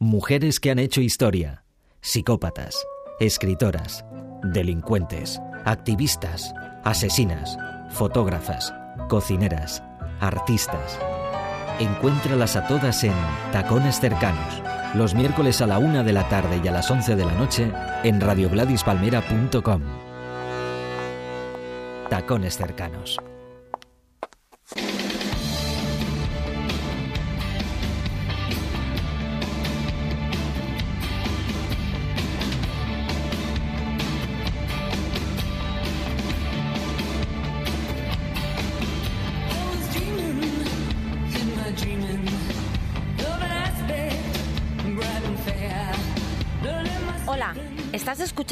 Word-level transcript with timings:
Mujeres 0.00 0.58
que 0.58 0.72
han 0.72 0.80
hecho 0.80 1.00
historia, 1.00 1.62
psicópatas, 2.00 2.84
escritoras, 3.20 4.04
delincuentes, 4.42 5.40
activistas, 5.64 6.52
asesinas, 6.82 7.56
fotógrafas, 7.90 8.74
cocineras, 9.08 9.84
artistas. 10.20 10.98
Encuéntralas 11.78 12.56
a 12.56 12.66
todas 12.66 13.04
en 13.04 13.14
Tacones 13.52 14.00
Cercanos, 14.00 14.62
los 14.94 15.14
miércoles 15.14 15.60
a 15.60 15.68
la 15.68 15.78
una 15.78 16.02
de 16.02 16.12
la 16.12 16.28
tarde 16.28 16.60
y 16.62 16.66
a 16.66 16.72
las 16.72 16.90
once 16.90 17.14
de 17.14 17.24
la 17.24 17.34
noche 17.34 17.70
en 18.02 18.20
radiogladispalmera.com. 18.20 19.82
Tacones 22.10 22.56
Cercanos. 22.56 23.20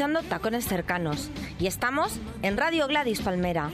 Escuchando 0.03 0.27
Tacones 0.27 0.65
Cercanos 0.65 1.29
y 1.59 1.67
estamos 1.67 2.19
en 2.41 2.57
Radio 2.57 2.87
Gladys 2.87 3.21
Palmera. 3.21 3.71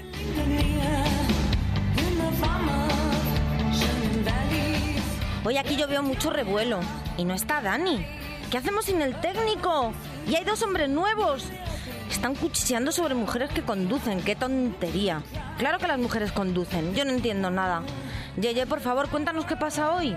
Hoy 5.44 5.58
aquí 5.58 5.76
yo 5.76 5.88
veo 5.88 6.04
mucho 6.04 6.30
revuelo 6.30 6.82
y 7.18 7.26
no 7.26 7.34
está 7.34 7.62
Dani. 7.62 8.06
¿Qué 8.52 8.60
hacemos 8.60 8.86
sin 8.86 9.02
el 9.02 9.20
técnico? 9.20 9.92
Y 10.28 10.36
hay 10.36 10.46
dos 10.46 10.62
hombres 10.62 10.88
nuevos. 10.88 11.48
Están 12.12 12.36
cuchicheando 12.36 12.92
sobre 12.92 13.16
mujeres 13.16 13.50
que 13.50 13.64
conducen. 13.64 14.22
¡Qué 14.22 14.36
tontería! 14.36 15.24
Claro 15.58 15.80
que 15.80 15.88
las 15.88 15.98
mujeres 15.98 16.32
conducen. 16.32 16.94
Yo 16.94 17.06
no 17.06 17.12
entiendo 17.12 17.50
nada. 17.50 17.82
Yeye, 18.40 18.68
por 18.68 18.82
favor, 18.82 19.10
cuéntanos 19.10 19.46
qué 19.46 19.56
pasa 19.56 19.96
hoy. 19.96 20.16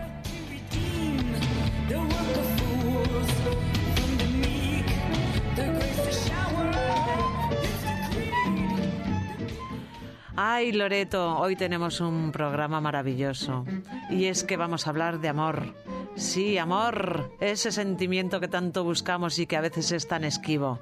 Ay, 10.45 10.73
Loreto, 10.73 11.39
hoy 11.39 11.55
tenemos 11.55 12.01
un 12.01 12.33
programa 12.33 12.81
maravilloso. 12.81 13.65
Y 14.11 14.25
es 14.25 14.43
que 14.43 14.57
vamos 14.57 14.85
a 14.85 14.91
hablar 14.91 15.21
de 15.21 15.29
amor. 15.29 15.73
Sí, 16.17 16.59
amor, 16.59 17.31
ese 17.39 17.71
sentimiento 17.71 18.41
que 18.41 18.49
tanto 18.49 18.83
buscamos 18.83 19.39
y 19.39 19.47
que 19.47 19.57
a 19.57 19.61
veces 19.61 19.93
es 19.93 20.09
tan 20.09 20.25
esquivo. 20.25 20.81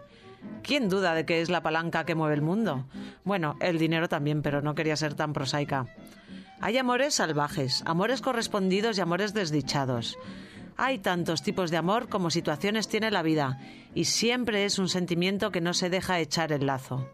¿Quién 0.63 0.89
duda 0.89 1.13
de 1.13 1.27
que 1.27 1.43
es 1.43 1.51
la 1.51 1.63
palanca 1.63 2.07
que 2.07 2.15
mueve 2.15 2.37
el 2.37 2.41
mundo? 2.41 2.87
Bueno, 3.23 3.57
el 3.61 3.79
dinero 3.79 4.09
también, 4.09 4.41
pero 4.41 4.63
no 4.63 4.75
quería 4.75 4.97
ser 4.97 5.13
tan 5.13 5.35
prosaica. 5.35 5.85
Hay 6.63 6.79
amores 6.79 7.17
salvajes, 7.17 7.83
amores 7.85 8.23
correspondidos 8.23 8.97
y 8.97 9.03
amores 9.03 9.35
desdichados. 9.35 10.17
Hay 10.79 11.01
tantos 11.01 11.43
tipos 11.43 11.71
de 11.71 11.77
amor 11.77 12.09
como 12.09 12.31
situaciones 12.31 12.89
tiene 12.89 13.11
la 13.11 13.23
vida, 13.23 13.61
y 13.95 14.07
siempre 14.07 14.65
es 14.65 14.79
un 14.79 14.89
sentimiento 14.89 15.51
que 15.53 15.61
no 15.61 15.75
se 15.75 15.91
deja 15.91 16.19
echar 16.19 16.51
el 16.51 16.65
lazo. 16.65 17.11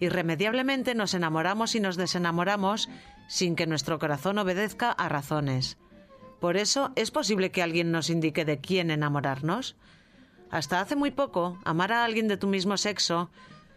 Irremediablemente 0.00 0.94
nos 0.94 1.14
enamoramos 1.14 1.74
y 1.74 1.80
nos 1.80 1.96
desenamoramos 1.96 2.88
sin 3.26 3.56
que 3.56 3.66
nuestro 3.66 3.98
corazón 3.98 4.38
obedezca 4.38 4.90
a 4.90 5.08
razones. 5.08 5.78
Por 6.40 6.56
eso 6.56 6.92
es 6.94 7.10
posible 7.10 7.50
que 7.50 7.62
alguien 7.62 7.90
nos 7.90 8.10
indique 8.10 8.44
de 8.44 8.60
quién 8.60 8.90
enamorarnos. 8.90 9.76
Hasta 10.50 10.80
hace 10.80 10.96
muy 10.96 11.10
poco, 11.10 11.58
amar 11.64 11.92
a 11.92 12.04
alguien 12.04 12.28
de 12.28 12.36
tu 12.36 12.46
mismo 12.46 12.76
sexo 12.76 13.30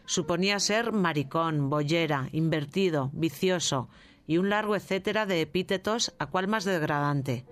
suponía 0.05 0.59
ser 0.59 0.91
maricón, 0.91 1.69
bollera, 1.69 2.29
invertido, 2.31 3.09
vicioso 3.13 3.89
y 4.27 4.37
un 4.37 4.49
largo 4.49 4.75
etcétera 4.75 5.25
de 5.25 5.41
epítetos 5.41 6.13
a 6.19 6.27
cual 6.27 6.47
más 6.47 6.63
degradante. 6.63 7.45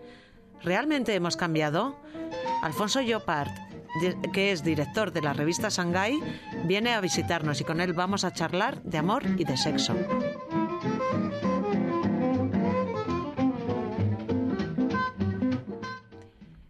¿Realmente 0.62 1.16
hemos 1.16 1.38
cambiado? 1.38 1.98
Alfonso 2.62 3.02
Llopart, 3.02 3.69
que 4.34 4.52
es 4.52 4.64
director 4.64 5.12
de 5.12 5.22
la 5.22 5.34
revista 5.34 5.70
Shanghai, 5.70 6.20
viene 6.66 6.94
a 6.94 7.02
visitarnos 7.02 7.62
y 7.62 7.64
con 7.64 7.82
él 7.82 7.94
vamos 7.94 8.24
a 8.24 8.32
charlar 8.32 8.82
de 8.84 8.98
amor 8.98 9.24
y 9.38 9.44
de 9.44 9.58
sexo. 9.58 9.96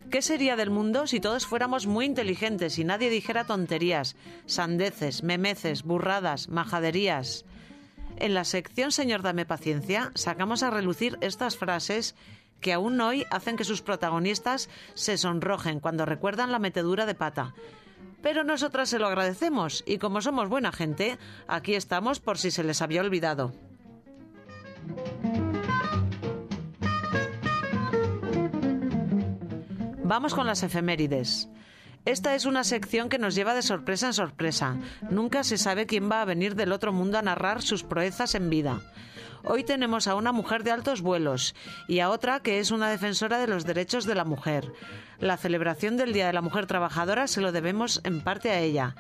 ¿Qué 0.10 0.24
sería 0.24 0.56
del 0.56 0.70
mundo 0.70 1.08
si 1.08 1.20
todos 1.20 1.46
fuéramos 1.46 1.88
muy 1.88 2.06
inteligentes 2.06 2.78
y 2.78 2.84
nadie 2.84 3.10
dijera 3.10 3.46
tonterías, 3.46 4.16
sandeces, 4.48 5.24
memeces, 5.24 5.84
burradas, 5.84 6.50
majaderías? 6.50 7.46
En 8.18 8.34
la 8.34 8.44
sección 8.44 8.92
Señor 8.92 9.22
Dame 9.22 9.46
Paciencia 9.46 10.12
sacamos 10.16 10.62
a 10.62 10.72
relucir 10.72 11.18
estas 11.22 11.56
frases 11.56 12.16
que 12.60 12.74
aún 12.74 13.00
hoy 13.02 13.26
hacen 13.32 13.58
que 13.58 13.64
sus 13.64 13.82
protagonistas 13.82 14.70
se 14.94 15.18
sonrojen 15.18 15.80
cuando 15.80 16.06
recuerdan 16.06 16.52
la 16.52 16.60
metedura 16.60 17.06
de 17.06 17.16
pata. 17.16 17.54
Pero 18.22 18.44
nosotras 18.44 18.90
se 18.90 19.00
lo 19.00 19.08
agradecemos 19.08 19.84
y 19.86 19.98
como 19.98 20.22
somos 20.22 20.50
buena 20.50 20.72
gente, 20.72 21.18
aquí 21.48 21.76
estamos 21.76 22.20
por 22.20 22.38
si 22.38 22.52
se 22.52 22.64
les 22.64 22.82
había 22.82 23.02
olvidado. 23.02 23.54
Vamos 30.04 30.34
con 30.34 30.48
las 30.48 30.64
efemérides. 30.64 31.50
Esta 32.06 32.34
es 32.34 32.46
una 32.46 32.64
sección 32.64 33.10
que 33.10 33.20
nos 33.20 33.36
lleva 33.36 33.54
de 33.54 33.62
sorpresa 33.62 34.08
en 34.08 34.14
sorpresa. 34.14 34.78
Nunca 35.12 35.44
se 35.44 35.58
sabe 35.58 35.86
quién 35.86 36.10
va 36.10 36.22
a 36.22 36.26
venir 36.26 36.56
del 36.56 36.72
otro 36.72 36.92
mundo 36.92 37.20
a 37.20 37.22
narrar 37.22 37.62
sus 37.62 37.84
proezas 37.84 38.34
en 38.36 38.50
vida. 38.50 38.82
Hoy 39.52 39.64
tenemos 39.64 40.08
a 40.08 40.14
una 40.14 40.32
mujer 40.32 40.64
de 40.64 40.70
altos 40.70 41.02
vuelos 41.02 41.56
y 41.88 42.02
a 42.02 42.12
otra 42.12 42.40
que 42.40 42.60
es 42.60 42.70
una 42.70 42.88
defensora 42.88 43.40
de 43.40 43.48
los 43.48 43.66
derechos 43.66 44.06
de 44.06 44.14
la 44.14 44.24
mujer. 44.24 44.72
La 45.18 45.38
celebración 45.38 45.98
del 45.98 46.14
Día 46.14 46.28
de 46.28 46.34
la 46.34 46.44
Mujer 46.44 46.68
Trabajadora 46.68 47.26
se 47.26 47.42
lo 47.42 47.52
debemos 47.52 48.00
en 48.04 48.22
parte 48.22 48.52
a 48.52 48.60
ella. 48.60 48.96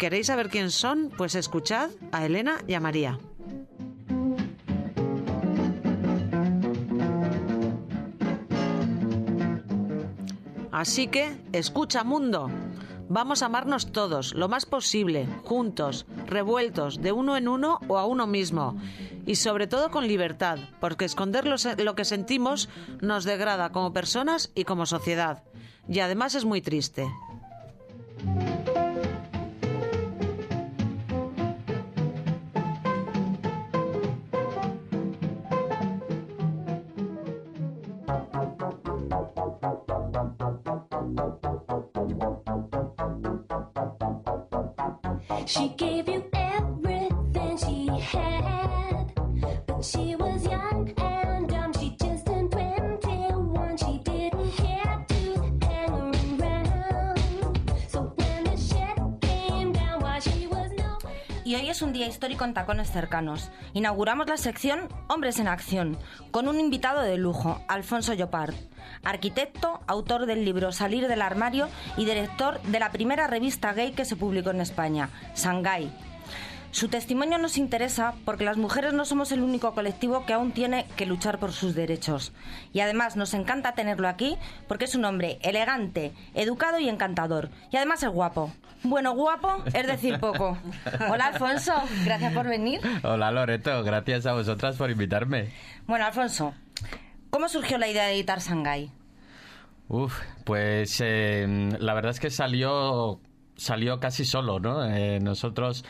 ¿Queréis 0.00 0.26
saber 0.26 0.48
quién 0.48 0.72
son? 0.72 1.12
Pues 1.16 1.36
escuchad 1.36 1.90
a 2.10 2.26
Elena 2.26 2.56
y 2.66 2.74
a 2.74 2.80
María. 2.80 3.20
Así 10.72 11.06
que, 11.06 11.36
escucha 11.52 12.02
mundo. 12.02 12.50
Vamos 13.14 13.42
a 13.42 13.46
amarnos 13.46 13.92
todos, 13.92 14.32
lo 14.32 14.48
más 14.48 14.64
posible, 14.64 15.28
juntos, 15.44 16.06
revueltos, 16.24 17.02
de 17.02 17.12
uno 17.12 17.36
en 17.36 17.46
uno 17.46 17.78
o 17.86 17.98
a 17.98 18.06
uno 18.06 18.26
mismo. 18.26 18.80
Y 19.26 19.34
sobre 19.34 19.66
todo 19.66 19.90
con 19.90 20.08
libertad, 20.08 20.58
porque 20.80 21.04
esconder 21.04 21.44
lo, 21.46 21.94
que 21.94 22.04
sentimos 22.06 22.70
nos 23.02 23.24
degrada 23.24 23.70
como 23.70 23.92
personas 23.92 24.50
y 24.54 24.64
como 24.64 24.86
sociedad. 24.86 25.42
Y 25.86 26.00
además 26.00 26.34
es 26.34 26.46
muy 26.46 26.62
triste. 26.62 27.06
She 45.46 45.68
gave 45.76 46.08
you 46.08 46.24
everything 46.32 47.58
she 47.58 47.88
had, 48.00 49.12
but 49.66 49.84
she 49.84 50.14
was 50.16 50.44
young 50.44 50.92
and 50.96 51.48
dumb. 51.48 51.72
She 51.74 51.96
just 52.00 52.24
turned 52.26 52.50
21. 52.52 53.76
She 53.76 53.98
didn't 54.04 54.52
care 54.56 55.04
to 55.08 55.66
hang 55.66 56.40
around. 56.40 57.18
So 57.88 58.14
when 58.16 58.44
the 58.44 58.56
shit 58.56 58.96
came 59.20 59.72
down 59.72 60.00
while 60.00 60.20
she 60.20 60.46
was 60.46 60.70
no. 60.78 60.98
Y 61.44 61.56
hoy 61.56 61.68
es 61.68 61.82
un 61.82 61.92
día 61.92 62.06
histórico 62.06 62.44
en 62.44 62.54
Tacones 62.54 62.90
Cercanos. 62.90 63.50
Inauguramos 63.74 64.28
la 64.28 64.36
sección 64.36 64.88
Hombres 65.08 65.38
en 65.38 65.48
Acción, 65.48 65.98
con 66.30 66.48
un 66.48 66.60
invitado 66.60 67.02
de 67.02 67.18
lujo, 67.18 67.60
Alfonso 67.68 68.14
Llopart, 68.14 68.54
arquitecto, 69.04 69.80
autor 69.86 70.26
del 70.26 70.44
libro 70.44 70.72
Salir 70.72 71.08
del 71.08 71.22
Armario 71.22 71.68
y 71.96 72.04
director 72.04 72.60
de 72.62 72.78
la 72.80 72.90
primera 72.90 73.26
revista 73.26 73.72
gay 73.72 73.92
que 73.92 74.04
se 74.04 74.16
publicó 74.16 74.50
en 74.50 74.60
España, 74.60 75.10
Shanghai. 75.34 75.90
Su 76.72 76.88
testimonio 76.88 77.36
nos 77.36 77.58
interesa 77.58 78.14
porque 78.24 78.46
las 78.46 78.56
mujeres 78.56 78.94
no 78.94 79.04
somos 79.04 79.30
el 79.30 79.42
único 79.42 79.74
colectivo 79.74 80.24
que 80.24 80.32
aún 80.32 80.52
tiene 80.52 80.86
que 80.96 81.04
luchar 81.04 81.38
por 81.38 81.52
sus 81.52 81.74
derechos. 81.74 82.32
Y 82.72 82.80
además 82.80 83.14
nos 83.14 83.34
encanta 83.34 83.74
tenerlo 83.74 84.08
aquí 84.08 84.38
porque 84.68 84.86
es 84.86 84.94
un 84.94 85.04
hombre 85.04 85.38
elegante, 85.42 86.12
educado 86.32 86.78
y 86.78 86.88
encantador. 86.88 87.50
Y 87.70 87.76
además 87.76 88.02
es 88.02 88.08
guapo. 88.08 88.50
Bueno, 88.84 89.14
guapo 89.14 89.62
es 89.74 89.86
decir 89.86 90.18
poco. 90.18 90.56
Hola 91.10 91.26
Alfonso, 91.26 91.74
gracias 92.06 92.32
por 92.32 92.48
venir. 92.48 92.80
Hola 93.02 93.30
Loreto, 93.30 93.84
gracias 93.84 94.24
a 94.24 94.32
vosotras 94.32 94.76
por 94.76 94.90
invitarme. 94.90 95.52
Bueno, 95.86 96.06
Alfonso, 96.06 96.54
¿cómo 97.32 97.48
surgió 97.48 97.78
la 97.78 97.88
idea 97.88 98.04
de 98.06 98.12
editar 98.14 98.38
Shanghai? 98.40 98.90
Uf, 99.88 100.20
pues 100.44 101.00
eh, 101.02 101.70
la 101.80 101.94
verdad 101.94 102.10
es 102.10 102.20
que 102.20 102.28
salió, 102.30 103.20
salió 103.56 103.98
casi 104.00 104.24
solo, 104.26 104.60
¿no? 104.60 104.84
Eh, 104.84 105.18
nosotros, 105.20 105.84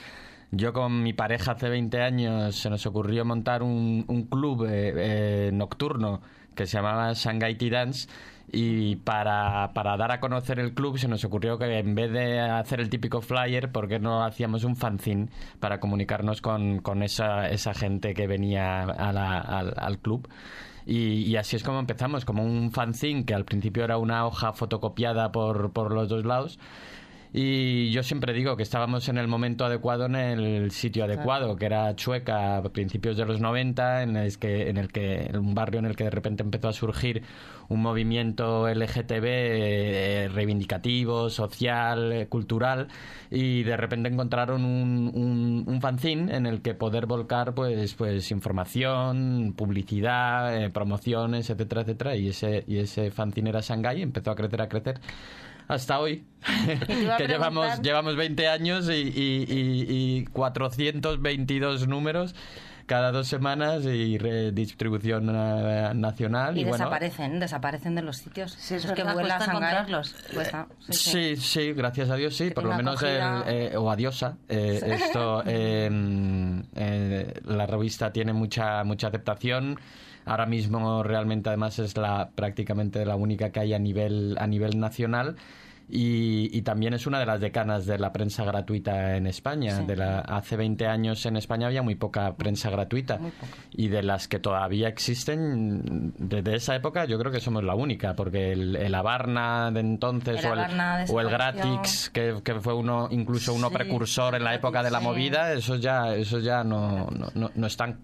yo 0.53 0.73
con 0.73 1.03
mi 1.03 1.13
pareja 1.13 1.53
hace 1.53 1.69
20 1.69 2.01
años, 2.01 2.55
se 2.57 2.71
nos 2.71 2.87
ocurrió 2.87 3.25
montar 3.25 3.63
un, 3.63 4.05
club 4.31 4.67
eh, 4.69 4.93
eh, 4.97 5.51
nocturno 5.53 6.21
que 6.55 6.67
se 6.67 6.77
llamaba 6.79 7.13
Shanghai 7.15 7.57
Tea 7.57 7.71
Dance 7.71 8.09
y 8.53 8.97
para, 8.97 9.73
para 9.73 9.97
dar 9.97 10.13
a 10.13 10.21
conocer 10.21 10.59
el 10.61 10.75
club 10.75 10.99
se 10.99 11.09
nos 11.09 11.25
ocurrió 11.25 11.59
que 11.59 11.79
en 11.79 11.95
vez 11.95 12.13
de 12.13 12.41
hacer 12.41 12.81
el 12.81 12.89
típico 12.91 13.21
flyer, 13.21 13.73
¿por 13.73 13.89
qué 13.89 13.99
no 13.99 14.23
hacíamos 14.25 14.63
un 14.65 14.77
fanzine 14.77 15.29
para 15.61 15.81
comunicarnos 15.81 16.41
con, 16.41 16.81
con 16.81 17.03
esa, 17.03 17.49
esa 17.49 17.75
gente 17.75 18.15
que 18.15 18.27
venía 18.27 18.83
a 18.83 19.13
la- 19.13 19.39
al 19.41 19.99
club? 19.99 20.29
Y, 20.87 21.23
y 21.23 21.37
así 21.37 21.57
es 21.57 21.63
como 21.63 21.79
empezamos, 21.79 22.25
como 22.25 22.45
un 22.45 22.73
fanzine 22.73 23.25
que 23.25 23.35
al 23.35 23.45
principio 23.45 23.85
era 23.85 23.99
una 23.99 24.27
hoja 24.27 24.53
fotocopiada 24.53 25.33
por, 25.33 25.73
por 25.73 25.93
los 25.93 26.09
dos 26.09 26.25
lados. 26.25 26.59
Y 27.35 27.91
yo 27.93 28.03
siempre 28.03 28.35
digo 28.35 28.59
que 28.59 28.63
estábamos 28.63 29.09
en 29.09 29.17
el 29.17 29.27
momento 29.27 29.65
adecuado, 29.65 30.05
en 30.05 30.17
el 30.17 30.71
sitio 30.71 31.05
adecuado, 31.05 31.57
que 31.57 31.65
era 31.65 31.97
Chueca 31.97 32.59
a 32.59 32.63
principios 32.65 33.17
de 33.17 33.25
los 33.25 33.41
90, 33.41 34.03
en 34.03 34.17
el 34.17 34.39
que, 34.39 34.69
en 34.69 34.77
el 34.77 34.93
que 34.93 35.31
un 35.33 35.55
barrio 35.55 35.79
en 35.79 35.87
el 35.87 35.97
que 35.97 36.05
de 36.05 36.11
repente 36.11 36.43
empezó 36.43 36.69
a 36.69 36.75
surgir 36.75 37.23
un 37.69 37.81
movimiento 37.81 38.69
LGTB 38.69 39.25
eh, 39.25 40.31
reivindicativo, 40.31 41.31
social, 41.31 42.13
eh, 42.13 42.27
cultural, 42.29 42.89
y 43.31 43.63
de 43.63 43.79
repente 43.79 44.11
encontraron 44.11 44.67
un, 44.67 45.11
un, 45.15 45.65
un 45.67 45.81
fanzine 45.81 46.37
en 46.37 46.45
el 46.45 46.61
que 46.61 46.75
poder 46.75 47.07
volcar 47.07 47.55
pues, 47.55 47.95
pues 47.95 48.31
información, 48.31 49.55
publicidad, 49.57 50.55
eh, 50.65 50.69
promociones, 50.69 51.49
etcétera, 51.49 51.81
etcétera, 51.81 52.15
y 52.15 52.29
ese, 52.29 52.63
y 52.67 52.77
ese 52.77 53.11
fanzine 53.11 53.49
era 53.49 53.61
Shanghai, 53.63 54.03
empezó 54.03 54.33
a 54.33 54.35
crecer, 54.35 54.61
a 54.61 54.69
crecer 54.69 55.01
hasta 55.69 55.99
hoy, 56.01 56.25
que 57.19 57.27
llevamos, 57.29 57.81
llevamos 57.83 58.17
20 58.17 58.49
años 58.49 58.89
y, 58.89 58.93
y, 58.93 59.47
y- 59.49 60.19
y 60.19 60.25
422 60.27 61.89
números 61.89 62.35
cada 62.85 63.13
dos 63.13 63.29
semanas 63.29 63.85
y 63.85 64.19
redistribución 64.19 65.31
eh, 65.33 65.93
nacional. 65.95 66.59
Y, 66.59 66.61
Y, 66.61 66.65
bueno, 66.65 66.79
desaparecen, 66.79 67.41
desaparecen 67.41 67.95
de 67.95 68.03
los 68.03 68.17
sitios. 68.19 68.53
Sí, 68.59 68.75
es 68.75 68.85
que 68.91 69.05
vuela 69.05 69.39
a 69.39 69.45
encontrarlos. 69.45 70.15
Cuesta, 70.35 70.67
sí, 70.81 70.93
sí. 70.93 71.11
Sí, 71.11 71.37
sí, 71.37 71.73
gracias 71.73 72.11
a 72.11 72.17
Dios 72.17 72.37
sí, 72.37 72.51
por 72.51 72.65
lo 72.65 72.75
menos 72.77 72.97
acogida. 72.97 73.45
el, 73.47 73.73
eh, 73.73 73.77
o 73.77 73.91
a 73.91 73.97
Diosa. 73.97 74.37
eh, 74.49 74.81
esto, 74.85 75.43
eh, 75.47 75.89
eh, 76.75 77.41
la 77.47 77.67
revista 77.67 78.13
tiene 78.13 78.33
mucha 78.33 78.83
mucha 78.85 79.07
aceptación. 79.07 79.79
Ahora 80.25 80.47
mismo 80.47 81.03
realmente 81.03 81.49
además 81.49 81.79
es 81.79 81.97
la 81.97 82.31
prácticamente 82.35 83.05
la 83.05 83.17
única 83.17 83.51
que 83.51 83.61
hay 83.61 83.75
a 83.75 83.79
nivel 83.79 84.37
a 84.39 84.47
nivel 84.47 84.79
nacional. 84.79 85.37
Y, 85.89 86.49
y 86.57 86.63
también 86.63 86.95
es 86.95 87.07
una 87.07 87.19
de 87.19 87.27
las 87.27 87.41
decanas 87.41 87.87
de 87.87 87.99
la 87.99 88.13
prensa 88.13 88.45
gratuita 88.45 89.17
en 89.17 89.27
España. 89.27 89.81
De 89.83 89.97
la, 89.97 90.21
hace 90.21 90.57
20 90.57 90.87
años 90.87 91.25
en 91.27 91.37
España 91.37 91.67
había 91.67 91.83
muy 91.83 91.95
poca 91.95 92.35
prensa 92.37 92.71
gratuita. 92.71 93.19
Y 93.71 93.89
de 93.89 94.03
las 94.03 94.29
que 94.29 94.39
todavía 94.39 94.89
existen, 94.89 96.13
desde 96.19 96.57
esa 96.57 96.75
época 96.75 97.05
yo 97.05 97.19
creo 97.19 97.33
que 97.33 97.41
somos 97.41 97.65
la 97.65 97.75
única, 97.75 98.15
porque 98.15 98.53
el, 98.53 98.77
el 98.77 98.95
Abarna 98.95 99.71
de 99.71 99.81
entonces 99.81 100.39
El 100.45 100.47
o 100.51 100.53
el, 100.55 100.59
Abarna 100.61 101.05
o 101.09 101.21
el. 101.21 101.29
Gratix, 101.29 102.11
que, 102.11 102.41
que 102.45 102.55
fue 102.61 102.75
uno 102.75 103.09
incluso 103.11 103.55
uno 103.55 103.69
Sí, 103.69 103.75
precursor 103.75 104.35
en 104.35 104.45
la 104.45 104.55
época 104.55 104.83
de 104.83 104.91
la 104.91 104.99
sí. 104.99 105.05
movida, 105.05 105.53
esos 105.53 105.81
ya, 105.81 106.15
esos 106.15 106.43
ya 106.45 106.63
no, 106.65 107.07
no, 107.11 107.29
no, 107.35 107.51
no 107.55 107.67
están. 107.67 107.99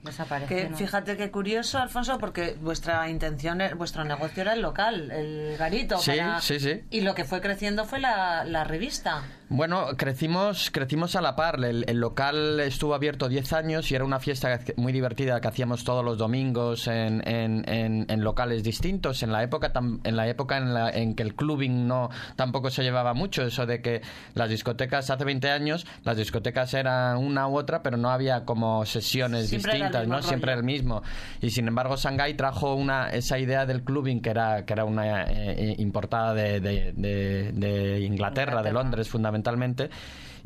Que, 0.48 0.68
¿no? 0.70 0.76
fíjate 0.76 1.16
qué 1.16 1.30
curioso, 1.30 1.78
Alfonso, 1.78 2.18
porque 2.18 2.56
vuestra 2.60 3.08
intención, 3.10 3.60
e- 3.60 3.74
vuestro 3.74 4.04
negocio 4.04 4.42
era 4.42 4.54
el 4.54 4.62
local, 4.62 5.10
el 5.10 5.56
garito. 5.58 5.98
Sí, 5.98 6.12
para- 6.12 6.40
sí, 6.40 6.58
sí. 6.60 6.82
Y 6.90 7.00
lo 7.02 7.14
que 7.14 7.24
fue 7.24 7.40
creciendo 7.40 7.77
fue 7.84 8.00
la, 8.00 8.44
la 8.44 8.64
revista. 8.64 9.22
Bueno, 9.50 9.96
crecimos, 9.96 10.70
crecimos 10.70 11.16
a 11.16 11.22
la 11.22 11.34
par. 11.34 11.56
El, 11.64 11.84
el 11.88 11.98
local 12.00 12.60
estuvo 12.60 12.94
abierto 12.94 13.28
10 13.30 13.52
años 13.54 13.90
y 13.90 13.94
era 13.94 14.04
una 14.04 14.20
fiesta 14.20 14.60
muy 14.76 14.92
divertida 14.92 15.40
que 15.40 15.48
hacíamos 15.48 15.84
todos 15.84 16.04
los 16.04 16.18
domingos 16.18 16.86
en, 16.86 17.26
en- 17.26 17.64
en- 17.66 18.04
en 18.10 18.24
locales 18.24 18.62
distintos. 18.62 19.22
En 19.22 19.32
la 19.32 19.42
época, 19.42 19.72
tam- 19.72 20.00
en, 20.04 20.16
la 20.16 20.28
época 20.28 20.58
en, 20.58 20.74
la- 20.74 20.90
en 20.90 21.14
que 21.14 21.22
el 21.22 21.34
clubbing 21.34 21.86
no 21.88 22.10
tampoco 22.36 22.68
se 22.68 22.82
llevaba 22.82 23.14
mucho, 23.14 23.42
eso 23.44 23.64
de 23.64 23.80
que 23.80 24.02
las 24.34 24.50
discotecas 24.50 25.08
hace 25.08 25.24
20 25.24 25.50
años, 25.50 25.86
las 26.04 26.18
discotecas 26.18 26.74
eran 26.74 27.16
una 27.16 27.48
u 27.48 27.56
otra, 27.56 27.82
pero 27.82 27.96
no 27.96 28.10
había 28.10 28.44
como 28.44 28.84
sesiones 28.84 29.48
Siempre 29.48 29.72
distintas, 29.72 30.06
¿no? 30.08 30.20
Siempre 30.22 30.52
el 30.52 30.62
mismo. 30.62 31.02
Y 31.40 31.50
sin 31.50 31.68
embargo, 31.68 31.96
Shanghai 31.96 32.34
trajo 32.34 32.74
una, 32.74 33.08
esa 33.10 33.38
idea 33.38 33.64
del 33.64 33.82
clubbing 33.82 34.20
que 34.20 34.28
era, 34.30 34.66
que 34.66 34.74
era 34.74 34.84
una 34.84 35.24
eh, 35.24 35.74
importada 35.78 36.34
de, 36.34 36.60
de- 36.60 36.92
de- 36.94 37.52
de 37.60 38.00
Inglaterra, 38.00 38.62
de 38.62 38.72
Londres 38.72 39.08
fundamentalmente. 39.08 39.90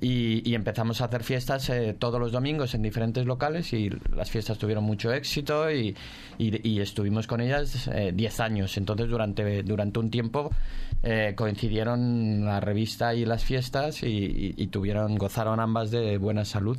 Y, 0.01 0.43
y 0.51 0.55
empezamos 0.55 1.01
a 1.01 1.05
hacer 1.05 1.23
fiestas 1.23 1.69
eh, 1.71 1.95
todos 1.97 2.19
los 2.19 2.33
domingos 2.33 2.75
en 2.75 2.83
diferentes 2.83 3.25
locales 3.27 3.73
y 3.73 3.91
las 4.17 4.31
fiestas 4.31 4.59
tuvieron 4.59 4.83
mucho 4.85 5.13
éxito 5.13 5.71
y, 5.71 5.95
y- 6.39 6.69
y 6.69 6.81
estuvimos 6.81 7.27
con 7.27 7.41
ellas 7.41 7.89
eh, 7.93 8.11
10 8.13 8.41
años. 8.41 8.77
Entonces 8.79 9.09
durante, 9.09 9.63
durante 9.63 9.99
un 10.01 10.11
tiempo 10.11 10.51
eh, 11.05 11.35
coincidieron 11.37 12.45
la 12.45 12.59
revista 12.61 13.15
y 13.15 13.25
las 13.27 13.45
fiestas 13.45 14.03
y, 14.03 14.07
y- 14.09 14.55
y 14.57 14.67
tuvieron, 14.69 15.15
gozaron 15.17 15.61
ambas 15.61 15.91
de 15.91 16.17
buena 16.19 16.45
salud. 16.45 16.79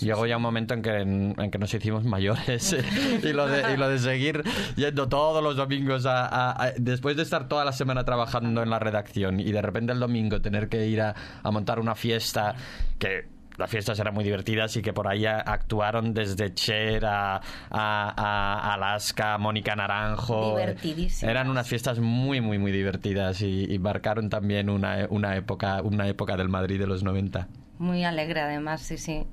Llegó 0.00 0.26
ya 0.26 0.36
un 0.36 0.42
momento 0.42 0.74
en 0.74 0.82
que, 0.82 0.90
en, 1.00 1.34
en 1.38 1.50
que 1.50 1.58
nos 1.58 1.72
hicimos 1.74 2.04
mayores 2.04 2.72
eh, 2.74 2.84
y, 3.22 3.32
lo 3.32 3.46
de, 3.46 3.72
y 3.74 3.76
lo 3.76 3.88
de 3.88 3.98
seguir 3.98 4.42
yendo 4.76 5.08
todos 5.08 5.42
los 5.42 5.56
domingos 5.56 6.06
a, 6.06 6.26
a- 6.26 6.62
a- 6.66 6.72
después 6.76 7.16
de 7.16 7.22
estar 7.22 7.48
toda 7.48 7.64
la 7.64 7.72
semana 7.72 8.04
trabajando 8.04 8.62
en 8.62 8.70
la 8.70 8.78
redacción 8.78 9.40
y 9.40 9.50
de 9.52 9.62
repente 9.62 9.92
el 9.92 10.00
domingo 10.00 10.40
tener 10.40 10.68
que 10.68 10.86
ir 10.86 11.00
a, 11.00 11.14
a 11.42 11.50
montar 11.50 11.80
una 11.80 11.94
fiesta 11.94 12.54
que 12.98 13.26
las 13.56 13.68
fiestas 13.68 13.98
eran 13.98 14.14
muy 14.14 14.22
divertidas 14.22 14.76
y 14.76 14.82
que 14.82 14.92
por 14.92 15.08
ahí 15.08 15.26
actuaron 15.26 16.14
desde 16.14 16.54
Cher 16.54 17.04
a, 17.04 17.36
a- 17.36 17.40
a 17.70 18.74
Alaska, 18.74 19.36
Mónica 19.38 19.74
Naranjo. 19.74 20.50
Divertidísimas. 20.50 21.28
Eran 21.28 21.50
unas 21.50 21.66
fiestas 21.66 21.98
muy, 21.98 22.40
muy, 22.40 22.58
muy 22.58 22.70
divertidas 22.70 23.42
y, 23.42 23.64
y 23.68 23.78
marcaron 23.80 24.30
también 24.30 24.70
una, 24.70 25.06
una, 25.10 25.36
época, 25.36 25.82
una 25.82 26.06
época 26.06 26.36
del 26.36 26.48
Madrid 26.48 26.78
de 26.78 26.86
los 26.86 27.02
90. 27.02 27.48
Muy 27.78 28.04
alegre, 28.04 28.40
además, 28.42 28.80
sí, 28.82 28.96
sí. 28.96 29.24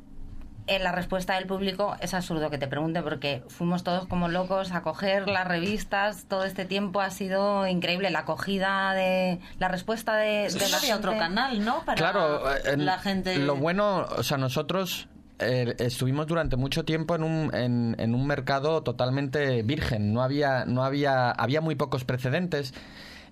Eh, 0.68 0.80
la 0.80 0.92
respuesta 0.92 1.36
del 1.36 1.46
público 1.46 1.96
es 2.02 2.16
absurdo 2.16 2.50
que 2.50 2.58
te 2.58 2.68
pregunte 2.68 3.04
porque 3.04 3.44
fuimos 3.50 3.84
todos 3.84 4.08
como 4.08 4.30
locos 4.30 4.72
a 4.72 4.82
coger 4.82 5.28
las 5.30 5.48
revistas. 5.48 6.26
Todo 6.28 6.44
este 6.44 6.66
tiempo 6.66 7.02
ha 7.02 7.12
sido 7.12 7.68
increíble. 7.68 8.10
La 8.10 8.20
acogida 8.20 8.94
de. 8.94 9.40
La 9.60 9.68
respuesta 9.68 10.16
de, 10.18 10.50
de 10.50 10.70
la 10.90 10.96
otro 10.96 11.16
canal, 11.18 11.64
¿no? 11.64 11.84
Para 11.86 11.96
Claro, 11.98 12.42
en- 12.66 12.84
la 12.86 12.98
gente. 12.98 13.38
Lo 13.38 13.56
bueno, 13.56 14.08
o 14.18 14.24
sea, 14.24 14.38
nosotros 14.38 15.08
eh, 15.38 15.76
estuvimos 15.78 16.26
durante 16.26 16.56
mucho 16.56 16.84
tiempo 16.84 17.14
en 17.14 17.22
un, 17.24 17.54
en, 17.54 17.96
en 18.00 18.16
un 18.16 18.26
mercado 18.26 18.82
totalmente 18.82 19.62
virgen. 19.62 20.14
No 20.14 20.24
había, 20.24 20.66
no 20.66 20.84
había, 20.84 21.30
había 21.30 21.62
muy 21.62 21.76
pocos 21.76 22.06
precedentes. 22.06 22.74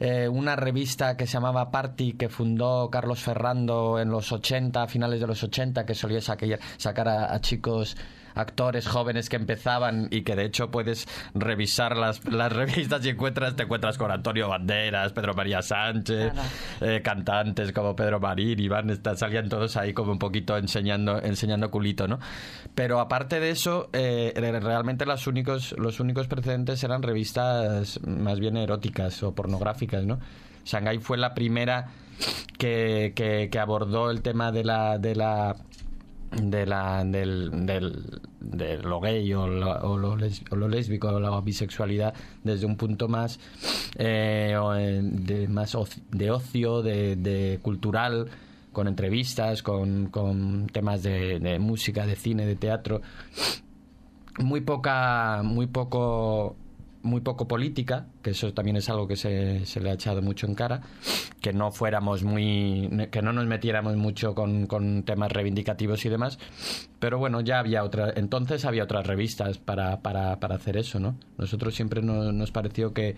Eh, 0.05 0.27
una 0.27 0.57
revista 0.57 1.15
que 1.15 1.25
se 1.25 1.31
llamaba 1.31 1.72
Party 1.72 2.12
que 2.17 2.27
fundó 2.27 2.89
Carlos 2.89 3.22
Ferrando 3.22 3.98
en 4.00 4.10
los 4.10 4.33
80, 4.33 4.83
a 4.83 4.88
finales 4.89 5.22
de 5.22 5.27
los 5.27 5.41
80, 5.41 5.86
que 5.86 5.95
solía 5.95 6.19
sacar 6.19 7.07
a 7.07 7.39
chicos 7.39 7.95
actores 8.36 8.88
jóvenes 8.88 9.30
que 9.30 9.36
empezaban 9.36 10.08
y 10.12 10.22
que 10.24 10.36
de 10.36 10.46
hecho 10.46 10.72
puedes 10.72 11.08
revisar 11.34 11.98
las, 11.98 12.24
las 12.25 12.52
revistas 12.54 13.06
y 13.06 13.10
encuentras, 13.10 13.56
te 13.56 13.63
encuentras 13.63 13.98
con 13.98 14.12
Antonio 14.12 14.48
Banderas, 14.50 15.13
Pedro 15.13 15.34
María 15.34 15.62
Sánchez, 15.62 16.32
Claro. 16.34 16.50
eh, 16.82 17.02
cantantes 17.04 17.72
como 17.72 17.96
Pedro 17.96 18.20
Marín, 18.20 18.60
Iván, 18.60 18.90
está- 18.90 19.16
salían 19.16 19.50
todos 19.50 19.78
ahí 19.78 19.94
como 19.94 20.12
un 20.12 20.20
poquito 20.20 20.58
enseñando, 20.58 21.22
enseñando 21.22 21.70
culito, 21.72 22.08
¿no? 22.08 22.20
Pero 22.75 23.00
aparte 23.00 23.40
de 23.40 23.50
eso, 23.52 23.90
eh, 23.94 24.34
re- 24.36 24.60
realmente 24.60 25.06
los 25.06 25.28
únicos, 25.28 25.75
los 25.78 26.00
únicos 26.00 26.28
precedentes 26.28 26.84
eran 26.84 27.04
revistas 27.04 28.00
más 28.06 28.40
bien 28.40 28.58
eróticas 28.58 29.22
o 29.24 29.34
pornográficas, 29.36 30.06
¿no? 30.06 30.20
Shanghai 30.66 30.98
fue 31.00 31.18
la 31.18 31.34
primera 31.34 31.88
que, 32.58 33.13
que- 33.16 33.50
que 33.52 33.60
abordó 33.60 34.10
el 34.12 34.22
tema 34.22 34.52
de 34.52 34.63
la, 34.63 34.98
de 34.98 35.16
la 35.16 35.56
de 36.42 36.66
la 36.66 37.04
del, 37.04 37.66
del- 37.66 38.22
de 38.40 38.78
lo 38.78 39.00
gay 39.00 39.34
o 39.34 39.48
lo, 39.48 39.72
o 39.82 39.98
lo 39.98 40.16
les- 40.16 40.44
o 40.52 40.56
lo 40.56 40.68
lésbico 40.68 41.08
o 41.10 41.20
la 41.20 41.40
bisexualidad 41.42 42.13
desde 42.44 42.66
un 42.66 42.75
punto 42.78 43.08
más 43.08 43.40
eh, 43.98 44.56
eh, 44.78 45.00
de 45.04 45.48
más 45.48 45.75
oci- 45.75 46.02
de 46.12 46.32
ocio 46.32 46.82
de, 46.82 47.16
de 47.16 47.60
cultural 47.62 48.28
con 48.72 48.88
entrevistas 48.88 49.62
con, 49.63 50.08
con 50.08 50.68
temas 50.68 51.04
de, 51.04 51.40
de 51.40 51.60
música 51.60 52.06
de 52.08 52.16
cine 52.16 52.46
de 52.46 52.56
teatro. 52.56 53.02
Muy 54.40 54.62
poca 54.62 55.42
muy 55.44 55.68
poco 55.68 56.56
muy 57.03 57.22
poco 57.22 57.48
política, 57.48 58.07
que 58.22 58.31
eso 58.31 58.53
también 58.53 58.77
es 58.77 58.89
algo 58.89 59.07
que 59.07 59.15
se, 59.15 59.65
se 59.65 59.79
le 59.81 59.91
ha 59.91 59.93
echado 59.93 60.22
mucho 60.22 60.48
en 60.48 60.55
cara, 60.55 60.81
que 61.41 61.53
no 61.53 61.72
fuéramos 61.72 62.24
muy, 62.24 62.89
que 63.12 63.22
no 63.22 63.33
nos 63.33 63.45
metiéramos 63.45 63.95
mucho 63.98 64.33
con, 64.33 64.65
con 64.67 65.03
temas 65.03 65.31
reivindicativos 65.31 66.05
y 66.05 66.10
demás, 66.10 66.39
pero 67.00 67.19
bueno, 67.19 67.41
ya 67.41 67.60
había 67.60 67.83
otra, 67.83 68.12
entonces 68.15 68.63
había 68.65 68.83
otras 68.86 69.05
revistas 69.05 69.57
para, 69.57 70.01
para, 70.01 70.39
para 70.39 70.55
hacer 70.55 70.77
eso, 70.77 71.00
¿no? 71.00 71.15
Nosotros 71.38 71.75
siempre 71.75 72.01
no- 72.01 72.31
nos 72.31 72.51
pareció 72.51 72.93
que, 72.93 73.17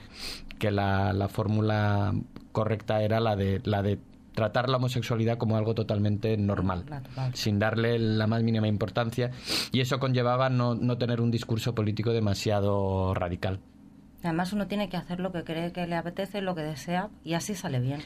que 0.60 0.72
la, 0.72 1.14
la 1.14 1.28
fórmula 1.30 2.14
correcta 2.52 3.02
era 3.04 3.20
la 3.20 3.36
de, 3.36 3.62
la 3.66 3.82
de 3.84 4.00
tratar 4.34 4.68
la 4.68 4.78
homosexualidad 4.78 5.38
como 5.38 5.56
algo 5.56 5.76
totalmente 5.76 6.36
normal, 6.36 6.86
Natural. 6.90 7.34
sin 7.36 7.58
darle 7.60 7.98
la 8.00 8.28
más 8.28 8.44
mínima 8.44 8.68
importancia, 8.68 9.32
y 9.72 9.80
eso 9.80 9.98
conllevaba 10.00 10.50
no, 10.50 10.76
no 10.76 10.98
tener 10.98 11.22
un 11.22 11.32
discurso 11.32 11.74
político 11.76 12.12
demasiado 12.12 13.14
radical. 13.14 13.60
Además 14.26 14.54
uno 14.54 14.68
tiene 14.68 14.90
que 14.90 14.98
hacer 14.98 15.20
lo 15.20 15.32
que 15.32 15.44
cree 15.44 15.72
que 15.72 15.88
le 15.88 15.96
apetece, 15.96 16.42
lo 16.42 16.56
que 16.56 16.62
desea 16.62 17.10
y 17.24 17.34
así 17.34 17.56
sale 17.56 17.80
bien. 17.80 18.02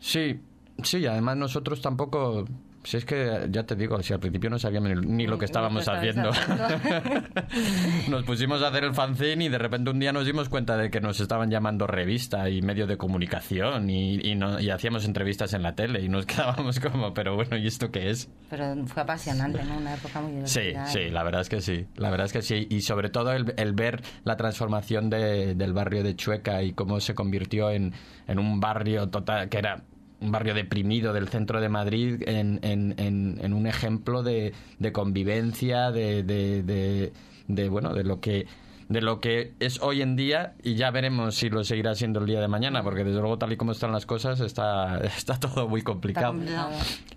Sí, 0.00 0.40
sí, 0.82 1.06
además 1.06 1.36
nosotros 1.36 1.82
tampoco... 1.82 2.46
Si 2.88 2.96
es 2.96 3.04
que, 3.04 3.48
ya 3.50 3.64
te 3.64 3.76
digo, 3.76 4.02
si 4.02 4.14
al 4.14 4.18
principio 4.18 4.48
no 4.48 4.58
sabíamos 4.58 4.88
ni, 4.88 5.06
ni 5.06 5.26
lo 5.26 5.36
que 5.36 5.44
estábamos 5.44 5.84
que 5.84 5.90
haciendo. 5.90 6.30
nos 8.08 8.24
pusimos 8.24 8.62
a 8.62 8.68
hacer 8.68 8.84
el 8.84 8.94
fanzine 8.94 9.44
y 9.44 9.48
de 9.50 9.58
repente 9.58 9.90
un 9.90 9.98
día 9.98 10.10
nos 10.10 10.24
dimos 10.24 10.48
cuenta 10.48 10.76
de 10.78 10.90
que 10.90 11.00
nos 11.00 11.20
estaban 11.20 11.50
llamando 11.50 11.86
revista 11.86 12.48
y 12.48 12.62
medio 12.62 12.86
de 12.86 12.96
comunicación 12.96 13.90
y, 13.90 14.14
y, 14.26 14.34
no- 14.36 14.58
y 14.58 14.70
hacíamos 14.70 15.04
entrevistas 15.04 15.52
en 15.52 15.62
la 15.62 15.74
tele 15.74 16.00
y 16.02 16.08
nos 16.08 16.24
quedábamos 16.26 16.80
como, 16.80 17.12
pero 17.12 17.34
bueno, 17.34 17.58
¿y 17.58 17.66
esto 17.66 17.90
qué 17.90 18.08
es? 18.10 18.30
Pero 18.48 18.74
fue 18.86 19.02
apasionante, 19.02 19.62
¿no? 19.64 19.76
Una 19.76 19.94
época 19.94 20.20
muy 20.22 20.32
Sí, 20.46 20.60
divertida. 20.60 20.86
sí, 20.86 21.10
la 21.10 21.22
verdad 21.24 21.42
es 21.42 21.48
que 21.50 21.60
sí. 21.60 21.86
La 21.96 22.08
verdad 22.08 22.24
es 22.26 22.32
que 22.32 22.40
sí. 22.42 22.66
Y 22.70 22.80
sobre 22.80 23.10
todo 23.10 23.32
el, 23.32 23.52
el 23.58 23.74
ver 23.74 24.02
la 24.24 24.36
transformación 24.38 25.10
de- 25.10 25.54
del 25.54 25.72
barrio 25.74 26.02
de 26.02 26.16
Chueca 26.16 26.62
y 26.62 26.72
cómo 26.72 27.00
se 27.00 27.14
convirtió 27.14 27.70
en, 27.70 27.92
en 28.26 28.38
un 28.38 28.60
barrio 28.60 29.08
total, 29.10 29.48
que 29.50 29.58
era 29.58 29.82
un 30.20 30.32
barrio 30.32 30.54
deprimido 30.54 31.12
del 31.12 31.28
centro 31.28 31.60
de 31.60 31.68
Madrid, 31.68 32.22
en, 32.26 32.58
en- 32.62 32.94
en- 32.98 33.38
en 33.42 33.52
un 33.52 33.66
ejemplo 33.66 34.22
de, 34.22 34.52
de 34.78 34.92
convivencia, 34.92 35.90
de, 35.90 36.22
de- 36.22 36.62
de- 36.62 37.12
de, 37.46 37.68
bueno, 37.68 37.94
de 37.94 38.04
lo 38.04 38.20
que 38.20 38.46
de 38.88 39.02
lo 39.02 39.20
que 39.20 39.52
es 39.60 39.82
hoy 39.82 40.00
en 40.00 40.16
día 40.16 40.54
y 40.62 40.74
ya 40.74 40.90
veremos 40.90 41.34
si 41.34 41.50
lo 41.50 41.62
seguirá 41.62 41.94
siendo 41.94 42.20
el 42.20 42.26
día 42.26 42.40
de 42.40 42.48
mañana 42.48 42.82
porque 42.82 43.04
desde 43.04 43.18
luego 43.20 43.36
tal 43.36 43.52
y 43.52 43.58
como 43.58 43.72
están 43.72 43.92
las 43.92 44.06
cosas 44.06 44.40
está, 44.40 44.96
está 45.04 45.38
todo 45.38 45.68
muy 45.68 45.80
Está 45.80 45.90
complicado 45.92 46.32
complicado. 46.32 46.70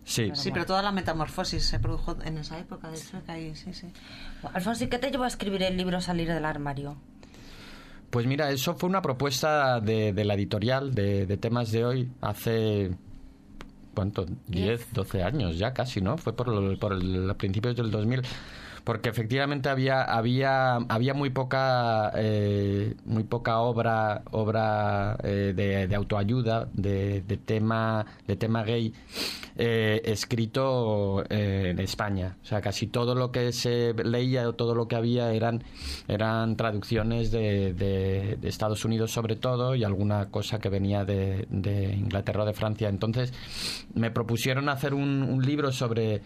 sí 0.03 0.31
Sí, 0.34 0.51
pero 0.51 0.65
toda 0.65 0.81
la 0.81 0.91
metamorfosis 0.91 1.63
se 1.63 1.79
produjo 1.79 2.17
en 2.25 2.38
esa 2.39 2.60
época 2.60 2.91
de 2.91 2.98
Chueca 3.00 3.39
y 3.39 3.55
sí, 3.55 3.74
sí. 3.74 3.88
Alfonso, 4.53 4.84
¿y 4.84 4.88
qué 4.88 4.98
te 5.00 5.12
llevó 5.12 5.24
a 5.24 5.27
escribir 5.27 5.63
el 5.63 5.77
libro 5.77 6.01
Salir 6.01 6.27
del 6.27 6.43
armario? 6.43 6.98
Pues 8.11 8.27
mira, 8.27 8.51
eso 8.51 8.75
fue 8.75 8.89
una 8.89 9.01
propuesta 9.01 9.79
de, 9.79 10.13
de 10.13 10.25
la 10.25 10.33
editorial 10.35 10.93
de, 10.93 11.25
de 11.25 11.37
temas 11.37 11.71
de 11.71 11.85
hoy 11.85 12.11
hace, 12.21 12.91
¿cuánto? 13.95 14.25
10, 14.47 14.93
12 14.93 15.23
años 15.23 15.57
ya 15.57 15.73
casi, 15.73 16.01
¿no? 16.01 16.17
Fue 16.17 16.33
por, 16.35 16.47
lo- 16.49 16.77
por 16.77 16.93
el, 16.93 17.29
a 17.29 17.33
principios 17.35 17.75
del 17.75 17.89
2000. 17.89 18.21
Porque 18.83 19.09
efectivamente 19.09 19.69
había, 19.69 20.01
había, 20.03 20.75
había 20.75 21.13
muy 21.13 21.29
poca 21.29 22.11
eh, 22.15 22.95
muy 23.05 23.23
poca 23.23 23.59
obra 23.59 24.23
obra 24.31 25.17
eh, 25.23 25.53
de, 25.55 25.95
autoayuda 25.95 26.67
de, 26.73 27.21
de 27.21 27.38
tema 27.38 28.05
de 28.27 28.35
tema 28.35 28.63
gay 28.63 28.93
eh, 29.57 30.01
escrito 30.05 31.23
eh, 31.29 31.69
en 31.71 31.79
España. 31.79 32.38
O 32.41 32.45
sea, 32.45 32.61
casi 32.61 32.88
todo 32.88 33.13
lo 33.13 33.31
que 33.31 33.51
se 33.51 33.93
leía 33.93 34.47
o 34.50 34.53
todo 34.53 34.73
lo 34.73 34.88
que 34.88 34.95
había 34.95 35.31
eran, 35.31 35.63
eran 36.07 36.55
traducciones 36.55 37.31
de, 37.31 37.73
de- 37.73 38.38
de 38.41 38.50
Estados 38.50 38.83
Unidos 38.85 39.11
sobre 39.11 39.35
todo 39.35 39.75
y 39.75 39.83
alguna 39.83 40.29
cosa 40.29 40.59
que 40.59 40.69
venía 40.69 41.05
de, 41.05 41.45
de 41.50 41.93
Inglaterra 41.93 42.43
o 42.43 42.45
de 42.45 42.53
Francia. 42.53 42.89
Entonces 42.89 43.33
me 43.93 44.09
propusieron 44.09 44.69
hacer 44.69 44.93
un, 44.93 45.21
un 45.23 45.45
libro 45.45 45.71
sobre 45.71 46.21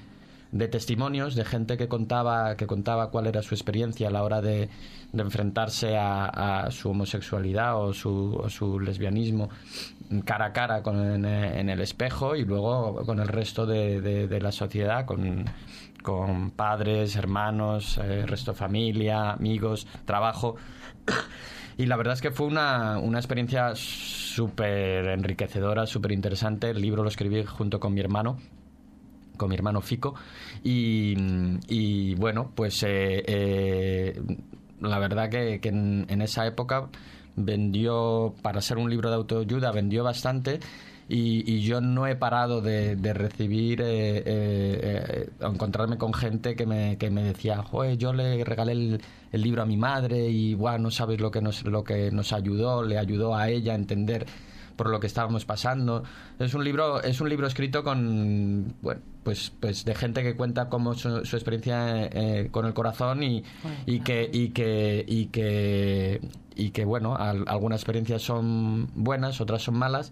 de 0.55 0.69
testimonios 0.69 1.35
de 1.35 1.43
gente 1.43 1.75
que 1.75 1.89
contaba 1.89 2.55
que 2.55 2.65
contaba 2.65 3.11
cuál 3.11 3.27
era 3.27 3.41
su 3.41 3.53
experiencia 3.55 4.07
a 4.07 4.11
la 4.11 4.23
hora 4.23 4.41
de, 4.41 4.69
enfrentarse 5.13 5.97
a, 5.97 6.67
su 6.71 6.89
homosexualidad 6.89 7.77
o 7.77 7.93
su, 7.93 8.43
su 8.49 8.79
lesbianismo 8.79 9.49
cara 10.25 10.45
a 10.45 10.53
cara 10.53 10.81
con, 10.81 11.25
en, 11.25 11.69
el 11.69 11.81
espejo 11.81 12.35
y 12.35 12.45
luego 12.45 13.03
con 13.05 13.19
el 13.19 13.27
resto 13.27 13.65
de, 13.65 13.99
de- 14.01 14.27
de 14.27 14.41
la 14.41 14.51
sociedad 14.51 15.05
con, 15.05 15.45
con 16.01 16.51
padres, 16.51 17.15
hermanos, 17.15 17.97
eh, 17.97 18.25
resto 18.25 18.51
de 18.51 18.57
familia, 18.57 19.31
amigos, 19.31 19.87
trabajo 20.05 20.55
y 21.77 21.85
la 21.85 21.97
verdad 21.97 22.13
es 22.13 22.21
que 22.21 22.31
fue 22.31 22.47
una, 22.47 22.97
una 22.99 23.19
experiencia 23.19 23.73
súper 23.75 25.05
enriquecedora, 25.07 25.85
súper 25.85 26.13
interesante. 26.13 26.69
El 26.69 26.81
libro 26.81 27.03
lo 27.03 27.09
escribí 27.09 27.43
junto 27.43 27.79
con 27.81 27.93
mi 27.93 27.99
hermano, 27.99 28.37
con 29.35 29.49
mi 29.49 29.55
hermano 29.55 29.81
Fico. 29.81 30.15
Y, 30.63 31.15
y, 31.67 32.15
bueno, 32.15 32.51
pues 32.55 32.83
eh, 32.83 33.23
eh, 33.25 34.21
la 34.81 34.99
verdad 34.99 35.29
que, 35.29 35.59
que 35.59 35.69
en, 35.69 36.21
esa 36.21 36.45
época 36.45 36.89
vendió, 37.35 38.33
para 38.41 38.61
ser 38.61 38.77
un 38.77 38.89
libro 38.89 39.09
de 39.09 39.15
autoayuda, 39.15 39.71
vendió 39.71 40.03
bastante. 40.03 40.59
Y, 41.07 41.61
yo 41.61 41.81
no 41.81 42.07
he 42.07 42.15
parado 42.15 42.61
de, 42.61 42.95
de 42.95 43.13
recibir, 43.13 43.81
eh, 43.81 44.17
eh, 44.17 44.23
eh, 44.25 45.29
encontrarme 45.41 45.97
con 45.99 46.13
gente 46.13 46.55
que 46.55 46.65
me, 46.65 46.97
que 46.97 47.11
me 47.11 47.21
decía, 47.23 47.61
Joder, 47.61 47.97
yo 47.97 48.11
le 48.11 48.43
regalé 48.43 48.71
el, 48.71 49.01
el 49.31 49.41
libro 49.41 49.61
a 49.61 49.65
mi 49.67 49.77
madre 49.77 50.27
y 50.29 50.55
guau, 50.55 50.79
no 50.79 50.89
sabes 50.89 51.21
lo 51.21 51.29
que, 51.29 51.41
nos, 51.41 51.63
lo 51.63 51.83
que 51.83 52.09
nos 52.11 52.33
ayudó, 52.33 52.83
le 52.83 52.97
ayudó 52.97 53.35
a 53.35 53.49
ella 53.49 53.73
a 53.73 53.75
entender 53.75 54.25
por 54.75 54.89
lo 54.89 54.99
que 54.99 55.07
estábamos 55.07 55.45
pasando. 55.45 56.03
Es 56.39 56.53
un 56.53 56.63
libro, 56.63 57.01
es 57.01 57.21
un 57.21 57.29
libro 57.29 57.47
escrito 57.47 57.83
con 57.83 58.75
bueno, 58.81 59.01
pues, 59.23 59.51
pues 59.59 59.85
de 59.85 59.95
gente 59.95 60.21
que 60.23 60.35
cuenta 60.35 60.69
como 60.69 60.93
su, 60.93 61.25
su 61.25 61.35
experiencia 61.35 62.05
eh, 62.05 62.49
con 62.51 62.65
el 62.65 62.73
corazón 62.73 63.23
y, 63.23 63.43
y 63.85 63.99
que 64.01 64.29
y 64.31 64.49
que 64.49 65.03
y 65.07 65.25
que 65.27 66.21
y 66.55 66.69
que 66.71 66.85
bueno, 66.85 67.15
al- 67.15 67.45
algunas 67.47 67.81
experiencias 67.81 68.21
son 68.21 68.87
buenas, 68.95 69.41
otras 69.41 69.61
son 69.63 69.77
malas. 69.77 70.11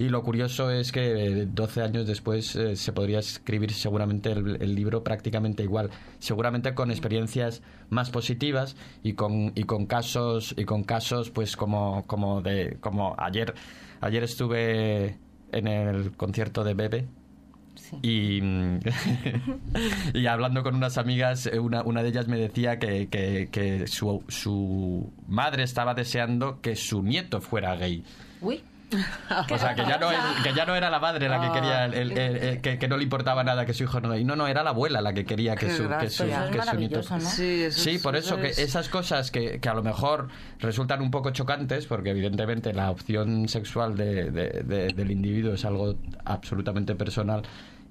Y 0.00 0.08
lo 0.08 0.22
curioso 0.22 0.70
es 0.70 0.92
que 0.92 1.42
eh, 1.42 1.46
12 1.46 1.82
años 1.82 2.06
después 2.06 2.56
eh, 2.56 2.74
se 2.74 2.92
podría 2.92 3.18
escribir 3.18 3.70
seguramente 3.72 4.32
el, 4.32 4.56
el 4.62 4.74
libro 4.74 5.04
prácticamente 5.04 5.62
igual, 5.62 5.90
seguramente 6.18 6.74
con 6.74 6.90
experiencias 6.90 7.62
más 7.90 8.08
positivas 8.10 8.76
y 9.02 9.12
con 9.12 9.52
y 9.54 9.64
con 9.64 9.84
casos 9.84 10.54
y 10.56 10.64
con 10.64 10.84
casos 10.84 11.28
pues 11.30 11.54
como 11.54 12.06
como 12.06 12.40
de 12.40 12.78
como 12.80 13.14
ayer 13.18 13.52
ayer 14.00 14.22
estuve 14.24 15.18
en 15.52 15.68
el 15.68 16.12
concierto 16.16 16.64
de 16.64 16.72
Bebe 16.74 17.06
Sí. 17.74 17.96
y, 18.02 18.40
mm, 18.42 18.80
y 20.14 20.26
hablando 20.26 20.62
con 20.62 20.74
unas 20.74 20.98
amigas, 20.98 21.46
eh, 21.46 21.58
una, 21.58 21.82
una 21.82 22.02
de 22.02 22.08
ellas 22.10 22.26
me 22.28 22.36
decía 22.38 22.78
que, 22.78 23.08
que- 23.08 23.48
que 23.50 23.86
su, 23.86 24.22
su 24.28 25.10
madre 25.28 25.62
estaba 25.62 25.94
deseando 25.94 26.60
que 26.60 26.74
su 26.76 27.02
nieto 27.02 27.40
fuera 27.40 27.76
gay. 27.76 28.02
Uy, 28.42 28.60
O 29.50 29.58
sea, 29.58 29.74
que 29.74 29.82
ya 29.82 29.98
no, 29.98 30.10
es- 30.10 30.18
que 30.42 30.52
ya 30.54 30.64
no 30.66 30.74
era 30.74 30.90
la 30.90 30.98
madre 30.98 31.28
la 31.28 31.40
que 31.40 31.52
quería, 31.52 31.84
el- 31.86 31.94
el- 31.94 32.12
el- 32.18 32.36
el- 32.36 32.60
que, 32.60 32.78
que 32.78 32.88
no 32.88 32.96
le 32.96 33.04
importaba 33.04 33.44
nada 33.44 33.64
que 33.66 33.72
su 33.74 33.84
hijo 33.84 34.00
no... 34.00 34.16
Y 34.16 34.24
no, 34.24 34.36
no, 34.36 34.46
era 34.48 34.62
la 34.62 34.70
abuela 34.70 35.00
la 35.00 35.12
que 35.12 35.24
quería 35.24 35.54
que 35.56 35.70
su, 35.70 35.82
que 36.00 36.10
su, 36.10 36.24
gracia. 36.24 36.26
Eso 36.26 36.44
es 36.44 36.50
que 36.50 36.56
su 36.72 36.76
nieto... 36.78 37.02
Sí, 37.30 37.62
eso 37.64 37.80
Sí, 37.80 37.90
es- 37.96 38.02
por 38.02 38.16
eso 38.16 38.36
que 38.36 38.48
es- 38.48 38.58
esas 38.58 38.88
cosas 38.88 39.30
que, 39.30 39.60
que 39.60 39.68
a 39.68 39.74
lo 39.74 39.82
mejor 39.82 40.28
resultan 40.58 41.00
un 41.02 41.10
poco 41.10 41.30
chocantes, 41.30 41.86
porque 41.86 42.10
evidentemente 42.10 42.72
la 42.72 42.90
opción 42.90 43.48
sexual 43.48 43.96
de- 43.96 44.30
de- 44.30 44.62
de- 44.64 44.88
del 44.92 45.10
individuo 45.10 45.54
es 45.54 45.64
algo 45.64 45.94
absolutamente 46.24 46.94
personal 46.94 47.42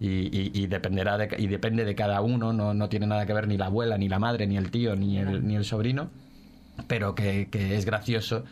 y, 0.02 0.08
y- 0.08 0.52
y 0.54 0.68
dependerá 0.68 1.18
de, 1.18 1.30
y 1.38 1.48
depende 1.48 1.84
de 1.86 1.96
cada 1.96 2.22
uno, 2.22 2.54
no, 2.54 2.74
no 2.74 2.90
tiene 2.90 3.06
nada 3.08 3.26
que 3.26 3.34
ver 3.34 3.48
ni 3.48 3.58
la 3.58 3.66
abuela, 3.68 3.98
ni 3.98 4.08
la 4.10 4.20
madre, 4.20 4.48
ni 4.48 4.58
el 4.58 4.72
tío, 4.72 4.96
ni 4.96 5.18
el, 5.18 5.46
ni 5.48 5.56
el 5.56 5.66
sobrino, 5.66 6.10
pero 6.88 7.16
que, 7.16 7.50
que 7.52 7.76
es 7.78 7.86
gracioso 7.86 8.46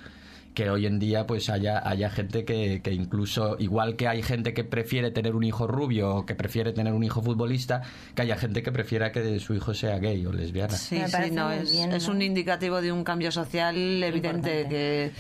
que 0.58 0.72
hoy 0.72 0.88
en 0.88 0.98
día 0.98 1.28
pues 1.28 1.52
haya, 1.52 1.88
haya 1.88 2.10
gente 2.10 2.44
que, 2.44 2.82
que 2.82 2.92
incluso, 2.92 3.58
igual 3.60 3.96
que 3.96 4.08
hay 4.08 4.24
gente 4.24 4.56
que 4.56 4.64
prefiere 4.64 5.12
tener 5.12 5.36
un 5.36 5.44
hijo 5.44 5.68
rubio 5.68 6.16
o 6.16 6.26
que 6.26 6.34
prefiere 6.34 6.74
tener 6.74 6.94
un 6.94 7.04
hijo 7.04 7.22
futbolista, 7.22 7.84
que 8.16 8.24
haya 8.24 8.38
gente 8.38 8.64
que 8.64 8.72
prefiera 8.72 9.12
que 9.12 9.40
su 9.40 9.54
hijo 9.54 9.76
sea 9.76 10.00
gay 10.00 10.26
o 10.26 10.34
lesbiana. 10.34 10.74
Sí, 10.74 11.00
sí, 11.06 11.30
no, 11.32 11.52
es, 11.52 11.72
bien, 11.72 11.92
es 11.92 12.08
un 12.08 12.24
indicativo 12.24 12.82
de 12.82 12.92
un 12.92 13.04
cambio 13.04 13.32
social 13.32 13.76
evidente 14.02 14.62
Importante. 14.62 14.68
que, 14.68 15.12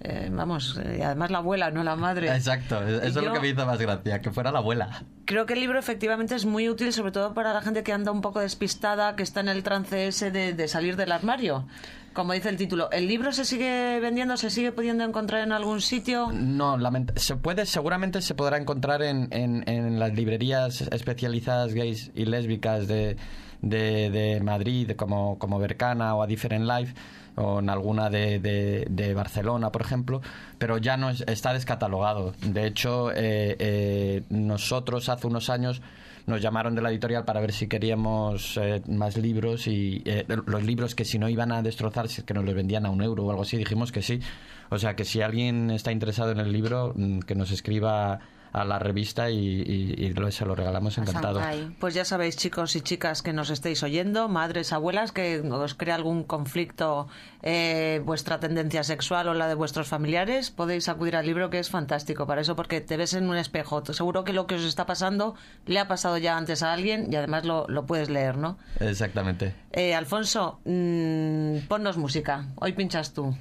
eh, 0.00 0.28
vamos, 0.32 0.78
eh, 0.82 0.96
y 0.98 1.02
además 1.02 1.30
la 1.30 1.38
abuela, 1.38 1.70
no 1.70 1.82
la 1.84 1.96
madre. 1.96 2.28
Exacto, 2.34 2.82
eso 2.86 3.02
es 3.02 3.14
Yo- 3.14 3.20
lo 3.22 3.32
que 3.34 3.40
me 3.40 3.48
hizo 3.48 3.66
más 3.66 3.78
gracia, 3.78 4.20
que 4.20 4.30
fuera 4.30 4.50
la 4.52 4.58
abuela. 4.60 5.02
Creo 5.26 5.46
que 5.46 5.52
el 5.54 5.60
libro 5.60 5.78
efectivamente 5.78 6.34
es 6.34 6.44
muy 6.46 6.68
útil, 6.68 6.92
sobre 6.92 7.12
todo 7.12 7.34
para 7.34 7.52
la 7.52 7.62
gente 7.62 7.82
que 7.82 7.92
anda 7.92 8.10
un 8.10 8.20
poco 8.20 8.40
despistada, 8.40 9.14
que 9.16 9.22
está 9.22 9.40
en 9.40 9.48
el 9.48 9.62
trance 9.62 10.08
ese 10.08 10.30
de, 10.30 10.52
de 10.54 10.68
salir 10.68 10.96
del 10.96 11.12
armario. 11.12 11.66
Como 12.12 12.32
dice 12.32 12.48
el 12.48 12.56
título, 12.56 12.90
¿el 12.90 13.06
libro 13.06 13.30
se 13.30 13.44
sigue 13.44 14.00
vendiendo? 14.00 14.36
¿Se 14.36 14.50
sigue 14.50 14.72
pudiendo 14.72 15.04
encontrar 15.04 15.42
en 15.42 15.52
algún 15.52 15.80
sitio? 15.80 16.30
No, 16.32 16.76
se 17.14 17.36
puede, 17.36 17.66
seguramente 17.66 18.20
se 18.20 18.34
podrá 18.34 18.56
encontrar 18.56 19.02
en, 19.02 19.28
en- 19.30 19.62
en 19.68 20.00
las 20.00 20.12
librerías 20.14 20.80
especializadas 20.80 21.72
gays 21.72 22.10
y 22.16 22.24
lésbicas 22.24 22.88
de, 22.88 23.16
de, 23.62 24.10
de 24.10 24.40
Madrid, 24.40 24.90
como, 24.96 25.38
como 25.38 25.60
Bercana 25.60 26.16
o 26.16 26.22
A 26.22 26.26
Different 26.26 26.64
Life, 26.66 26.94
o 27.36 27.60
en 27.60 27.70
alguna 27.70 28.10
de, 28.10 28.38
de- 28.40 28.86
de 28.90 29.14
Barcelona, 29.14 29.70
por 29.72 29.82
ejemplo, 29.82 30.20
pero 30.58 30.78
ya 30.78 30.96
no 30.96 31.10
es- 31.10 31.22
está 31.26 31.52
descatalogado. 31.52 32.34
De 32.42 32.66
hecho, 32.66 33.10
eh, 33.12 33.56
eh, 33.58 34.22
nosotros 34.30 35.08
hace 35.08 35.26
unos 35.26 35.50
años 35.50 35.80
nos 36.26 36.42
llamaron 36.42 36.74
de 36.74 36.82
la 36.82 36.90
editorial 36.90 37.24
para 37.24 37.40
ver 37.40 37.50
si 37.52 37.66
queríamos 37.66 38.56
eh, 38.56 38.82
más 38.88 39.16
libros 39.16 39.66
y 39.66 40.02
eh, 40.04 40.26
los 40.46 40.62
libros 40.62 40.94
que 40.94 41.04
si 41.04 41.18
no 41.18 41.28
iban 41.28 41.50
a 41.50 41.62
destrozarse, 41.62 42.24
que 42.24 42.34
nos 42.34 42.44
los 42.44 42.54
vendían 42.54 42.86
a 42.86 42.90
un 42.90 43.02
euro 43.02 43.24
o 43.24 43.30
algo 43.30 43.42
así, 43.42 43.56
dijimos 43.56 43.90
que 43.90 44.02
sí. 44.02 44.20
O 44.68 44.78
sea 44.78 44.94
que 44.94 45.04
si 45.04 45.22
alguien 45.22 45.70
está 45.70 45.90
interesado 45.92 46.30
en 46.30 46.38
el 46.38 46.52
libro, 46.52 46.92
mm, 46.94 47.20
que 47.20 47.34
nos 47.34 47.50
escriba 47.50 48.20
a 48.52 48.64
la 48.64 48.78
revista 48.78 49.30
y, 49.30 49.36
y- 49.38 49.94
y 49.96 50.12
lo- 50.12 50.30
se 50.30 50.44
lo 50.44 50.54
regalamos 50.54 50.98
encantado. 50.98 51.40
Pues 51.78 51.94
ya 51.94 52.04
sabéis, 52.04 52.36
chicos 52.36 52.74
y 52.76 52.80
chicas 52.80 53.22
que 53.22 53.32
nos 53.32 53.50
estéis 53.50 53.82
oyendo, 53.82 54.28
madres, 54.28 54.72
abuelas, 54.72 55.12
que 55.12 55.40
os 55.40 55.74
crea 55.74 55.94
algún 55.94 56.24
conflicto 56.24 57.08
eh, 57.42 58.02
vuestra 58.04 58.40
tendencia 58.40 58.82
sexual 58.84 59.28
o 59.28 59.34
la 59.34 59.48
de 59.48 59.54
vuestros 59.54 59.88
familiares, 59.88 60.50
podéis 60.50 60.88
acudir 60.88 61.16
al 61.16 61.26
libro 61.26 61.48
que 61.50 61.58
es 61.58 61.70
fantástico 61.70 62.26
para 62.26 62.40
eso, 62.40 62.56
porque 62.56 62.80
te 62.80 62.96
ves 62.96 63.14
en 63.14 63.28
un 63.30 63.36
espejo. 63.36 63.82
Seguro 63.86 64.24
que 64.24 64.32
lo 64.32 64.46
que 64.46 64.56
os 64.56 64.64
está 64.64 64.86
pasando 64.86 65.34
le 65.66 65.78
ha 65.78 65.88
pasado 65.88 66.18
ya 66.18 66.36
antes 66.36 66.62
a 66.62 66.72
alguien 66.72 67.12
y 67.12 67.16
además 67.16 67.44
lo, 67.44 67.66
lo 67.68 67.86
puedes 67.86 68.10
leer, 68.10 68.36
¿no? 68.36 68.58
Exactamente. 68.80 69.54
Eh, 69.72 69.94
Alfonso, 69.94 70.60
mm, 70.64 71.66
ponnos 71.68 71.96
música. 71.96 72.46
Hoy 72.56 72.72
pinchas 72.72 73.12
tú. 73.14 73.34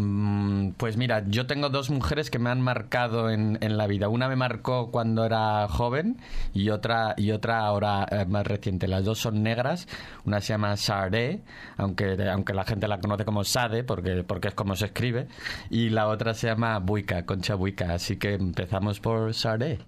Mm, 0.00 0.72
Pues 0.78 0.96
mira, 0.96 1.24
yo 1.28 1.46
tengo 1.46 1.68
dos 1.68 1.90
mujeres 1.90 2.30
que 2.30 2.38
me 2.38 2.48
han 2.50 2.60
marcado 2.62 3.28
en, 3.30 3.58
en 3.60 3.76
la 3.76 3.86
vida. 3.86 4.08
Una 4.08 4.28
me 4.28 4.36
marcó 4.36 4.90
cuando 4.90 5.24
era 5.24 5.68
joven 5.68 6.16
y 6.54 6.70
otra, 6.70 7.14
y 7.18 7.32
otra 7.32 7.58
ahora 7.60 8.06
eh, 8.10 8.24
más 8.26 8.46
reciente. 8.46 8.88
Las 8.88 9.04
dos 9.04 9.18
son 9.18 9.42
negras. 9.42 9.86
Una 10.24 10.40
se 10.40 10.48
llama 10.54 10.76
Sade, 10.76 11.42
aunque, 11.76 12.16
aunque 12.30 12.54
la 12.54 12.64
gente 12.64 12.88
la 12.88 13.00
conoce 13.00 13.24
como 13.24 13.44
Sade, 13.44 13.84
porque, 13.84 14.24
porque 14.24 14.48
es 14.48 14.54
como 14.54 14.74
se 14.76 14.86
escribe. 14.86 15.28
Y 15.70 15.90
la 15.90 16.08
otra 16.08 16.32
se 16.34 16.46
llama 16.48 16.78
Buica, 16.78 17.26
Concha 17.26 17.54
Buica. 17.54 17.92
Así 17.94 18.16
que 18.16 18.34
empezamos 18.34 19.00
por 19.00 19.34
Sade. 19.34 19.80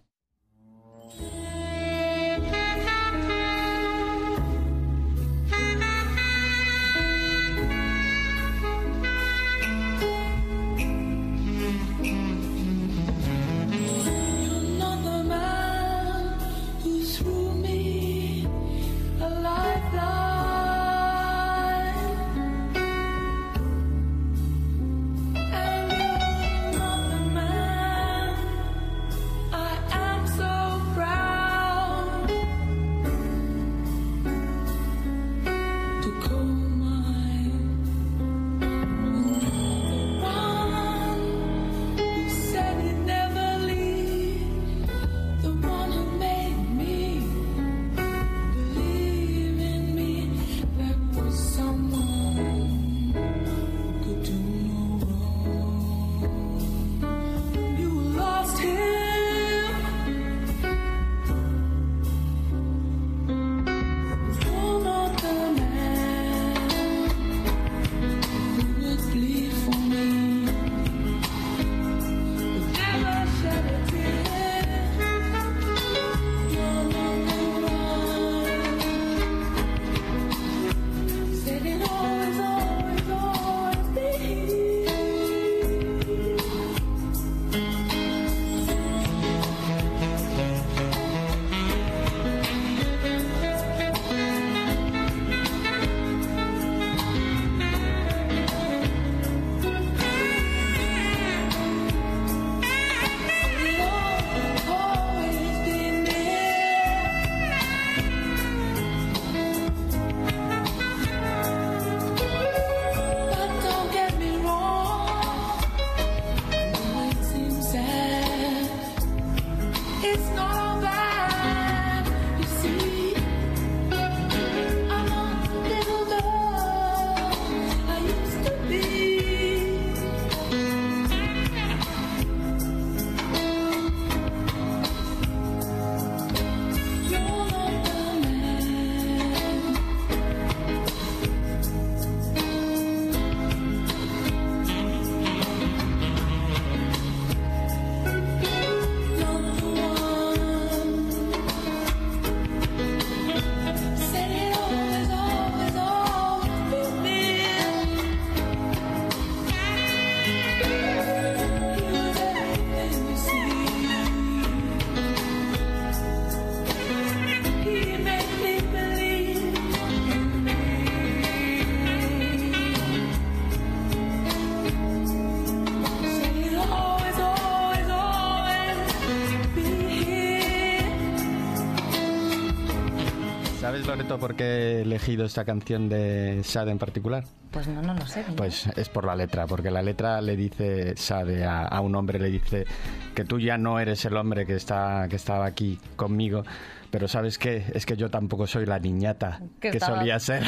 ¿Sabes, 183.63 183.87
Loreto, 183.87 184.19
por 184.19 184.35
qué 184.35 184.45
he 184.45 184.83
elegido 184.83 185.25
esta 185.25 185.45
canción 185.45 185.89
de 185.89 186.41
Sade 186.43 186.73
en 186.73 186.79
particular? 186.81 187.23
Pues 187.53 187.69
no, 187.69 187.81
no 187.81 187.95
lo 187.95 188.05
sé. 188.07 188.25
dime. 188.25 188.35
Pues 188.37 188.67
es 188.77 188.89
por 188.89 189.05
la 189.07 189.15
letra, 189.15 189.47
porque 189.47 189.71
la 189.71 189.83
letra 189.83 190.21
le 190.21 190.35
dice, 190.35 190.97
Sade, 190.97 191.45
a, 191.45 191.63
a 191.69 191.81
un 191.81 191.95
hombre 191.95 192.19
le 192.19 192.29
dice 192.29 192.67
que 193.15 193.25
tú 193.25 193.39
ya 193.39 193.59
no 193.59 193.79
eres 193.79 194.05
el 194.05 194.17
hombre 194.17 194.47
que, 194.47 194.57
está, 194.57 195.07
que 195.09 195.15
estaba 195.15 195.47
aquí 195.47 195.79
conmigo, 195.95 196.43
pero 196.91 197.07
¿sabes 197.07 197.39
qué? 197.39 197.65
Es 197.73 197.87
que 197.87 197.97
yo 197.97 198.11
tampoco 198.11 198.49
soy 198.49 198.67
la 198.67 198.81
niñata 198.81 199.41
Que 199.61 199.71
que, 199.71 199.79
solía 199.79 200.19
ser. 200.19 200.43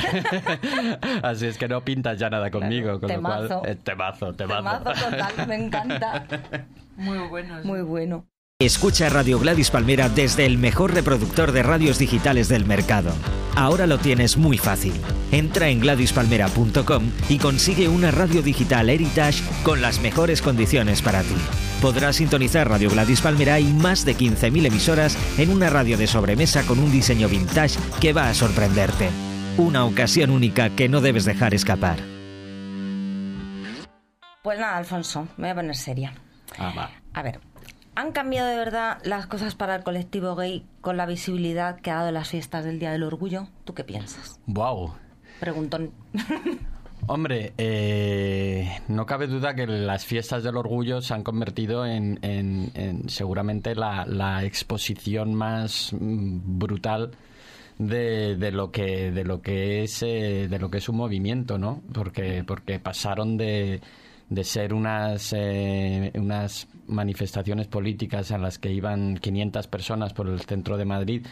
Así 1.22 1.46
es 1.46 1.56
que 1.56 1.68
no 1.68 1.84
pintas 1.84 2.18
ya 2.18 2.28
nada 2.30 2.50
conmigo, 2.50 2.98
con 2.98 3.08
Temazo. 3.08 3.42
lo 3.42 3.60
cual... 3.60 3.70
eh, 3.70 3.76
temazo, 3.76 4.32
temazo. 4.34 4.82
Temazo 4.82 5.10
total, 5.10 5.46
me 5.46 5.54
encanta. 5.54 6.26
Muy 6.96 7.18
bueno. 7.28 7.60
Muy 7.62 7.82
bueno. 7.82 8.26
Escucha 8.64 9.10
Radio 9.10 9.38
Gladys 9.38 9.70
Palmera 9.70 10.08
desde 10.08 10.46
el 10.46 10.56
mejor 10.56 10.94
reproductor 10.94 11.52
de 11.52 11.62
radios 11.62 11.98
digitales 11.98 12.48
del 12.48 12.64
mercado. 12.64 13.12
Ahora 13.56 13.86
lo 13.86 13.98
tienes 13.98 14.38
muy 14.38 14.56
fácil. 14.56 14.94
Entra 15.32 15.68
en 15.68 15.80
gladyspalmera.com 15.80 17.10
y 17.28 17.36
consigue 17.36 17.88
una 17.88 18.10
radio 18.10 18.40
digital 18.40 18.88
Heritage 18.88 19.42
con 19.64 19.82
las 19.82 20.00
mejores 20.00 20.40
condiciones 20.40 21.02
para 21.02 21.20
ti. 21.20 21.34
Podrás 21.82 22.16
sintonizar 22.16 22.66
Radio 22.66 22.88
Gladys 22.88 23.20
Palmera 23.20 23.60
y 23.60 23.70
más 23.70 24.06
de 24.06 24.16
15.000 24.16 24.66
emisoras 24.66 25.18
en 25.38 25.50
una 25.50 25.68
radio 25.68 25.98
de 25.98 26.06
sobremesa 26.06 26.62
con 26.62 26.78
un 26.78 26.90
diseño 26.90 27.28
vintage 27.28 27.78
que 28.00 28.14
va 28.14 28.30
a 28.30 28.34
sorprenderte. 28.34 29.10
Una 29.58 29.84
ocasión 29.84 30.30
única 30.30 30.70
que 30.70 30.88
no 30.88 31.02
debes 31.02 31.26
dejar 31.26 31.52
escapar. 31.52 31.98
Pues 34.42 34.58
nada, 34.58 34.78
Alfonso, 34.78 35.28
me 35.36 35.48
voy 35.48 35.50
a 35.50 35.54
poner 35.54 35.76
seria. 35.76 36.14
Ah, 36.58 36.72
va. 36.74 36.90
A 37.12 37.22
ver, 37.22 37.40
¿han 37.96 38.12
cambiado 38.12 38.48
de 38.48 38.56
verdad 38.56 38.98
las 39.04 39.26
cosas 39.26 39.54
para 39.54 39.74
el 39.76 39.82
colectivo 39.84 40.34
gay 40.34 40.64
con 40.80 40.96
la 40.96 41.06
visibilidad 41.06 41.80
que 41.80 41.90
ha 41.90 41.96
dado 41.96 42.10
las 42.12 42.28
fiestas 42.28 42.64
del 42.64 42.78
Día 42.78 42.90
del 42.92 43.02
Orgullo? 43.02 43.48
¿Tú 43.64 43.74
qué 43.74 43.84
piensas? 43.84 44.38
Wow. 44.46 44.94
Preguntón. 45.40 45.90
Hombre, 47.06 47.52
eh, 47.58 48.78
no 48.88 49.04
cabe 49.04 49.26
duda 49.26 49.54
que 49.54 49.66
las 49.66 50.06
fiestas 50.06 50.42
del 50.42 50.56
orgullo 50.56 51.02
se 51.02 51.12
han 51.12 51.22
convertido 51.22 51.84
en, 51.84 52.18
en- 52.22 52.70
en 52.74 53.08
seguramente 53.10 53.74
la, 53.74 54.06
la 54.06 54.42
exposición 54.44 55.34
más 55.34 55.92
mm, 55.92 56.58
brutal 56.58 57.10
de, 57.78 58.36
de 58.36 58.52
lo 58.52 58.70
que 58.70 59.10
de 59.10 59.24
lo 59.24 59.42
que 59.42 59.82
es 59.82 60.02
eh, 60.02 60.46
de 60.48 60.58
lo 60.58 60.70
que 60.70 60.78
es 60.78 60.88
un 60.88 60.96
movimiento, 60.96 61.58
¿no? 61.58 61.82
Porque 61.92 62.42
porque 62.46 62.78
pasaron 62.78 63.36
de 63.36 63.82
de 64.28 64.44
ser 64.44 64.72
unas 64.72 65.32
eh, 65.36 66.12
unas 66.14 66.68
manifestaciones 66.86 67.66
políticas 67.66 68.30
en 68.30 68.42
las 68.42 68.58
que 68.58 68.72
iban 68.72 69.16
500 69.16 69.66
personas 69.68 70.12
por 70.12 70.28
el 70.28 70.40
centro 70.40 70.76
de 70.76 70.84
Madrid 70.84 71.26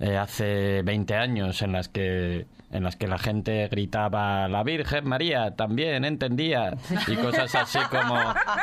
eh, 0.00 0.16
hace 0.16 0.82
20 0.82 1.14
años 1.14 1.62
en 1.62 1.72
las 1.72 1.88
que 1.88 2.46
en 2.70 2.84
las 2.84 2.96
que 2.96 3.06
la 3.08 3.18
gente 3.18 3.66
gritaba 3.68 4.46
la 4.48 4.62
Virgen 4.62 5.08
María 5.08 5.54
también 5.56 6.04
entendía 6.04 6.74
y 7.06 7.16
cosas 7.16 7.54
así 7.54 7.78
como 7.90 8.14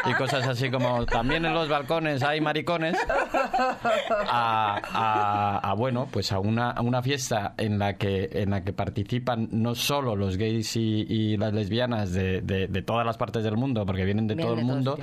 y 0.09 0.13
cosas 0.13 0.47
así 0.47 0.69
como 0.69 1.05
también 1.05 1.43
en 1.45 1.53
los 1.53 1.67
balcones 1.69 2.21
hay 2.23 2.39
maricones 2.41 2.97
a, 4.29 4.79
a- 4.93 5.59
a, 5.71 5.73
bueno 5.73 6.07
pues 6.11 6.31
a 6.31 6.39
una, 6.39 6.71
a 6.71 6.81
una 6.81 7.01
fiesta 7.01 7.53
en 7.57 7.79
la 7.79 7.97
que 7.97 8.29
en 8.33 8.51
la 8.51 8.63
que 8.63 8.73
participan 8.73 9.49
no 9.51 9.75
solo 9.75 10.15
los 10.15 10.37
gays 10.37 10.75
y, 10.75 11.05
y 11.09 11.37
las 11.37 11.53
lesbianas 11.53 12.11
de, 12.13 12.41
de- 12.41 12.67
de 12.67 12.81
todas 12.81 13.05
las 13.05 13.17
partes 13.17 13.43
del 13.43 13.57
mundo 13.57 13.85
porque 13.85 14.05
vienen 14.05 14.27
de 14.27 14.35
todo 14.35 14.51
el 14.53 14.57
de 14.59 14.63
mundo 14.65 14.97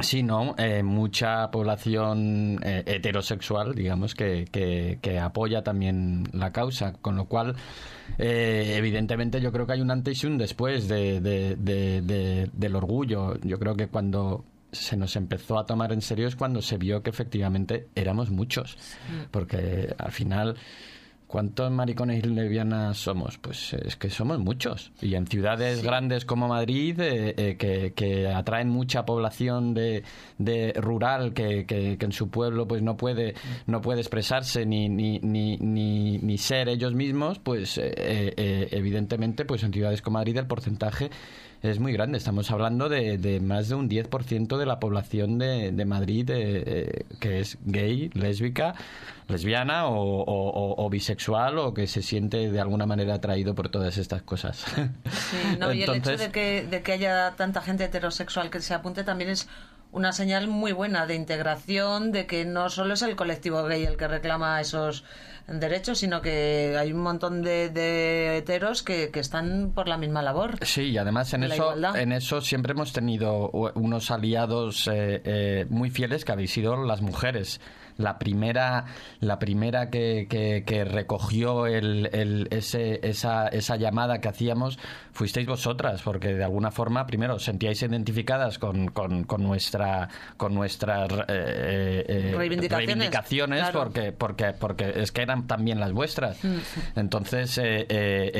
sitios. 0.00 0.08
sino 0.08 0.54
eh, 0.58 0.82
mucha 0.82 1.50
población 1.50 2.58
eh, 2.62 2.82
heterosexual, 2.86 3.74
digamos, 3.74 4.14
que, 4.14 4.46
que, 4.50 4.98
que 5.02 5.18
apoya 5.18 5.62
también 5.62 6.24
la 6.32 6.52
causa, 6.52 6.92
con 6.94 7.16
lo 7.16 7.26
cual, 7.26 7.54
eh, 8.18 8.74
evidentemente, 8.76 9.40
yo 9.40 9.52
creo 9.52 9.66
que 9.66 9.72
hay 9.74 9.80
un 9.80 9.90
antes 9.90 10.22
y 10.22 10.26
un 10.26 10.38
después 10.38 10.88
de, 10.88 11.20
de- 11.20 11.56
de- 11.56 12.00
de- 12.02 12.50
del 12.52 12.76
orgullo. 12.76 13.38
Yo 13.42 13.58
creo 13.58 13.74
que 13.76 13.88
cuando 13.88 14.44
se 14.72 14.96
nos 14.96 15.16
empezó 15.16 15.58
a 15.58 15.64
tomar 15.66 15.92
en 15.92 16.02
serio 16.02 16.28
es 16.28 16.36
cuando 16.36 16.60
se 16.62 16.76
vio 16.76 17.02
que 17.02 17.10
efectivamente 17.10 17.88
éramos 17.94 18.30
muchos, 18.30 18.76
porque 19.30 19.94
al 19.98 20.12
final... 20.12 20.56
¿Cuántos 21.28 21.70
maricones 21.70 22.24
y 22.24 22.28
lesbianas 22.28 22.96
somos? 22.96 23.36
Pues 23.38 23.74
eh, 23.74 23.82
es 23.84 23.96
que 23.96 24.08
somos 24.10 24.38
muchos. 24.38 24.90
Y 25.02 25.14
en 25.14 25.26
ciudades 25.26 25.82
grandes 25.82 26.24
como 26.24 26.48
Madrid, 26.48 26.98
eh, 27.00 27.34
eh, 27.36 27.56
que, 27.58 27.92
que 27.94 28.26
atraen 28.28 28.70
mucha 28.70 29.04
población 29.04 29.74
de, 29.74 30.02
de 30.38 30.72
rural 30.72 31.34
que, 31.34 31.66
que- 31.66 31.98
que 31.98 32.04
en 32.06 32.12
su 32.12 32.30
pueblo 32.30 32.66
pues 32.66 32.82
no 32.82 32.96
puede 32.96 33.34
no 33.66 33.80
puede 33.82 34.00
expresarse 34.00 34.64
ni, 34.64 34.88
ni, 34.88 35.18
ni, 35.20 35.58
ni, 35.58 36.16
ni 36.18 36.38
ser 36.38 36.68
ellos 36.70 36.94
mismos, 36.94 37.38
pues 37.38 37.76
eh, 37.78 37.92
eh, 37.94 38.68
evidentemente 38.72 39.44
pues 39.44 39.62
en 39.64 39.72
ciudades 39.72 40.00
como 40.00 40.14
Madrid 40.18 40.38
el 40.38 40.46
porcentaje 40.46 41.10
es 41.62 41.78
muy 41.80 41.92
grande. 41.92 42.18
Estamos 42.18 42.50
hablando 42.50 42.88
de, 42.88 43.18
de 43.18 43.40
más 43.40 43.68
de 43.68 43.74
un 43.74 43.88
10% 43.88 44.56
de 44.58 44.66
la 44.66 44.78
población 44.80 45.38
de, 45.38 45.72
de 45.72 45.84
Madrid 45.84 46.28
eh, 46.30 46.62
eh, 46.66 47.04
que 47.20 47.40
es 47.40 47.58
gay, 47.64 48.10
lésbica, 48.14 48.74
lesbiana 49.28 49.86
o, 49.88 49.94
o- 49.94 50.24
o- 50.24 50.84
o 50.86 50.90
bisexual 50.90 51.58
o 51.58 51.74
que 51.74 51.86
se 51.86 52.02
siente 52.02 52.50
de 52.50 52.60
alguna 52.60 52.86
manera 52.86 53.14
atraído 53.14 53.54
por 53.54 53.68
todas 53.68 53.98
estas 53.98 54.22
cosas. 54.22 54.64
Sí, 55.10 55.56
no, 55.58 55.72
y 55.72 55.78
el 55.78 55.82
hecho 55.84 55.94
Entonces- 55.94 56.20
de 56.26 56.30
que, 56.32 56.66
de 56.70 56.82
que 56.82 56.92
haya 56.92 57.32
tanta 57.36 57.60
gente 57.60 57.84
heterosexual 57.84 58.50
que 58.50 58.60
se 58.60 58.74
apunte 58.74 59.04
también 59.04 59.30
es 59.30 59.48
una 59.92 60.12
señal 60.12 60.48
muy 60.48 60.72
buena 60.72 61.06
de 61.06 61.14
integración, 61.14 62.12
de 62.12 62.26
que 62.26 62.44
no 62.44 62.68
solo 62.70 62.94
es 62.94 63.02
el 63.02 63.16
colectivo 63.16 63.64
gay 63.64 63.84
el 63.84 63.96
que 63.96 64.08
reclama 64.08 64.60
esos 64.60 65.04
derechos, 65.46 65.98
sino 65.98 66.20
que 66.20 66.76
hay 66.78 66.92
un 66.92 67.00
montón 67.00 67.42
de, 67.42 67.70
de 67.70 68.36
heteros 68.36 68.82
que, 68.82 69.10
que 69.10 69.20
están 69.20 69.72
por 69.74 69.88
la 69.88 69.96
misma 69.96 70.20
labor. 70.22 70.58
Sí, 70.62 70.82
y 70.82 70.98
además 70.98 71.32
en 71.32 71.44
eso, 71.44 71.54
igualdad. 71.54 71.96
en 71.96 72.12
eso 72.12 72.40
siempre 72.42 72.72
hemos 72.72 72.92
tenido 72.92 73.50
unos 73.50 74.10
aliados 74.10 74.86
eh, 74.88 75.22
eh, 75.24 75.66
muy 75.70 75.90
fieles 75.90 76.24
que 76.24 76.32
habéis 76.32 76.52
sido 76.52 76.76
las 76.84 77.00
mujeres. 77.00 77.60
La 77.98 78.18
primera, 78.18 78.86
la 79.20 79.38
primera 79.38 79.90
que, 79.90 80.26
que- 80.30 80.64
que 80.64 80.84
recogió 80.84 81.66
el, 81.66 82.08
el- 82.12 82.48
ese, 82.50 83.00
esa, 83.06 83.48
esa 83.48 83.76
llamada 83.76 84.20
que 84.20 84.28
hacíamos 84.28 84.78
fuisteis 85.12 85.46
vosotras, 85.48 86.00
porque 86.02 86.28
de 86.32 86.44
alguna 86.44 86.70
forma, 86.70 87.04
primero, 87.06 87.34
os 87.34 87.42
sentíais 87.42 87.82
identificadas 87.82 88.58
con, 88.60 88.86
con, 88.88 89.24
con 89.24 89.42
nuestra, 89.42 90.08
con 90.36 90.54
nuestras 90.54 91.10
eh, 91.10 91.24
eh, 91.28 92.04
eh, 92.08 92.34
Reivindicaciones, 92.36 92.86
reivindicaciones, 92.86 93.60
claro. 93.62 93.80
porque, 93.80 94.12
porque, 94.12 94.52
porque 94.58 94.92
es 94.94 95.10
que 95.10 95.22
eran 95.22 95.48
también 95.48 95.80
las 95.80 95.92
vuestras. 95.92 96.38
Entonces, 96.94 97.58
eh, 97.58 97.84
eh, 97.88 98.30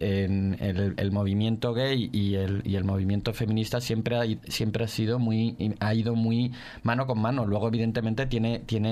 eh, 0.00 0.24
en 0.24 0.56
el, 0.60 0.94
el 0.96 1.10
movimiento 1.10 1.74
gay 1.74 2.10
y 2.12 2.36
el, 2.36 2.62
y 2.64 2.76
el 2.76 2.84
movimiento 2.84 3.32
feminista 3.34 3.80
siempre 3.80 4.16
ha, 4.16 4.22
siempre 4.48 4.84
ha 4.84 4.88
sido 4.88 5.18
muy, 5.18 5.56
ha 5.80 5.94
ido 5.94 6.14
muy 6.14 6.52
mano 6.84 7.06
con 7.08 7.20
mano. 7.20 7.44
Luego, 7.44 7.66
evidentemente, 7.68 8.26
tiene, 8.26 8.60
tiene 8.60 8.83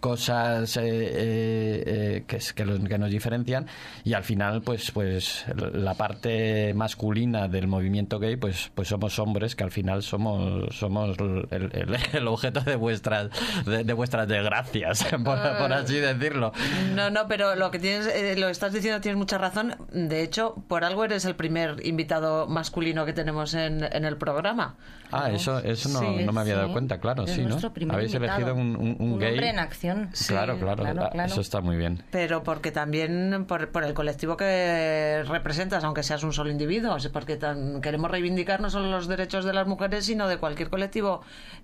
cosas 0.00 0.76
eh, 0.76 0.82
eh, 0.84 1.82
eh, 1.86 2.24
que, 2.26 2.36
es- 2.36 2.52
que, 2.52 2.64
los- 2.64 2.80
que 2.80 2.98
nos 2.98 3.10
diferencian 3.10 3.66
y 4.04 4.12
al 4.14 4.24
final, 4.24 4.62
pues, 4.62 4.90
pues 4.90 5.44
la 5.72 5.94
parte 5.94 6.72
masculina 6.74 7.48
del 7.48 7.66
movimiento 7.68 8.18
gay, 8.18 8.36
pues, 8.36 8.70
pues 8.74 8.88
somos 8.88 9.18
hombres 9.18 9.56
que 9.56 9.64
al 9.64 9.70
final 9.70 10.02
somos, 10.02 10.74
somos 10.76 11.16
el, 11.50 11.68
el- 11.72 11.96
el 12.12 12.28
objeto 12.28 12.60
de 12.60 12.76
vuestras, 12.76 13.30
de, 13.66 13.84
de 13.84 13.92
vuestras 13.92 14.28
desgracias, 14.28 15.04
por, 15.24 15.38
por 15.58 15.72
así 15.72 15.96
decirlo. 15.96 16.52
No, 16.94 17.10
no, 17.10 17.26
pero 17.28 17.54
lo 17.56 17.70
que 17.70 17.78
tienes, 17.78 18.06
eh, 18.06 18.36
lo 18.38 18.48
estás 18.48 18.72
diciendo 18.72 19.00
tienes 19.00 19.18
mucha 19.18 19.38
razón. 19.38 19.74
De 19.92 20.22
hecho, 20.22 20.54
por 20.68 20.84
algo 20.84 21.04
eres 21.04 21.24
el 21.24 21.34
primer 21.36 21.84
invitado 21.86 22.46
masculino 22.46 23.04
que 23.06 23.12
tenemos 23.12 23.54
en, 23.54 23.84
en 23.84 24.04
el 24.04 24.16
programa. 24.16 24.76
Ah, 25.12 25.30
eso, 25.30 25.58
eso 25.60 25.88
no, 25.90 26.00
Sí, 26.00 26.24
no 26.24 26.32
me 26.32 26.40
había 26.40 26.56
dado 26.56 26.66
Sí, 26.68 26.72
cuenta, 26.72 26.98
claro, 26.98 27.24
es 27.24 27.30
sí, 27.30 27.42
¿no? 27.42 27.56
Habéis 27.90 28.14
invitado. 28.14 28.38
elegido 28.40 28.54
un, 28.54 28.74
un- 28.74 28.96
un 28.98 29.13
gay. 29.18 29.30
hombre 29.30 29.50
en 29.50 29.58
acción. 29.58 30.10
Claro, 30.26 30.58
claro, 30.58 30.82
claro, 30.82 31.04
ah, 31.04 31.10
claro. 31.10 31.30
eso 31.32 31.40
está 31.40 31.60
muy 31.60 31.76
bien. 31.76 32.02
Pero 32.10 32.42
porque 32.42 32.70
también 32.72 33.44
por, 33.48 33.70
por 33.70 33.84
el 33.84 33.94
colectivo 33.94 34.36
que 34.36 35.22
representas, 35.26 35.84
aunque 35.84 36.02
seas 36.02 36.22
un 36.22 36.32
solo 36.32 36.50
individuo, 36.50 36.96
porque 37.12 37.36
tan- 37.36 37.80
queremos 37.80 38.10
reivindicar 38.10 38.60
no 38.60 38.70
solo 38.70 38.90
los 38.90 39.08
derechos 39.08 39.44
de 39.44 39.52
las 39.52 39.66
mujeres, 39.66 40.04
sino 40.06 40.28
de 40.28 40.38
cualquier 40.38 40.68
colectivo 40.70 41.22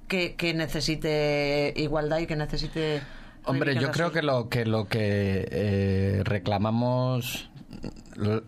que, 0.09 0.35
que 0.37 0.55
necesite 0.55 1.73
igualdad 1.77 2.19
y 2.19 2.27
que 2.27 2.37
necesite... 2.37 3.03
Hombre, 3.45 3.75
yo 3.75 3.91
creo 3.91 4.13
que 4.13 4.23
lo 4.23 4.49
que 4.51 4.67
lo 4.67 4.87
que 4.87 5.49
eh, 5.51 6.21
reclamamos 6.25 7.50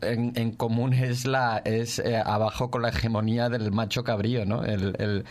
en, 0.03 0.33
en 0.37 0.51
común 0.53 0.93
es 0.93 1.27
la 1.27 1.59
es 1.65 1.99
eh, 1.99 2.17
abajo 2.17 2.71
con 2.71 2.83
la 2.83 2.89
hegemonía 2.91 3.49
del 3.49 3.71
macho 3.73 4.05
cabrío, 4.05 4.45
¿no? 4.45 4.65
El, 4.65 5.25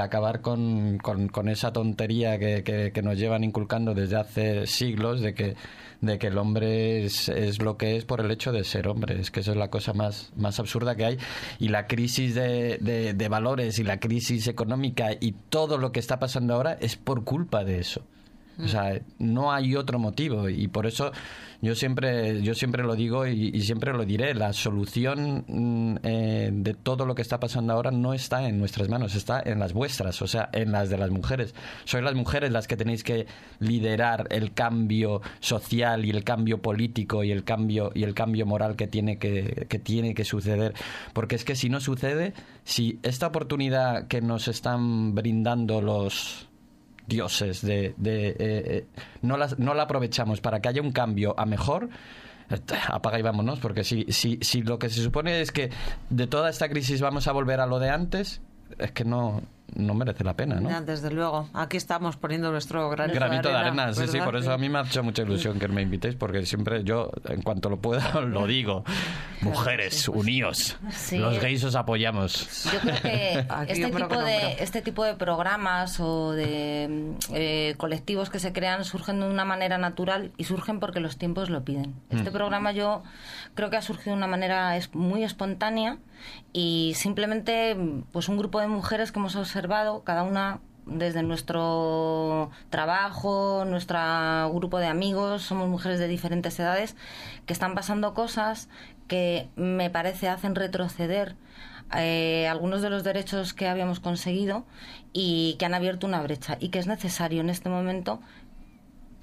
acabar 0.00 0.40
con, 0.40 0.98
con- 0.98 1.48
esa 1.48 1.72
tontería 1.72 2.38
que, 2.38 2.62
que- 2.62 2.92
que 2.92 3.02
nos 3.02 3.16
llevan 3.18 3.44
inculcando 3.44 3.94
desde 3.94 4.16
hace 4.16 4.66
siglos 4.66 5.20
de 5.20 5.34
que 5.34 5.56
de 6.00 6.16
que 6.18 6.28
el 6.28 6.38
hombre 6.38 7.04
es, 7.04 7.28
es 7.28 7.60
lo 7.60 7.76
que 7.76 7.96
es 7.96 8.04
por 8.04 8.20
el 8.20 8.30
hecho 8.30 8.52
de 8.52 8.62
ser 8.62 8.86
hombre. 8.86 9.20
Es 9.20 9.32
que 9.32 9.40
eso 9.40 9.50
es 9.50 9.56
la 9.56 9.68
cosa 9.68 9.92
más, 9.94 10.30
más 10.36 10.60
absurda 10.60 10.94
que 10.94 11.04
hay. 11.04 11.18
Y 11.58 11.68
la 11.70 11.88
crisis 11.88 12.36
de, 12.36 12.78
de- 12.78 13.14
de 13.14 13.28
valores 13.28 13.80
y 13.80 13.82
la 13.84 13.98
crisis 13.98 14.46
económica 14.46 15.08
y 15.18 15.32
todo 15.48 15.76
lo 15.76 15.90
que 15.90 15.98
está 15.98 16.20
pasando 16.20 16.54
ahora 16.54 16.78
es 16.80 16.94
por 16.94 17.24
culpa 17.24 17.64
de 17.64 17.80
eso. 17.80 18.02
O 18.62 18.68
sea, 18.68 19.00
no 19.18 19.52
hay 19.52 19.76
otro 19.76 19.98
motivo 19.98 20.48
y 20.48 20.66
por 20.68 20.86
eso 20.86 21.12
yo 21.60 21.74
siempre, 21.74 22.40
yo 22.42 22.54
siempre 22.54 22.84
lo 22.84 22.94
digo 22.94 23.26
y, 23.26 23.60
siempre 23.62 23.92
lo 23.92 24.04
diré. 24.04 24.34
La 24.34 24.52
solución 24.52 25.44
mm, 25.48 25.96
eh, 26.04 26.50
de 26.52 26.74
todo 26.74 27.04
lo 27.04 27.14
que 27.16 27.22
está 27.22 27.40
pasando 27.40 27.72
ahora 27.72 27.90
no 27.90 28.14
está 28.14 28.48
en 28.48 28.58
nuestras 28.58 28.88
manos, 28.88 29.16
está 29.16 29.42
en 29.44 29.58
las 29.58 29.72
vuestras, 29.72 30.22
o 30.22 30.28
sea, 30.28 30.50
en 30.52 30.70
las 30.70 30.88
de 30.88 30.98
las 30.98 31.10
mujeres. 31.10 31.54
Sois 31.84 32.04
las 32.04 32.14
mujeres 32.14 32.52
las 32.52 32.68
que 32.68 32.76
tenéis 32.76 33.02
que 33.02 33.26
liderar 33.58 34.28
el 34.30 34.52
cambio 34.52 35.20
social 35.40 36.04
y 36.04 36.10
el 36.10 36.22
cambio 36.22 36.62
político 36.62 37.24
y 37.24 37.32
el 37.32 37.42
cambio 37.42 37.90
y 37.94 38.04
el 38.04 38.14
cambio 38.14 38.46
moral 38.46 38.76
que 38.76 38.86
tiene 38.86 39.18
que, 39.18 39.66
que 39.68 39.78
tiene 39.80 40.14
que 40.14 40.24
suceder, 40.24 40.74
porque 41.12 41.34
es 41.34 41.44
que 41.44 41.56
si 41.56 41.68
no 41.68 41.80
sucede, 41.80 42.34
si 42.64 43.00
esta 43.02 43.26
oportunidad 43.26 44.06
que 44.06 44.20
nos 44.20 44.46
están 44.46 45.14
brindando 45.14 45.80
los 45.82 46.47
dioses 47.08 47.62
de, 47.62 47.94
de, 47.96 48.28
eh, 48.28 48.36
eh, 48.38 48.86
no, 49.22 49.36
las, 49.36 49.58
no 49.58 49.74
la 49.74 49.84
aprovechamos 49.84 50.40
para 50.40 50.60
que 50.60 50.68
haya 50.68 50.82
un 50.82 50.92
cambio 50.92 51.34
a 51.38 51.46
mejor 51.46 51.88
eh, 52.50 52.58
apaga 52.88 53.18
y 53.18 53.22
vámonos 53.22 53.58
porque 53.58 53.82
si, 53.82 54.04
si, 54.10 54.38
si 54.42 54.62
lo 54.62 54.78
que 54.78 54.90
se 54.90 55.02
supone 55.02 55.40
es 55.40 55.50
que 55.50 55.70
de 56.10 56.26
toda 56.26 56.50
esta 56.50 56.68
crisis 56.68 57.00
vamos 57.00 57.26
a 57.26 57.32
volver 57.32 57.60
a 57.60 57.66
lo 57.66 57.78
de 57.78 57.90
antes 57.90 58.42
es 58.78 58.92
que 58.92 59.04
no 59.04 59.42
no 59.74 59.94
merece 59.94 60.24
la 60.24 60.34
pena, 60.34 60.60
¿no? 60.60 60.68
Ya, 60.70 60.80
desde 60.80 61.10
luego. 61.10 61.48
Aquí 61.54 61.76
estamos 61.76 62.16
poniendo 62.16 62.50
nuestro 62.50 62.88
granito, 62.90 63.18
Granito 63.18 63.48
de 63.48 63.54
arena, 63.56 63.92
sí, 63.92 64.06
sí, 64.06 64.12
¿verdad? 64.12 64.24
por 64.24 64.36
eso 64.36 64.52
a 64.52 64.58
mí 64.58 64.68
me 64.68 64.78
ha 64.78 64.82
hecho 64.82 65.02
mucha 65.02 65.22
ilusión 65.22 65.58
que 65.58 65.68
me 65.68 65.82
invitéis, 65.82 66.14
porque 66.16 66.44
siempre 66.46 66.84
yo, 66.84 67.10
en 67.26 67.42
cuanto 67.42 67.68
lo 67.70 67.78
pueda, 67.78 68.20
lo 68.26 68.46
digo. 68.46 68.84
Mujeres, 69.42 70.08
uníos. 70.08 70.76
Sí. 70.90 71.18
Los 71.18 71.38
gays 71.40 71.62
os 71.64 71.74
apoyamos. 71.76 72.64
Yo 72.72 72.80
creo 72.80 73.02
que 73.02 73.32
este 73.68 73.80
yo 73.80 73.90
creo 73.90 74.08
tipo, 74.08 74.08
que 74.08 74.14
no, 74.16 74.24
de, 74.24 74.56
este 74.62 74.82
tipo 74.82 75.04
de 75.04 75.14
programas 75.14 76.00
o 76.00 76.32
de 76.32 77.14
mm, 77.28 77.34
eh, 77.34 77.74
colectivos 77.76 78.30
que 78.30 78.38
se 78.40 78.52
crean 78.52 78.84
surgen 78.84 79.20
de 79.20 79.26
una 79.28 79.44
manera 79.44 79.78
natural 79.78 80.32
y 80.36 80.44
surgen 80.44 80.80
porque 80.80 81.00
los 81.00 81.18
tiempos 81.18 81.50
lo 81.50 81.64
piden. 81.64 81.94
Este 82.10 82.30
programa 82.30 82.72
yo 82.72 83.02
creo 83.54 83.70
que 83.70 83.76
ha 83.76 83.82
surgido 83.82 84.12
de 84.12 84.18
una 84.18 84.26
manera 84.26 84.76
es- 84.76 84.94
muy 84.94 85.22
espontánea 85.24 85.98
y 86.52 86.92
simplemente 86.96 87.74
mm, 87.74 88.02
pues 88.12 88.28
un 88.28 88.36
grupo 88.38 88.60
de 88.60 88.66
mujeres 88.68 89.12
que 89.12 89.18
hemos 89.20 89.36
observado, 89.36 89.57
cada 90.04 90.22
una 90.22 90.60
desde 90.86 91.22
nuestro 91.22 92.50
trabajo, 92.70 93.64
nuestro 93.66 93.98
grupo 94.54 94.78
de 94.78 94.86
amigos, 94.86 95.42
somos 95.42 95.68
mujeres 95.68 95.98
de 95.98 96.08
diferentes 96.08 96.58
edades, 96.58 96.96
que 97.46 97.52
están 97.52 97.74
pasando 97.74 98.14
cosas 98.14 98.68
que 99.06 99.48
me 99.56 99.90
parece 99.90 100.28
hacen 100.28 100.54
retroceder 100.54 101.36
eh, 101.96 102.46
algunos 102.48 102.82
de 102.82 102.90
los 102.90 103.04
derechos 103.04 103.54
que 103.54 103.66
habíamos 103.66 104.00
conseguido 104.00 104.66
y 105.12 105.56
que 105.58 105.64
han 105.66 105.74
abierto 105.74 106.06
una 106.06 106.22
brecha 106.22 106.56
y 106.60 106.68
que 106.68 106.78
es 106.78 106.86
necesario 106.86 107.40
en 107.40 107.48
este 107.48 107.70
momento 107.70 108.20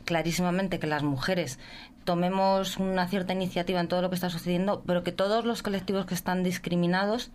clarísimamente 0.03 0.79
que 0.79 0.87
las 0.87 1.03
mujeres 1.03 1.59
tomemos 2.05 2.77
una 2.77 3.07
cierta 3.07 3.33
iniciativa 3.33 3.79
en 3.79 3.87
todo 3.87 4.01
lo 4.01 4.09
que 4.09 4.15
está 4.15 4.29
sucediendo, 4.29 4.83
pero 4.85 5.03
que 5.03 5.11
todos 5.11 5.45
los 5.45 5.63
colectivos 5.63 6.05
que 6.05 6.13
están 6.13 6.43
discriminados 6.43 7.31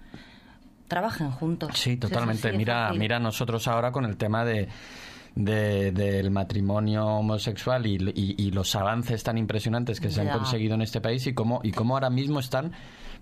trabajen 0.90 1.30
juntos. 1.30 1.70
Sí, 1.74 1.96
totalmente. 1.96 2.50
de 2.52 2.58
mira, 2.58 2.92
mira 2.92 3.18
nosotros 3.18 3.66
ahora 3.66 3.90
con 3.92 4.04
el 4.04 4.18
tema 4.18 4.44
de, 4.44 4.68
de- 5.34 5.92
del 5.92 6.30
matrimonio 6.30 7.06
homosexual 7.06 7.86
y, 7.86 7.94
y- 8.14 8.34
y 8.36 8.50
los 8.50 8.74
avances 8.76 9.22
tan 9.22 9.38
impresionantes 9.38 10.00
que 10.00 10.10
se 10.10 10.20
han 10.20 10.26
conseguido 10.38 10.74
en 10.74 10.82
este 10.82 11.00
país 11.00 11.26
y 11.26 11.32
cómo, 11.32 11.60
y 11.62 11.70
cómo 11.72 11.94
ahora 11.94 12.10
mismo 12.10 12.40
están 12.40 12.72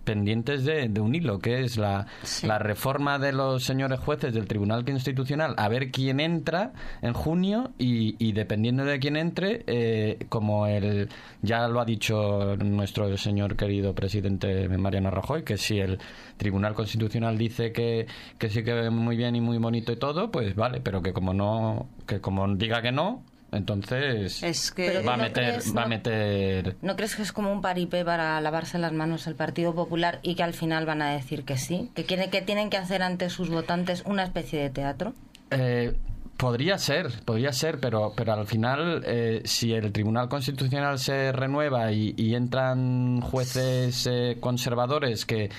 pendientes 0.08 0.64
de, 0.64 0.88
de 0.88 1.00
un 1.02 1.14
hilo, 1.14 1.38
que 1.38 1.60
es 1.60 1.76
la, 1.76 2.06
Sí. 2.22 2.46
la 2.46 2.58
reforma 2.58 3.18
de 3.18 3.32
los 3.32 3.62
señores 3.64 4.00
jueces 4.00 4.32
del 4.32 4.46
Tribunal 4.46 4.86
Constitucional, 4.86 5.52
a 5.58 5.68
ver 5.68 5.90
quién 5.90 6.18
entra 6.18 6.72
en 7.02 7.12
junio 7.12 7.72
y, 7.78 8.16
y 8.18 8.32
dependiendo 8.32 8.86
de 8.86 8.98
quién 9.00 9.16
entre, 9.16 9.64
eh, 9.66 10.16
como 10.30 10.66
el 10.66 11.10
ya 11.42 11.68
lo 11.68 11.80
ha 11.80 11.84
dicho 11.84 12.56
nuestro 12.56 13.14
señor 13.18 13.54
querido 13.56 13.94
presidente 13.94 14.66
Mariano 14.70 15.10
Rajoy, 15.10 15.42
que 15.42 15.58
si 15.58 15.78
el 15.78 15.98
Tribunal 16.38 16.72
Constitucional 16.72 17.36
dice 17.36 17.70
que, 17.72 18.06
que 18.38 18.48
sí 18.48 18.64
que 18.64 18.88
muy 18.88 19.16
bien 19.18 19.36
y 19.36 19.42
muy 19.42 19.58
bonito 19.58 19.92
y 19.92 19.96
todo, 19.96 20.30
pues 20.30 20.54
vale, 20.54 20.80
pero 20.80 21.02
que 21.02 21.12
como 21.12 21.34
no, 21.34 21.88
que 22.06 22.20
como 22.22 22.48
diga 22.56 22.80
que 22.80 22.92
no, 22.92 23.24
entonces 23.52 24.42
Es 24.42 24.70
que... 24.72 24.86
Pero 24.88 25.04
va 25.04 25.14
a 25.14 25.16
¿no 25.16 25.22
meter, 25.24 25.44
crees, 25.54 25.76
va 25.76 25.80
a 25.82 25.84
no? 25.84 25.88
meter 25.90 26.76
¿No 26.82 26.96
crees 26.96 27.16
que 27.16 27.22
es 27.22 27.32
como 27.32 27.52
un 27.52 27.60
paripé 27.62 28.04
para 28.04 28.40
lavarse 28.40 28.78
las 28.78 28.92
manos 28.92 29.26
el 29.26 29.34
Partido 29.34 29.74
Popular 29.74 30.18
y 30.22 30.34
que 30.34 30.42
al 30.42 30.54
final 30.54 30.86
van 30.86 31.02
a 31.02 31.12
decir 31.12 31.44
que 31.44 31.56
sí? 31.56 31.90
¿Que, 31.94 32.04
quiere- 32.04 32.30
que 32.30 32.42
tienen 32.42 32.70
que 32.70 32.76
hacer 32.76 33.02
ante 33.02 33.30
sus 33.30 33.48
votantes 33.50 34.02
una 34.06 34.24
especie 34.24 34.60
de 34.60 34.70
teatro? 34.70 35.14
Eh, 35.50 35.94
podría 36.36 36.78
ser, 36.78 37.08
podría 37.24 37.52
ser, 37.52 37.80
pero, 37.80 38.12
pero 38.14 38.34
al 38.34 38.46
final, 38.46 39.02
eh, 39.06 39.40
si 39.44 39.72
el 39.72 39.92
Tribunal 39.92 40.28
Constitucional 40.28 40.98
se 40.98 41.32
renueva 41.32 41.90
y, 41.90 42.14
y 42.16 42.34
entran 42.34 43.20
jueces 43.22 44.06
eh, 44.10 44.36
conservadores 44.40 45.24
que, 45.24 45.50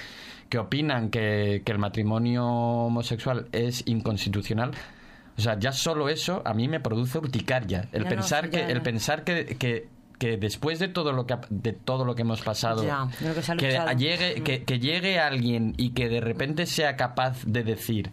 que 0.48 0.58
opinan 0.58 1.10
que, 1.10 1.64
que 1.66 1.72
el 1.72 1.80
matrimonio 1.80 2.46
homosexual 2.46 3.48
es 3.52 3.84
inconstitucional, 3.88 4.72
o 5.40 5.44
sea, 5.44 5.58
ya 5.60 5.72
solo 5.72 6.10
eso 6.10 6.42
a 6.46 6.54
mí 6.54 6.68
me 6.68 6.80
produce 6.80 7.18
urticaria. 7.18 7.88
El 7.92 8.04
Ya 8.04 8.10
pensar 8.10 8.50
que, 8.50 8.64
el 8.64 8.82
pensar 8.82 9.24
que, 9.24 9.46
que, 9.58 9.88
que 10.18 10.38
después 10.38 10.80
de 10.80 10.90
todo 10.90 11.14
lo 11.14 11.26
que 11.26 11.38
de 11.50 11.74
todo 11.74 12.04
lo 12.06 12.14
que 12.16 12.24
hemos 12.24 12.42
pasado 12.42 12.84
Ya. 12.84 13.08
De 13.20 13.30
lo 13.30 13.34
que 13.36 13.42
se 13.42 13.52
ha 13.54 13.56
que 13.56 13.96
llegue 13.98 14.44
que, 14.44 14.64
que 14.64 14.80
llegue 14.80 15.18
alguien 15.20 15.74
y 15.78 15.92
que 15.92 16.10
de 16.10 16.20
repente 16.22 16.66
sea 16.66 16.96
capaz 16.98 17.44
de 17.46 17.64
decir 17.64 18.12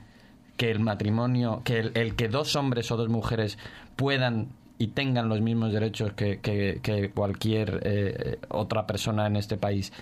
que 0.57 0.71
el 0.71 0.81
matrimonio 0.81 1.63
que 1.65 1.81
el, 1.81 1.93
el 1.95 2.15
que 2.15 2.29
dos 2.29 2.55
hombres 2.57 2.91
o 2.91 2.97
dos 2.97 3.09
mujeres 3.09 3.59
puedan 3.97 4.49
y 4.79 4.89
tengan 4.89 5.29
los 5.29 5.41
mismos 5.41 5.73
derechos 5.73 6.13
que, 6.13 6.39
que- 6.41 7.11
cualquier 7.15 7.81
eh, 7.85 8.39
otra 8.51 8.87
persona 8.87 9.27
en 9.27 9.37
este 9.37 9.57
país 9.57 9.93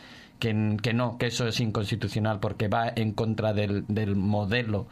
que, 0.40 0.76
que 0.82 0.92
no, 0.92 1.16
que 1.16 1.26
eso 1.28 1.46
es 1.46 1.58
inconstitucional 1.60 2.38
porque 2.40 2.68
va 2.68 2.92
en 2.94 3.12
contra 3.12 3.52
del, 3.52 3.84
del 3.88 4.14
modelo 4.16 4.86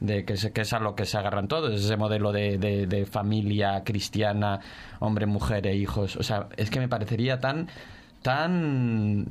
de 0.00 0.24
que, 0.24 0.36
se, 0.36 0.52
que 0.52 0.62
es 0.62 0.72
a 0.72 0.80
lo 0.80 0.94
que 0.94 1.04
se 1.06 1.16
agarran 1.18 1.48
todos, 1.48 1.72
ese 1.80 1.96
modelo 1.96 2.32
de, 2.32 2.58
de- 2.58 2.86
de 2.86 3.06
familia 3.06 3.82
cristiana, 3.84 4.60
hombre, 5.00 5.26
mujer 5.26 5.66
e 5.66 5.74
hijos. 5.76 6.16
O 6.16 6.22
sea, 6.22 6.48
es 6.56 6.70
que 6.70 6.80
me 6.80 6.88
parecería 6.88 7.38
tan 7.40 7.68
tan 8.34 9.26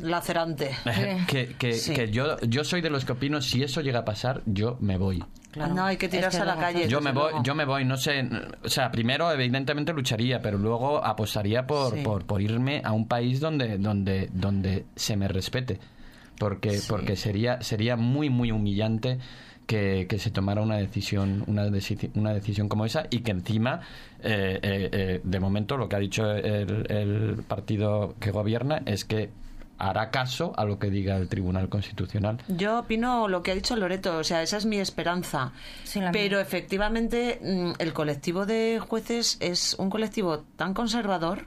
Lacerante. 0.00 0.70
que, 1.28 1.54
que, 1.58 1.72
Sí. 1.72 1.92
que 1.92 2.10
yo, 2.10 2.38
yo 2.42 2.62
soy 2.62 2.80
de 2.80 2.88
los 2.90 3.04
que 3.04 3.12
opino 3.12 3.40
si 3.40 3.62
eso 3.64 3.80
llega 3.80 4.00
a 4.00 4.04
pasar, 4.04 4.42
yo 4.46 4.76
me 4.80 4.96
voy. 4.96 5.24
Claro. 5.50 5.74
No, 5.74 5.84
hay 5.86 5.96
que 5.96 6.06
Es 6.06 6.12
tirarse 6.12 6.38
que 6.38 6.42
a 6.42 6.46
la 6.46 6.56
calle. 6.56 6.88
Yo 6.88 7.00
me 7.00 7.10
voy, 7.10 7.30
luego. 7.30 7.42
yo 7.42 7.54
me 7.56 7.64
voy, 7.64 7.84
no 7.84 7.96
sé, 7.96 8.28
o 8.64 8.68
sea, 8.68 8.90
primero 8.92 9.32
evidentemente 9.32 9.92
lucharía, 9.92 10.40
pero 10.40 10.56
luego 10.56 11.04
apostaría 11.04 11.66
por, 11.66 11.94
Sí. 11.96 12.02
por, 12.02 12.26
por 12.26 12.40
irme 12.42 12.80
a 12.84 12.92
un 12.92 13.08
país 13.08 13.40
donde, 13.40 13.76
donde, 13.78 14.28
donde 14.32 14.86
se 14.94 15.16
me 15.16 15.26
respete, 15.26 15.80
porque, 16.38 16.78
porque 16.88 17.16
sería, 17.16 17.60
sería 17.62 17.96
muy, 17.96 18.30
muy 18.30 18.52
humillante 18.52 19.18
que, 19.68 20.06
que 20.08 20.18
se 20.18 20.30
tomara 20.32 20.62
una 20.62 20.78
decisión, 20.78 21.44
una, 21.46 21.66
deci- 21.68 22.10
una 22.16 22.32
decisión 22.32 22.68
como 22.68 22.84
esa 22.86 23.06
y 23.10 23.20
que 23.20 23.30
encima, 23.30 23.82
eh, 24.22 24.58
eh, 24.62 24.88
eh, 24.90 25.20
de 25.22 25.40
momento, 25.40 25.76
lo 25.76 25.88
que 25.88 25.96
ha 25.96 25.98
dicho 26.00 26.28
el, 26.32 26.86
el 26.90 27.42
partido 27.46 28.14
que 28.18 28.30
gobierna 28.32 28.82
es 28.86 29.04
que 29.04 29.30
hará 29.76 30.10
caso 30.10 30.52
a 30.56 30.64
lo 30.64 30.78
que 30.80 30.90
diga 30.90 31.16
el 31.18 31.28
Tribunal 31.28 31.68
Constitucional. 31.68 32.38
Yo 32.48 32.80
opino 32.80 33.28
lo 33.28 33.42
que 33.44 33.52
ha 33.52 33.54
dicho 33.54 33.76
Loreto, 33.76 34.16
o 34.18 34.24
sea, 34.24 34.42
esa 34.42 34.56
es 34.56 34.64
mi 34.66 34.78
esperanza. 34.78 35.52
Sí, 35.84 36.00
Pero 36.12 36.38
mía. 36.38 36.40
efectivamente, 36.42 37.38
mm, 37.40 37.72
el 37.78 37.92
colectivo 37.92 38.46
de 38.46 38.80
jueces 38.80 39.36
es 39.40 39.74
un 39.78 39.90
colectivo 39.90 40.44
tan 40.56 40.72
conservador 40.74 41.46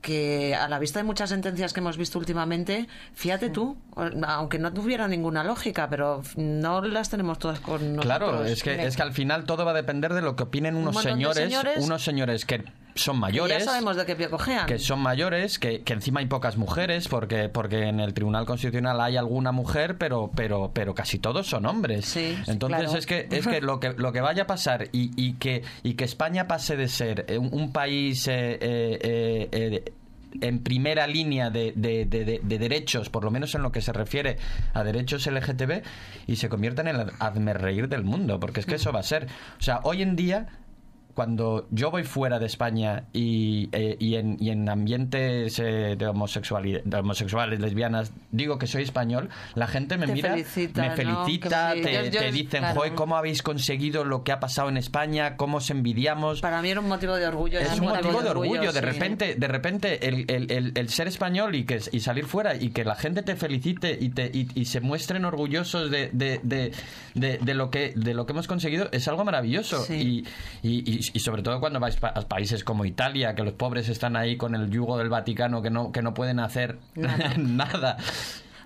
que 0.00 0.54
a 0.54 0.68
la 0.68 0.78
vista 0.78 0.98
de 0.98 1.04
muchas 1.04 1.30
sentencias 1.30 1.72
que 1.72 1.80
hemos 1.80 1.96
visto 1.96 2.18
últimamente, 2.18 2.88
fíjate 3.14 3.50
tú, 3.50 3.76
aunque 4.26 4.58
no 4.58 4.72
tuviera 4.72 5.08
ninguna 5.08 5.44
lógica, 5.44 5.88
pero 5.90 6.22
no 6.36 6.82
las 6.82 7.10
tenemos 7.10 7.38
todas 7.38 7.60
con 7.60 7.96
nosotros. 7.96 8.04
Claro, 8.04 8.44
es 8.44 8.62
que, 8.62 8.82
es 8.82 8.96
que 8.96 9.02
al 9.02 9.12
final 9.12 9.44
todo 9.44 9.64
va 9.64 9.72
a 9.72 9.74
depender 9.74 10.14
de 10.14 10.22
lo 10.22 10.36
que 10.36 10.44
opinen 10.44 10.76
unos 10.76 11.00
señores. 11.02 11.52
unos 11.78 12.02
señores 12.02 12.44
que 12.44 12.64
son 12.94 13.16
Que 13.16 13.20
mayores. 13.20 13.58
Ya 13.58 13.64
sabemos 13.64 13.96
de 13.96 14.06
qué 14.06 14.16
pie 14.16 14.28
cojean. 14.28 14.66
que 14.66 14.78
son 14.78 15.00
mayores, 15.00 15.58
que, 15.58 15.82
que 15.82 15.92
encima 15.92 16.20
hay 16.20 16.26
pocas 16.26 16.56
mujeres, 16.56 17.08
porque, 17.08 17.48
porque 17.48 17.88
en 17.88 18.00
el 18.00 18.14
Tribunal 18.14 18.46
Constitucional 18.46 19.00
hay 19.00 19.16
alguna 19.16 19.52
mujer, 19.52 19.96
pero, 19.98 20.30
pero, 20.34 20.70
pero 20.74 20.94
casi 20.94 21.18
todos 21.18 21.46
son 21.46 21.66
hombres. 21.66 22.04
Sí, 22.06 22.36
sí, 22.44 22.50
Entonces 22.50 22.78
claro. 22.80 22.98
es 22.98 23.06
que, 23.06 23.28
es 23.30 23.46
que 23.48 23.60
lo 23.60 23.80
que 23.80 23.92
lo 23.94 24.12
que 24.12 24.20
vaya 24.20 24.42
a 24.42 24.46
pasar 24.46 24.88
y, 24.92 25.10
y 25.16 25.34
que, 25.34 25.62
y 25.82 25.94
que 25.94 26.04
España 26.04 26.46
pase 26.48 26.76
de 26.76 26.88
ser 26.88 27.24
eh, 27.28 27.38
un, 27.38 27.48
un 27.52 27.72
país 27.72 28.26
eh, 28.28 28.58
eh, 28.60 28.98
eh, 29.02 29.48
eh, 29.52 29.92
en 30.42 30.60
primera 30.62 31.08
línea 31.08 31.50
de, 31.50 31.72
de- 31.74 32.04
de- 32.04 32.24
de- 32.24 32.40
de 32.40 32.58
derechos, 32.60 33.10
por 33.10 33.24
lo 33.24 33.32
menos 33.32 33.52
en 33.56 33.62
lo 33.62 33.72
que 33.72 33.80
se 33.80 33.92
refiere 33.92 34.36
a 34.74 34.84
derechos 34.84 35.26
LGTB, 35.26 35.82
y 36.28 36.36
se 36.36 36.48
convierta 36.48 36.82
en 36.82 36.88
el 36.88 37.06
hazmerreír 37.18 37.88
del 37.88 38.04
mundo, 38.04 38.38
porque 38.38 38.60
es 38.60 38.66
que 38.66 38.76
eso 38.76 38.92
va 38.92 39.00
a 39.00 39.02
ser. 39.02 39.26
O 39.58 39.62
sea, 39.62 39.80
hoy 39.82 40.02
en 40.02 40.14
día 40.14 40.46
cuando 41.20 41.66
yo 41.70 41.90
voy 41.90 42.02
fuera 42.02 42.38
de 42.38 42.46
España 42.46 43.04
y, 43.12 43.68
eh, 43.72 43.94
y, 43.98 44.14
en, 44.14 44.38
y 44.40 44.48
en 44.48 44.66
ambientes 44.70 45.58
eh, 45.58 45.94
de, 45.98 46.06
homosexualidad, 46.06 46.80
de 46.82 46.96
homosexuales, 46.96 47.60
lesbianas, 47.60 48.10
digo 48.30 48.56
que 48.58 48.66
soy 48.66 48.84
español, 48.84 49.28
la 49.54 49.66
gente 49.66 49.98
me 49.98 50.06
Te 50.06 50.14
mira, 50.14 50.30
felicita, 50.30 50.80
me 50.80 50.88
¿no? 50.88 50.94
felicita, 50.96 51.72
sí. 51.74 51.82
te, 51.82 51.92
Yo- 51.92 52.04
yo- 52.10 52.20
te 52.20 52.32
dicen, 52.32 52.60
claro. 52.60 52.74
joder, 52.80 52.94
¿cómo 52.94 53.16
habéis 53.18 53.42
conseguido 53.42 54.02
lo 54.02 54.24
que 54.24 54.32
ha 54.32 54.40
pasado 54.40 54.70
en 54.70 54.78
España? 54.78 55.36
¿Cómo 55.36 55.58
os 55.58 55.68
envidiamos? 55.68 56.40
Para 56.40 56.62
mí 56.62 56.70
era 56.70 56.80
un 56.80 56.88
motivo 56.88 57.14
de 57.16 57.26
orgullo. 57.26 57.58
es 57.60 57.78
un 57.78 57.88
motivo 57.88 58.22
de 58.22 58.30
orgullo, 58.30 58.72
de 58.72 58.80
sí. 58.80 58.86
repente, 58.86 59.34
de 59.34 59.46
repente 59.48 60.08
el, 60.08 60.24
el- 60.26 60.50
el- 60.50 60.72
el 60.74 60.88
ser 60.88 61.06
español 61.06 61.54
y 61.54 61.64
que 61.64 61.80
y 61.92 62.00
salir 62.00 62.24
fuera 62.24 62.54
y 62.56 62.70
que 62.70 62.82
la 62.82 62.94
gente 62.94 63.22
te 63.22 63.36
felicite 63.36 63.94
y 64.00 64.08
te 64.08 64.24
y, 64.32 64.48
y 64.54 64.64
se 64.64 64.80
muestren 64.80 65.26
orgullosos 65.26 65.90
de, 65.90 66.08
de, 66.14 66.40
de, 66.44 66.72
de- 67.14 67.36
de 67.36 67.54
lo 67.54 67.68
que 67.70 67.92
de 67.94 68.14
lo 68.14 68.24
que 68.24 68.32
hemos 68.32 68.46
conseguido 68.46 68.88
es 68.90 69.06
algo 69.06 69.22
maravilloso 69.26 69.84
Sí. 69.84 70.24
y, 70.62 70.68
y, 70.68 71.09
y- 71.14 71.20
sobre 71.20 71.42
todo 71.42 71.60
cuando 71.60 71.80
vais 71.80 71.96
pa- 71.96 72.08
a 72.08 72.22
países 72.22 72.64
como 72.64 72.84
Italia 72.84 73.34
que 73.34 73.42
los 73.42 73.52
pobres 73.54 73.88
están 73.88 74.16
ahí 74.16 74.36
con 74.36 74.54
el 74.54 74.70
yugo 74.70 74.98
del 74.98 75.08
Vaticano 75.08 75.62
que 75.62 75.70
no 75.70 75.92
que 75.92 76.02
no 76.02 76.14
pueden 76.14 76.40
hacer 76.40 76.78
nada. 77.38 77.96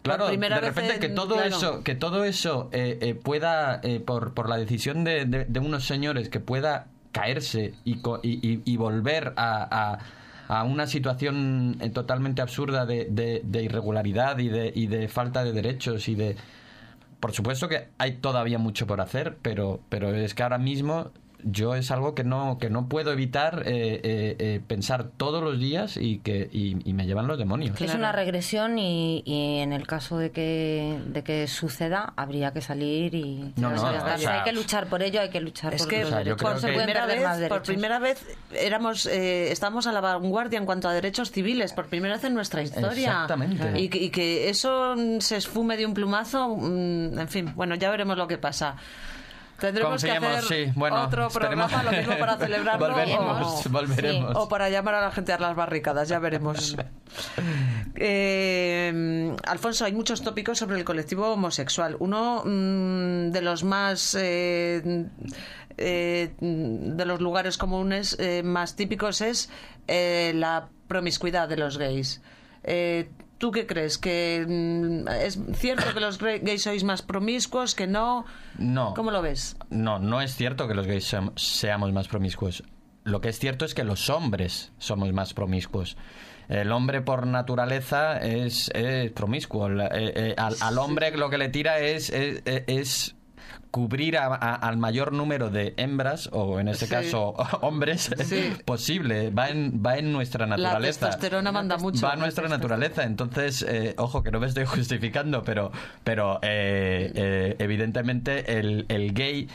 Claro, 0.05 0.29
de 0.29 0.37
repente 0.37 0.95
en- 0.97 1.01
que 1.01 1.09
todo 1.09 1.35
claro. 1.37 1.49
eso 1.57 1.83
que 1.83 1.95
todo 1.95 2.25
eso 2.25 2.69
eh, 2.73 2.99
eh, 3.01 3.15
pueda 3.15 3.81
eh, 3.83 4.01
por, 4.01 4.35
por 4.35 4.51
la 4.51 4.59
decisión 4.59 5.03
de, 5.03 5.25
de- 5.25 5.47
de 5.47 5.61
unos 5.61 5.87
señores 5.87 6.29
que 6.29 6.41
pueda 6.41 6.89
caerse 7.13 7.73
y, 7.85 8.01
co- 8.03 8.21
y, 8.23 8.61
y- 8.71 8.77
volver 8.77 9.33
a, 9.37 9.95
a- 10.49 10.59
a 10.59 10.65
una 10.65 10.87
situación 10.87 11.79
eh, 11.81 11.89
totalmente 11.89 12.43
absurda 12.43 12.85
de, 12.85 13.07
de- 13.11 13.41
de 13.45 13.63
irregularidad 13.63 14.37
y 14.41 14.49
de, 14.51 14.71
y 14.75 14.89
de 14.89 15.09
falta 15.09 15.43
de 15.43 15.53
derechos 15.53 16.07
y 16.11 16.15
de 16.17 16.37
por 17.19 17.33
supuesto 17.33 17.67
que 17.71 17.89
hay 17.97 18.17
todavía 18.19 18.59
mucho 18.59 18.87
por 18.87 19.01
hacer, 19.01 19.39
pero, 19.41 19.81
pero 19.89 20.15
es 20.15 20.35
que 20.35 20.43
ahora 20.43 20.59
mismo 20.59 21.13
yo 21.45 21.75
es 21.75 21.91
algo 21.91 22.15
que 22.15 22.25
no, 22.25 22.59
que 22.59 22.71
no 22.71 22.89
puedo 22.89 23.13
evitar 23.13 23.63
eh, 23.67 24.01
eh, 24.03 24.37
eh, 24.39 24.61
pensar 24.67 25.11
todos 25.17 25.43
los 25.43 25.59
días 25.59 25.97
y 25.97 26.19
que 26.19 26.49
y, 26.53 26.77
y 26.89 26.93
me 26.95 27.07
llevan 27.07 27.27
los 27.27 27.39
demonios. 27.39 27.81
Es 27.81 27.95
una 27.95 28.13
regresión 28.13 28.79
y, 28.79 29.23
y 29.27 29.59
en 29.59 29.73
el 29.73 29.87
caso 29.87 30.19
de 30.19 30.31
que, 30.31 30.99
de 31.07 31.23
que 31.23 31.47
suceda, 31.47 32.13
habría 32.17 32.53
que 32.53 32.61
salir 32.61 33.15
y 33.15 33.53
No, 33.57 33.71
no, 33.71 33.83
manifestarse. 33.83 34.15
o 34.15 34.29
sea, 34.29 34.39
hay 34.39 34.45
que 34.45 34.53
luchar 34.53 34.87
por 34.87 35.03
ello, 35.03 35.21
hay 35.21 35.31
que 35.31 35.41
luchar 35.41 35.75
Es 35.75 35.83
por 35.83 35.91
que 35.91 36.01
los 36.01 36.07
O 36.09 36.11
sea, 36.11 36.19
yo 36.21 36.25
derechos. 36.37 36.39
creo 36.39 36.53
por, 36.53 36.61
pueden 36.61 36.77
primera 36.87 37.07
vez, 37.07 37.49
por 37.49 37.63
primera 37.63 37.99
vez 37.99 38.27
éramos, 38.53 39.07
eh, 39.07 39.53
estamos 39.53 39.87
a 39.87 39.93
la 39.93 40.01
vanguardia 40.01 40.59
en 40.59 40.67
cuanto 40.67 40.89
a 40.89 40.93
derechos 40.93 41.31
civiles, 41.31 41.73
por 41.73 41.87
primera 41.87 42.15
vez 42.15 42.25
en 42.25 42.35
nuestra 42.35 42.63
historia. 42.63 43.09
Exactamente. 43.11 43.81
Y, 43.81 43.89
que- 43.89 43.99
y 44.03 44.11
que 44.11 44.49
eso 44.49 44.95
se 45.21 45.37
esfume 45.37 45.77
de 45.77 45.87
un 45.87 45.95
plumazo, 45.95 46.57
mm, 46.57 47.19
en 47.19 47.29
fin, 47.29 47.53
bueno, 47.55 47.75
ya 47.75 47.91
veremos 47.91 48.17
lo 48.17 48.27
que 48.27 48.39
pasa. 48.39 48.77
Tendremos 49.67 50.03
que 50.05 50.11
hacer 50.11 50.43
sí. 50.43 50.73
Bueno, 50.75 51.05
otro 51.05 51.27
esperemos- 51.29 51.71
programa, 51.71 51.83
lo 51.91 51.97
mismo 51.99 52.19
para 52.19 52.37
celebrarlo. 52.39 52.87
volveremos, 52.89 53.67
o- 53.67 53.71
volveremos. 53.71 54.33
O 54.37 54.49
para 54.49 54.69
llamar 54.71 54.95
a 54.95 55.01
la 55.01 55.11
gente 55.11 55.33
a 55.33 55.39
las 55.39 55.57
barricadas, 55.57 56.09
ya 56.09 56.19
veremos. 56.19 56.77
Eh, 57.97 59.35
Alfonso, 59.47 59.85
hay 59.85 59.93
muchos 59.93 60.23
tópicos 60.23 60.59
sobre 60.59 60.77
el 60.79 60.85
colectivo 60.85 61.29
homosexual. 61.33 61.97
Uno 62.01 62.43
mm, 62.45 63.31
de 63.31 63.41
los 63.41 63.63
más 63.63 64.17
eh, 64.19 65.07
eh, 65.79 66.35
de 66.41 67.05
los 67.05 67.21
lugares 67.21 67.57
comunes 67.57 68.19
más 68.43 68.75
típicos 68.77 69.21
es 69.21 69.49
la 69.87 70.69
promiscuidad 70.89 71.49
de 71.49 71.57
los 71.57 71.79
gays. 71.79 72.21
Eh, 73.35 73.37
¿Tú 73.39 73.51
qué 73.51 73.67
crees? 73.67 73.99
¿Que 73.99 74.45
mm, 74.47 75.09
es 75.09 75.39
cierto 75.55 75.93
que 75.93 76.01
los 76.01 76.19
gays 76.19 76.63
sois 76.63 76.85
más 76.85 77.03
promiscuos? 77.03 77.75
¿Que 77.75 77.87
no? 77.87 78.25
No. 78.59 78.95
¿Cómo 78.95 79.11
lo 79.11 79.23
ves? 79.23 79.57
No, 79.71 79.99
no 79.99 80.21
es 80.21 80.35
cierto 80.37 80.69
que 80.69 80.75
los 80.75 80.87
gays 80.87 81.13
seam- 81.13 81.33
seamos 81.37 81.93
más 81.93 82.09
promiscuos. 82.09 82.63
Lo 83.05 83.21
que 83.21 83.29
es 83.29 83.39
cierto 83.39 83.65
es 83.65 83.75
que 83.75 83.85
los 83.85 84.09
hombres 84.09 84.73
somos 84.79 85.13
más 85.13 85.35
promiscuos. 85.35 85.97
El 86.49 86.73
hombre 86.73 87.01
por 87.03 87.27
naturaleza 87.27 88.19
es, 88.19 88.71
es 88.75 89.11
promiscuo. 89.13 89.69
La- 89.69 89.87
eh, 89.89 90.13
eh, 90.15 90.35
al, 90.39 90.55
al 90.61 90.79
hombre 90.79 91.11
lo 91.17 91.29
que 91.31 91.39
le 91.39 91.49
tira 91.49 91.81
es, 91.81 92.11
es, 92.11 92.43
es 92.45 93.17
cubrir 93.75 94.17
a- 94.19 94.27
a- 94.27 94.55
al 94.55 94.77
mayor 94.77 95.13
número 95.13 95.51
de 95.51 95.75
hembras, 95.79 96.29
o 96.33 96.61
en 96.61 96.69
este 96.69 96.87
Sí. 96.87 96.93
caso 96.93 97.35
hombres, 97.61 98.09
Sí. 98.25 98.53
posible. 98.65 99.31
Va 99.31 99.49
en, 99.49 99.83
va 99.85 99.99
en 99.99 100.13
nuestra 100.13 100.47
La 100.47 100.57
naturaleza. 100.57 101.07
testosterona 101.07 101.51
manda 101.51 101.77
mucho. 101.77 102.07
Va 102.07 102.13
a 102.13 102.17
nuestra 102.17 102.47
naturaleza, 102.49 103.03
entonces, 103.03 103.63
eh, 103.69 103.95
ojo, 103.99 104.23
que 104.23 104.31
no 104.31 104.39
me 104.39 104.47
estoy 104.47 104.65
justificando, 104.77 105.43
pero, 105.43 105.73
pero 106.05 106.39
eh, 106.43 107.11
eh, 107.17 107.57
evidentemente 107.59 108.61
el, 108.61 108.87
el 108.89 109.13
gay 109.13 109.49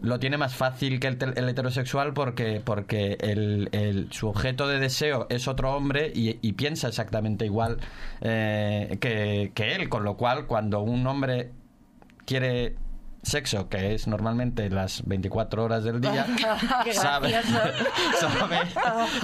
lo 0.00 0.18
tiene 0.18 0.38
más 0.38 0.54
fácil 0.54 0.98
que 0.98 1.08
el 1.08 1.48
heterosexual 1.50 2.14
porque, 2.14 2.62
porque 2.64 3.18
el, 3.20 3.68
el- 3.72 4.10
su 4.10 4.28
objeto 4.30 4.66
de 4.68 4.78
deseo 4.78 5.26
es 5.28 5.46
otro 5.48 5.76
hombre 5.76 6.10
y, 6.14 6.38
y 6.40 6.54
piensa 6.54 6.88
exactamente 6.88 7.44
igual 7.44 7.76
eh, 8.22 8.96
que, 9.02 9.52
que 9.54 9.74
él, 9.74 9.90
con 9.90 10.04
lo 10.04 10.16
cual 10.16 10.46
cuando 10.46 10.80
un 10.80 11.06
hombre 11.06 11.50
quiere 12.24 12.76
sexo, 13.22 13.68
que 13.68 13.94
es 13.94 14.06
normalmente 14.06 14.70
las 14.70 15.04
24 15.06 15.64
horas 15.64 15.84
del 15.84 16.00
día, 16.00 16.26
sabe, 16.92 17.32
sabe, 18.14 18.56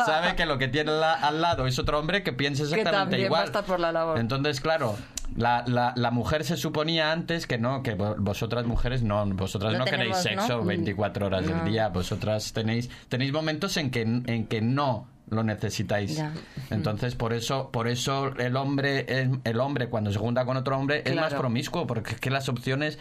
sabe 0.04 0.36
que 0.36 0.46
lo 0.46 0.58
que 0.58 0.68
tiene 0.68 0.92
la- 0.92 1.14
al 1.14 1.40
lado 1.40 1.66
es 1.66 1.78
otro 1.78 1.98
hombre 1.98 2.22
que 2.22 2.32
piensa 2.32 2.64
Que 2.64 2.80
exactamente 2.80 3.16
va 3.18 3.24
igual. 3.24 3.42
a 3.42 3.44
estar 3.46 3.64
por 3.64 3.80
la 3.80 3.92
labor. 3.92 4.18
Entonces, 4.18 4.60
claro, 4.60 4.96
la, 5.36 5.64
la, 5.66 5.92
la 5.96 6.10
mujer 6.10 6.44
se 6.44 6.56
suponía 6.56 7.12
antes 7.12 7.46
que 7.46 7.58
no, 7.58 7.82
que 7.82 7.96
vo- 7.96 8.16
vosotras 8.18 8.64
mujeres 8.66 9.02
no, 9.02 9.24
vosotras 9.34 9.72
no, 9.72 9.80
No 9.80 9.84
queréis 9.84 10.16
sexo 10.16 10.58
¿no? 10.58 10.64
24 10.64 11.26
horas 11.26 11.46
del 11.46 11.56
No. 11.58 11.64
día, 11.64 11.88
vosotras 11.88 12.52
tenéis 12.52 12.90
tenéis 13.08 13.32
momentos 13.32 13.76
en 13.76 13.90
que 13.90 14.02
en 14.02 14.46
que 14.46 14.60
no 14.60 15.08
lo 15.28 15.42
necesitáis. 15.42 16.16
Ya. 16.16 16.32
Entonces, 16.70 17.16
por 17.16 17.32
eso 17.32 17.70
por 17.72 17.88
eso 17.88 18.28
el 18.38 18.56
hombre 18.56 19.06
el, 19.08 19.40
el 19.44 19.58
hombre 19.60 19.88
cuando 19.88 20.12
se 20.12 20.18
junta 20.18 20.44
con 20.44 20.56
otro 20.56 20.78
hombre 20.78 21.02
es 21.04 21.14
más 21.16 21.34
promiscuo 21.34 21.86
porque 21.86 22.12
es 22.12 22.20
que 22.20 22.30
las 22.30 22.48
opciones 22.48 22.98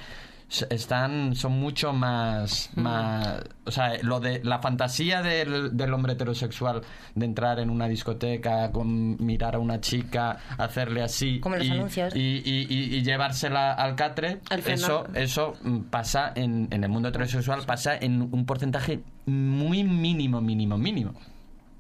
están 0.70 1.36
son 1.36 1.54
mucho 1.60 1.92
más 1.92 2.70
Mm. 2.76 2.82
más 2.82 3.42
o 3.66 3.72
sea 3.72 3.94
lo 4.04 4.20
de 4.20 4.44
la 4.44 4.60
fantasía 4.60 5.22
del, 5.24 5.76
del 5.76 5.94
hombre 5.94 6.14
heterosexual 6.14 6.82
de 7.16 7.26
entrar 7.26 7.60
en 7.60 7.70
una 7.70 7.88
discoteca 7.88 8.72
con 8.72 9.18
mirar 9.26 9.56
a 9.56 9.60
una 9.60 9.82
chica 9.82 10.38
hacerle 10.58 11.02
así 11.02 11.40
Como 11.40 11.56
los 11.56 11.66
y, 11.66 11.72
anuncios. 11.72 12.16
y, 12.16 12.20
y- 12.46 12.68
y- 12.70 13.02
llevársela 13.04 13.74
al 13.74 13.96
catre 13.96 14.40
Al 14.50 14.60
eso 14.60 15.06
eso 15.16 15.54
mm, 15.64 15.80
pasa 15.90 16.32
en, 16.36 16.68
en 16.72 16.84
el 16.84 16.90
mundo 16.90 17.10
heterosexual 17.10 17.64
pasa 17.66 17.96
en 17.98 18.22
un 18.22 18.46
porcentaje 18.46 19.02
muy 19.26 19.84
mínimo 19.84 20.42
mínimo 20.42 20.78
mínimo 20.78 21.14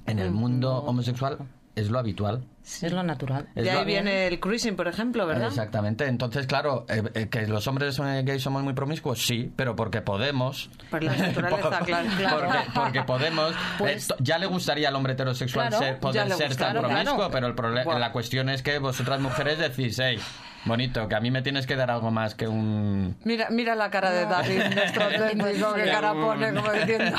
en 0.08 0.18
Mm, 0.18 0.22
el 0.22 0.32
mundo 0.32 0.78
homosexual 0.80 1.38
es 1.76 1.90
lo 1.90 2.00
habitual 2.00 2.44
Es 2.64 2.92
lo 2.92 3.04
natural. 3.04 3.48
Es 3.56 3.64
De 3.66 3.72
lo- 3.74 3.80
ahí 3.80 3.86
viene 3.86 4.28
el 4.28 4.40
cruising, 4.40 4.76
por 4.76 4.88
ejemplo, 4.88 5.28
¿verdad? 5.28 5.50
Exactamente. 5.50 6.08
Entonces, 6.08 6.48
claro, 6.48 6.86
eh, 6.90 7.04
eh, 7.14 7.28
que 7.30 7.46
los 7.48 7.68
hombres 7.68 8.00
eh, 8.00 8.24
gays 8.26 8.42
somos 8.42 8.64
muy 8.64 8.74
promiscuos, 8.74 9.24
sí, 9.26 9.52
pero 9.56 9.76
porque 9.76 10.02
podemos. 10.02 10.70
Por 10.90 11.04
la 11.04 11.16
naturaleza, 11.18 11.70
Por- 11.80 11.86
claro. 11.86 12.08
Porque, 12.34 12.60
porque 12.74 13.04
podemos. 13.04 13.54
Pues- 13.78 14.10
Eh, 14.10 14.16
ya 14.20 14.38
le 14.40 14.48
gustaría 14.48 14.88
al 14.90 14.96
hombre 14.96 15.14
heterosexual 15.14 15.68
Claro, 15.70 15.84
ser- 15.86 16.00
poder 16.00 16.32
ser 16.34 16.48
gusta, 16.48 16.66
tan 16.66 16.72
claro, 16.74 16.88
promiscuo, 16.88 17.16
claro. 17.30 17.32
pero 17.56 17.68
el 17.78 17.84
Buah. 17.84 18.00
la 18.00 18.12
cuestión 18.12 18.50
es 18.50 18.64
que 18.64 18.80
vosotras 18.80 19.20
mujeres 19.22 19.60
decís, 19.60 20.00
hey, 20.00 20.18
bonito, 20.66 21.08
que 21.08 21.16
a 21.16 21.20
mí 21.20 21.30
me 21.30 21.42
tienes 21.44 21.68
que 21.68 21.76
dar 21.76 21.92
algo 21.92 22.10
más 22.10 22.34
que 22.34 22.48
un. 22.48 23.16
Mira, 23.24 23.48
mira 23.52 23.76
la 23.76 23.92
cara 23.92 24.10
de 24.12 24.26
David, 24.26 24.62
nuestro 24.74 25.08
técnico, 25.10 25.74
que 25.76 25.86
cara 25.86 26.14
pone 26.14 26.54
como 26.54 26.72
diciendo... 26.72 27.16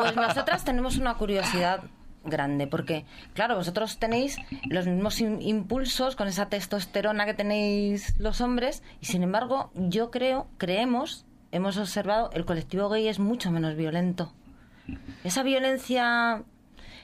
Pues 0.00 0.16
nosotras 0.16 0.64
tenemos 0.64 0.96
una 0.96 1.14
curiosidad 1.14 1.80
grande, 2.24 2.66
porque, 2.66 3.04
claro, 3.34 3.56
vosotros 3.56 3.98
tenéis 3.98 4.38
los 4.68 4.86
mismos 4.86 5.20
im- 5.20 5.38
impulsos 5.42 6.16
con 6.16 6.28
esa 6.28 6.48
testosterona 6.48 7.26
que 7.26 7.34
tenéis 7.34 8.14
los 8.18 8.40
hombres, 8.40 8.82
y 9.00 9.06
sin 9.06 9.22
embargo, 9.22 9.70
yo 9.74 10.10
creo, 10.10 10.46
creemos, 10.58 11.24
hemos 11.52 11.76
observado, 11.76 12.30
el 12.32 12.44
colectivo 12.44 12.88
gay 12.88 13.08
es 13.08 13.18
mucho 13.18 13.50
menos 13.50 13.76
violento. 13.76 14.32
Esa 15.24 15.42
violencia... 15.42 16.42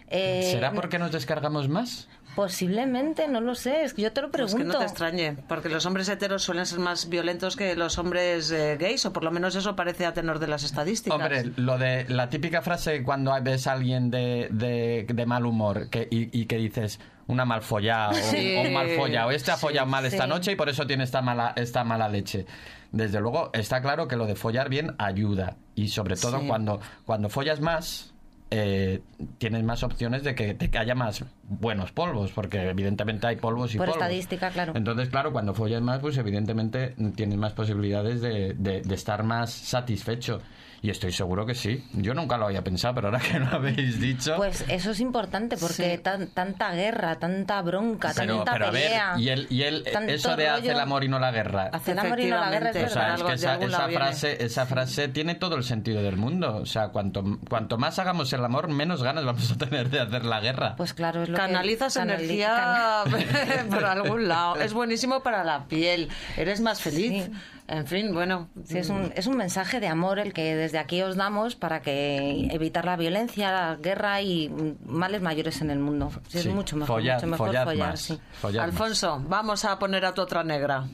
eh, 0.09 0.49
¿Será 0.51 0.73
porque 0.73 0.99
nos 0.99 1.13
descargamos 1.13 1.69
más? 1.69 2.09
Posiblemente, 2.35 3.29
no 3.29 3.41
lo 3.41 3.55
sé, 3.55 3.83
es 3.83 3.93
que 3.95 4.03
yo 4.03 4.13
te 4.13 4.23
lo 4.23 4.31
Pues 4.31 4.53
pregunto. 4.55 4.73
que 4.73 4.73
no 4.73 4.79
te 4.79 4.85
extrañe, 4.85 5.37
porque 5.49 5.69
los 5.69 5.85
hombres 5.87 6.09
heteros 6.09 6.43
suelen 6.43 6.65
ser 6.67 6.79
más 6.79 7.09
violentos 7.09 7.57
que 7.57 7.75
los 7.77 7.99
hombres 7.99 8.51
eh, 8.51 8.77
gays, 8.79 9.05
o 9.07 9.13
por 9.13 9.25
lo 9.25 9.31
menos 9.31 9.55
eso 9.57 9.77
parece 9.77 10.07
a 10.07 10.13
tenor 10.15 10.39
de 10.39 10.47
las 10.47 10.63
estadísticas. 10.63 11.19
Hombre, 11.19 11.53
lo 11.57 11.77
de 11.79 12.07
la 12.09 12.29
típica 12.31 12.63
frase 12.63 13.03
cuando 13.03 13.33
ves 13.43 13.67
a 13.67 13.73
alguien 13.73 14.11
de, 14.11 14.49
de, 14.51 15.07
de 15.13 15.27
mal 15.27 15.45
humor 15.45 15.91
que, 15.91 16.09
y, 16.11 16.41
y 16.41 16.47
que 16.47 16.57
dices 16.57 17.01
una 17.27 17.45
mal 17.45 17.63
follada 17.63 18.11
o, 18.11 18.15
Sí. 18.15 18.57
o 18.57 18.63
un 18.63 18.73
mal 18.73 18.89
follado, 18.97 19.31
este 19.31 19.51
ha 19.51 19.57
Sí, 19.57 19.61
follado 19.61 19.87
mal 19.87 20.05
esta 20.07 20.25
sí. 20.25 20.29
noche 20.29 20.53
y 20.53 20.57
por 20.57 20.69
eso 20.69 20.87
tiene 20.87 21.05
esta 21.05 21.23
mala, 21.23 21.53
esta 21.57 21.85
mala 21.85 22.09
leche. 22.09 22.47
Desde 22.93 23.21
luego, 23.21 23.51
está 23.53 23.81
claro 23.83 24.09
que 24.09 24.17
lo 24.17 24.27
de 24.27 24.35
follar 24.35 24.69
bien 24.69 24.97
ayuda. 24.99 25.57
Y 25.77 25.89
sobre 25.89 26.17
todo 26.17 26.41
Sí. 26.41 26.47
cuando, 26.49 26.81
cuando 27.07 27.29
follas 27.29 27.61
más, 27.61 28.13
eh, 28.51 29.01
tienes 29.39 29.63
más 29.63 29.83
opciones 29.83 30.23
de 30.25 30.35
que, 30.35 30.57
que 30.57 30.79
haya 30.79 30.95
más 30.95 31.25
buenos 31.45 31.93
polvos, 31.93 32.33
porque 32.35 32.69
evidentemente 32.71 33.27
hay 33.27 33.37
polvos 33.37 33.75
y 33.75 33.79
Por 33.79 33.87
polvos. 33.87 34.03
estadística, 34.03 34.51
claro. 34.51 34.73
Entonces, 34.75 35.09
claro, 35.09 35.33
cuando 35.33 35.55
follas 35.55 35.83
más, 35.83 36.01
pues 36.01 36.17
evidentemente 36.19 36.95
tienes 37.15 37.39
más 37.39 37.53
posibilidades 37.53 38.21
de, 38.21 38.55
de- 38.55 38.83
de 38.83 38.95
estar 38.95 39.23
más 39.23 39.53
satisfecho. 39.53 40.41
Y 40.83 40.89
estoy 40.89 41.13
seguro 41.13 41.45
que 41.45 41.55
sí. 41.55 41.85
Yo 41.93 42.15
nunca 42.15 42.39
lo 42.39 42.47
había 42.47 42.65
pensado, 42.65 42.95
pero 42.95 43.09
ahora 43.09 43.21
que 43.21 43.39
lo 43.39 43.49
habéis 43.49 44.01
dicho... 44.01 44.35
Pues 44.37 44.65
eso 44.69 44.93
es 44.93 45.01
importante 45.01 45.59
porque 45.59 45.97
Sí. 45.97 45.99
tan- 46.03 46.29
tanta 46.29 46.73
guerra, 46.73 47.17
tanta 47.19 47.61
bronca, 47.61 48.13
pero, 48.17 48.37
tanta 48.37 48.53
pero 48.53 48.67
a 48.67 48.71
ver, 48.71 48.83
pelea. 48.85 49.15
y, 49.19 49.29
el, 49.29 49.47
y 49.51 49.83
tanto 49.93 50.11
eso 50.13 50.37
de 50.37 50.49
hace 50.49 50.71
el 50.71 50.81
amor 50.81 51.05
y 51.05 51.09
no 51.09 51.19
la 51.19 51.31
guerra. 51.33 51.69
Hace 51.73 51.93
el 51.93 51.99
amor 51.99 52.19
y 52.21 52.27
no 52.31 52.39
la 52.39 52.51
guerra, 52.51 52.71
es 52.71 52.77
Efectivamente. 52.77 52.85
O 52.85 52.89
sea, 52.89 53.15
es 53.15 53.23
que 53.23 53.33
esa, 53.35 53.55
esa 53.87 53.89
frase, 53.89 54.45
esa 54.45 54.67
frase 54.67 55.09
tiene 55.09 55.35
todo 55.35 55.57
el 55.57 55.65
sentido 55.65 56.03
del 56.03 56.17
mundo. 56.17 56.57
O 56.57 56.67
sea, 56.67 56.89
cuanto, 56.89 57.25
cuanto 57.49 57.77
más 57.77 57.99
hagamos 57.99 58.33
el 58.33 58.43
amor, 58.43 58.69
menos 58.69 59.03
ganas 59.03 59.25
vamos 59.27 59.51
a 59.51 59.57
tener 59.59 59.91
de 59.91 60.01
hacer 60.01 60.25
la 60.25 60.41
guerra. 60.41 60.77
Pues 60.77 60.95
claro, 60.95 61.23
es 61.23 61.29
lo 61.29 61.37
que- 61.37 61.43
Canalizas 61.43 61.95
canali- 61.97 62.25
energía 62.25 63.05
por 63.71 63.85
algún 63.85 64.29
lado. 64.29 64.57
Es 64.57 64.73
buenísimo 64.73 65.23
para 65.23 65.45
la 65.45 65.65
piel. 65.67 66.09
Eres 66.39 66.61
más 66.63 66.81
feliz. 66.81 67.25
Sí. 67.27 67.33
En 67.73 67.87
fin, 67.87 68.13
bueno. 68.13 68.49
Sí, 68.65 68.79
es 68.79 68.89
un, 68.91 69.13
es 69.15 69.27
un 69.29 69.37
mensaje 69.37 69.79
de 69.79 69.87
amor 69.87 70.19
el 70.19 70.33
que 70.33 70.57
desde 70.57 70.79
aquí 70.79 71.03
os 71.03 71.15
damos 71.15 71.55
para 71.55 71.83
que 71.83 72.49
evitar 72.51 72.85
la 72.85 72.97
violencia, 72.97 73.53
la 73.53 73.77
guerra 73.77 74.21
y 74.23 74.49
mm, 74.49 74.91
males 74.91 75.23
mayores 75.23 75.61
en 75.63 75.71
el 75.71 75.79
mundo. 75.79 76.11
Sí, 76.29 76.41
Sí, 76.41 76.49
Es 76.49 76.55
mucho 76.55 76.77
mejor, 76.77 77.01
follad- 77.01 77.15
mucho 77.15 77.27
mejor 77.29 77.47
follad 77.47 77.65
follar, 77.65 77.89
más, 77.91 78.01
sí. 78.01 78.19
follad 78.41 78.63
más. 78.63 78.71
Alfonso, 78.73 79.23
vamos 79.29 79.65
a 79.65 79.79
poner 79.79 80.05
a 80.05 80.13
tu 80.13 80.21
otra 80.23 80.43
negra. 80.43 80.85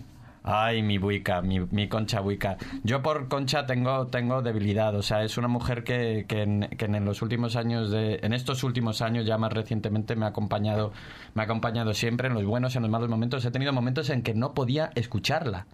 Ay, 0.48 0.80
mi 0.82 0.98
buica, 0.98 1.40
mi, 1.42 1.58
mi 1.58 1.88
concha 1.88 2.20
buica. 2.20 2.56
Yo 2.84 3.02
por 3.02 3.26
concha 3.26 3.66
tengo, 3.66 4.06
tengo 4.06 4.42
debilidad. 4.42 4.94
O 4.94 5.02
sea, 5.02 5.24
es 5.24 5.38
una 5.38 5.48
mujer 5.48 5.82
que, 5.82 6.24
que, 6.28 6.42
en, 6.42 6.68
que 6.76 6.84
en 6.84 7.04
los 7.04 7.20
últimos 7.22 7.56
años, 7.56 7.90
de, 7.90 8.20
en 8.22 8.32
estos 8.32 8.62
últimos 8.62 9.02
años, 9.02 9.26
ya 9.26 9.38
más 9.38 9.52
recientemente, 9.52 10.14
me 10.14 10.24
ha 10.24 10.28
acompañado, 10.28 10.92
me 11.34 11.42
ha 11.42 11.46
acompañado 11.46 11.94
siempre 11.94 12.28
en 12.28 12.34
los 12.34 12.44
buenos 12.44 12.74
y 12.74 12.78
en 12.78 12.82
los 12.82 12.90
malos 12.92 13.08
momentos. 13.08 13.44
He 13.44 13.50
tenido 13.50 13.72
momentos 13.72 14.08
en 14.10 14.22
que 14.22 14.34
no 14.34 14.54
podía 14.54 14.90
escucharla. 14.94 15.66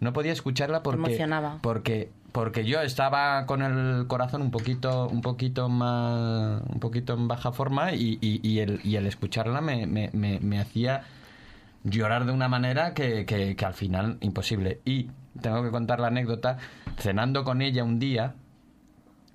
No 0.00 0.12
podía 0.12 0.32
escucharla 0.32 0.82
porque 0.82 1.00
emocionaba. 1.00 1.58
porque 1.62 2.10
porque 2.32 2.64
yo 2.64 2.80
estaba 2.82 3.46
con 3.46 3.62
el 3.62 4.06
corazón 4.06 4.42
un 4.42 4.50
poquito 4.50 5.08
un 5.08 5.22
poquito 5.22 5.68
más 5.68 6.62
un 6.68 6.78
poquito 6.78 7.14
en 7.14 7.26
baja 7.26 7.52
forma 7.52 7.92
y, 7.94 8.18
y- 8.20 8.40
y 8.46 8.60
el, 8.60 8.80
y 8.84 8.96
el 8.96 9.06
escucharla 9.06 9.60
me, 9.60 9.86
me- 9.86 10.10
me- 10.12 10.38
me 10.40 10.60
hacía 10.60 11.02
llorar 11.84 12.26
de 12.26 12.32
una 12.32 12.48
manera 12.48 12.92
que, 12.94 13.24
que- 13.26 13.56
que 13.56 13.64
al 13.64 13.74
final 13.74 14.18
imposible. 14.20 14.80
Y 14.84 15.08
tengo 15.40 15.62
que 15.62 15.70
contar 15.70 16.00
la 16.00 16.08
anécdota, 16.08 16.58
cenando 16.98 17.44
con 17.44 17.62
ella 17.62 17.82
un 17.84 17.98
día, 17.98 18.34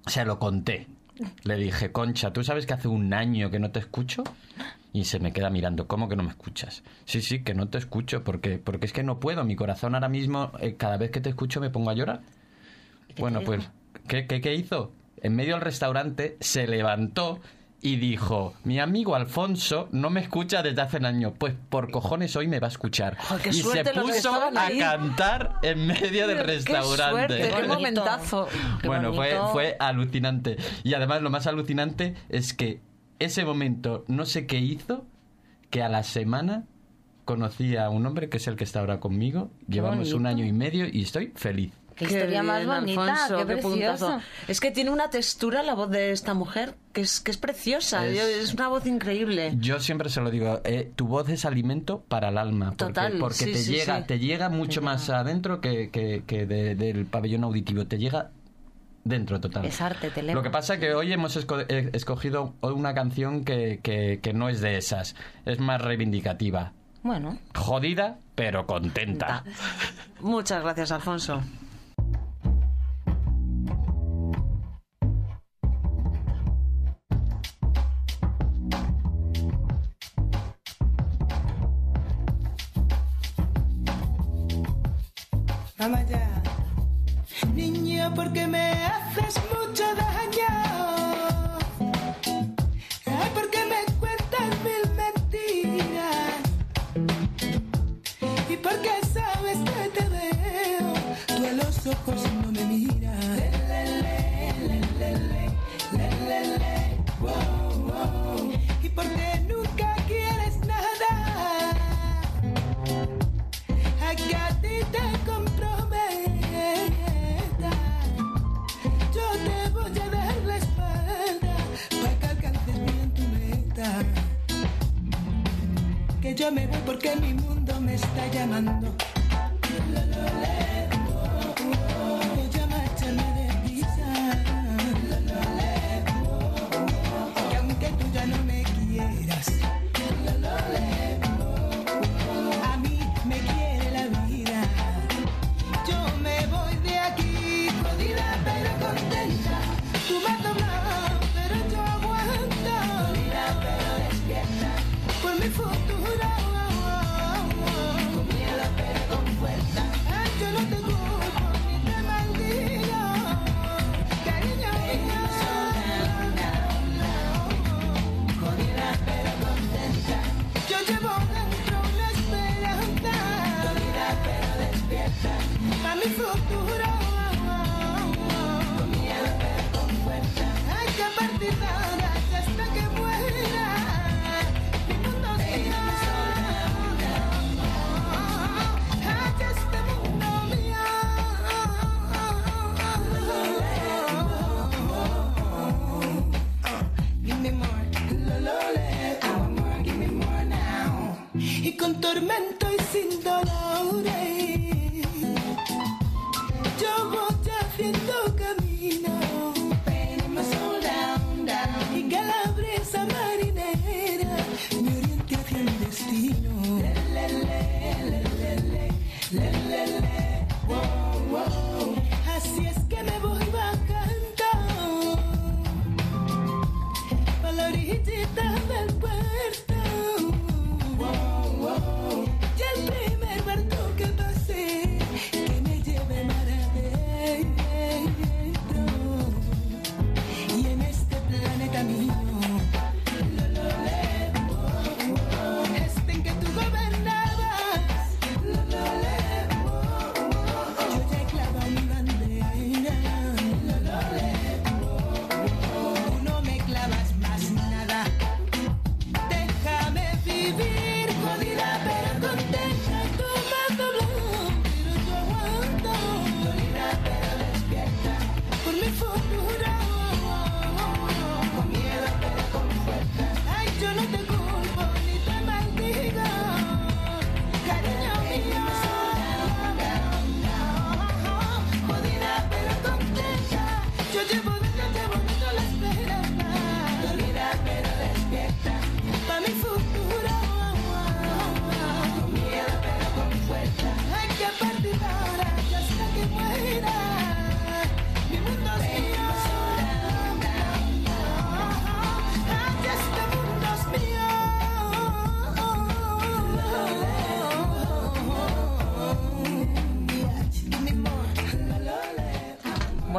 se 0.06 0.24
lo 0.26 0.40
conté. 0.40 0.88
Le 1.44 1.56
dije, 1.58 1.92
Concha, 1.92 2.32
¿tú 2.34 2.44
sabes 2.44 2.66
que 2.66 2.74
hace 2.74 2.88
un 2.88 3.14
año 3.14 3.50
que 3.50 3.60
no 3.60 3.72
te 3.72 3.80
escucho? 3.80 4.24
Y 4.94 5.06
se 5.06 5.20
me 5.20 5.34
queda 5.34 5.50
mirando, 5.50 5.88
¿cómo 5.88 6.08
que 6.08 6.16
no 6.16 6.22
me 6.24 6.30
escuchas? 6.30 6.84
Sí, 7.06 7.22
sí, 7.22 7.44
que 7.44 7.56
no 7.56 7.68
te 7.68 7.80
escucho, 7.80 8.24
porque, 8.24 8.60
porque 8.60 8.86
es 8.86 8.94
que 8.94 9.02
no 9.02 9.20
puedo. 9.20 9.44
Mi 9.44 9.56
corazón 9.56 9.96
ahora 9.96 10.08
mismo, 10.08 10.52
eh, 10.60 10.76
cada 10.76 10.98
vez 10.98 11.10
que 11.10 11.20
te 11.20 11.30
escucho, 11.30 11.60
me 11.60 11.72
pongo 11.72 11.90
a 11.90 11.96
llorar. 11.96 12.22
Bueno, 13.18 13.42
pues, 13.44 13.68
¿qué, 14.08 14.28
qué, 14.28 14.40
qué 14.40 14.54
hizo? 14.54 14.92
En 15.18 15.36
medio 15.36 15.56
del 15.56 15.62
restaurante 15.64 16.38
se 16.42 16.68
levantó 16.68 17.40
y 17.82 17.98
dijo, 17.98 18.54
mi 18.64 18.80
amigo 18.80 19.14
Alfonso 19.16 19.90
no 19.92 20.10
me 20.10 20.22
escucha 20.22 20.62
desde 20.64 20.82
hace 20.82 20.98
un 20.98 21.06
año, 21.06 21.34
pues 21.34 21.54
por 21.70 21.92
cojones 21.92 22.36
hoy 22.36 22.48
me 22.48 22.60
va 22.60 22.68
a 22.68 22.70
escuchar. 22.70 23.18
¡Ay, 23.30 23.40
qué 23.44 23.50
y 23.50 23.54
se 23.54 23.62
suerte 23.64 23.92
puso 24.00 24.34
a 24.34 24.52
cantar 24.80 25.56
en 25.64 25.88
medio 25.88 26.28
del 26.28 26.38
Qué 26.38 26.44
restaurante. 26.44 27.12
suerte, 27.12 27.42
qué 27.42 27.52
bonito. 27.52 27.74
momentazo. 27.74 28.48
Qué 28.80 28.88
bueno, 28.88 29.14
fue, 29.14 29.38
fue 29.52 29.76
alucinante. 29.80 30.56
Y 30.84 30.94
además 30.94 31.22
lo 31.22 31.30
más 31.30 31.46
alucinante 31.46 32.16
es 32.30 32.54
que 32.54 32.80
ese 33.20 33.46
momento 33.46 34.04
no 34.08 34.26
sé 34.26 34.46
qué 34.48 34.60
hizo, 34.60 35.06
que 35.70 35.82
a 35.84 35.90
la 35.90 36.04
semana 36.04 36.66
conocí 37.26 37.76
a 37.78 37.90
un 37.90 38.06
hombre 38.06 38.30
que 38.30 38.38
es 38.38 38.48
el 38.48 38.56
que 38.56 38.64
está 38.64 38.80
ahora 38.82 39.00
conmigo. 39.00 39.50
Llevamos 39.68 40.14
un 40.14 40.26
año 40.26 40.46
y 40.46 40.52
medio 40.54 40.88
y 40.92 41.04
estoy 41.04 41.32
feliz. 41.36 41.72
Qué 41.96 42.06
historia 42.06 42.42
más 42.42 42.66
bonita, 42.66 43.04
Alfonso, 43.04 43.38
qué 43.38 43.46
precioso. 43.54 44.20
Es 44.48 44.60
que 44.60 44.72
tiene 44.72 44.90
una 44.90 45.12
textura 45.12 45.62
la 45.62 45.76
voz 45.76 45.92
de 45.92 46.12
esta 46.12 46.34
mujer 46.34 46.74
que 46.92 47.02
es, 47.02 47.20
que 47.20 47.30
es 47.30 47.38
preciosa. 47.38 48.08
Es- 48.08 48.18
Yo- 48.18 48.24
Es, 48.24 48.54
una 48.56 48.68
voz 48.68 48.88
increíble. 48.88 49.54
Yo 49.60 49.80
siempre 49.80 50.10
se 50.10 50.20
lo 50.20 50.32
digo, 50.32 50.60
eh, 50.64 50.92
tu 50.96 51.06
voz 51.08 51.30
es 51.30 51.46
alimento 51.46 52.02
para 52.08 52.30
el 52.30 52.40
alma. 52.40 52.72
Porque, 52.72 52.86
Total, 52.94 53.18
porque 53.20 53.36
sí, 53.36 53.52
te, 53.52 53.58
sí, 53.60 53.72
llega, 53.74 54.00
sí. 54.00 54.08
te 54.08 54.18
llega 54.20 54.50
mucho 54.50 54.82
más 54.82 55.08
adentro 55.12 55.62
que, 55.62 55.92
que- 55.92 56.24
que 56.26 56.48
de- 56.48 56.74
del 56.74 57.06
pabellón 57.06 57.44
auditivo. 57.44 57.86
Te 57.86 58.00
llega 58.00 58.32
dentro 59.04 59.40
total. 59.40 59.66
Es 59.66 59.82
arte, 59.82 60.10
te 60.12 60.20
eleva. 60.22 60.36
Lo 60.36 60.44
que 60.44 60.50
pasa 60.50 60.80
que 60.80 60.94
hoy 60.94 61.12
hemos 61.14 61.36
eh, 61.38 61.90
escogido 61.94 62.54
una 62.62 62.94
canción 62.94 63.44
que, 63.44 63.80
que- 63.84 64.20
que 64.22 64.34
no 64.34 64.50
es 64.50 64.62
de 64.62 64.78
esas. 64.78 65.16
Es 65.46 65.60
más 65.60 65.82
reivindicativa. 65.82 66.72
Bueno, 67.04 67.38
Jodida, 67.54 68.20
pero 68.36 68.66
contenta. 68.66 69.44
Muchas 70.22 70.62
gracias, 70.64 70.92
Alfonso. 70.92 71.42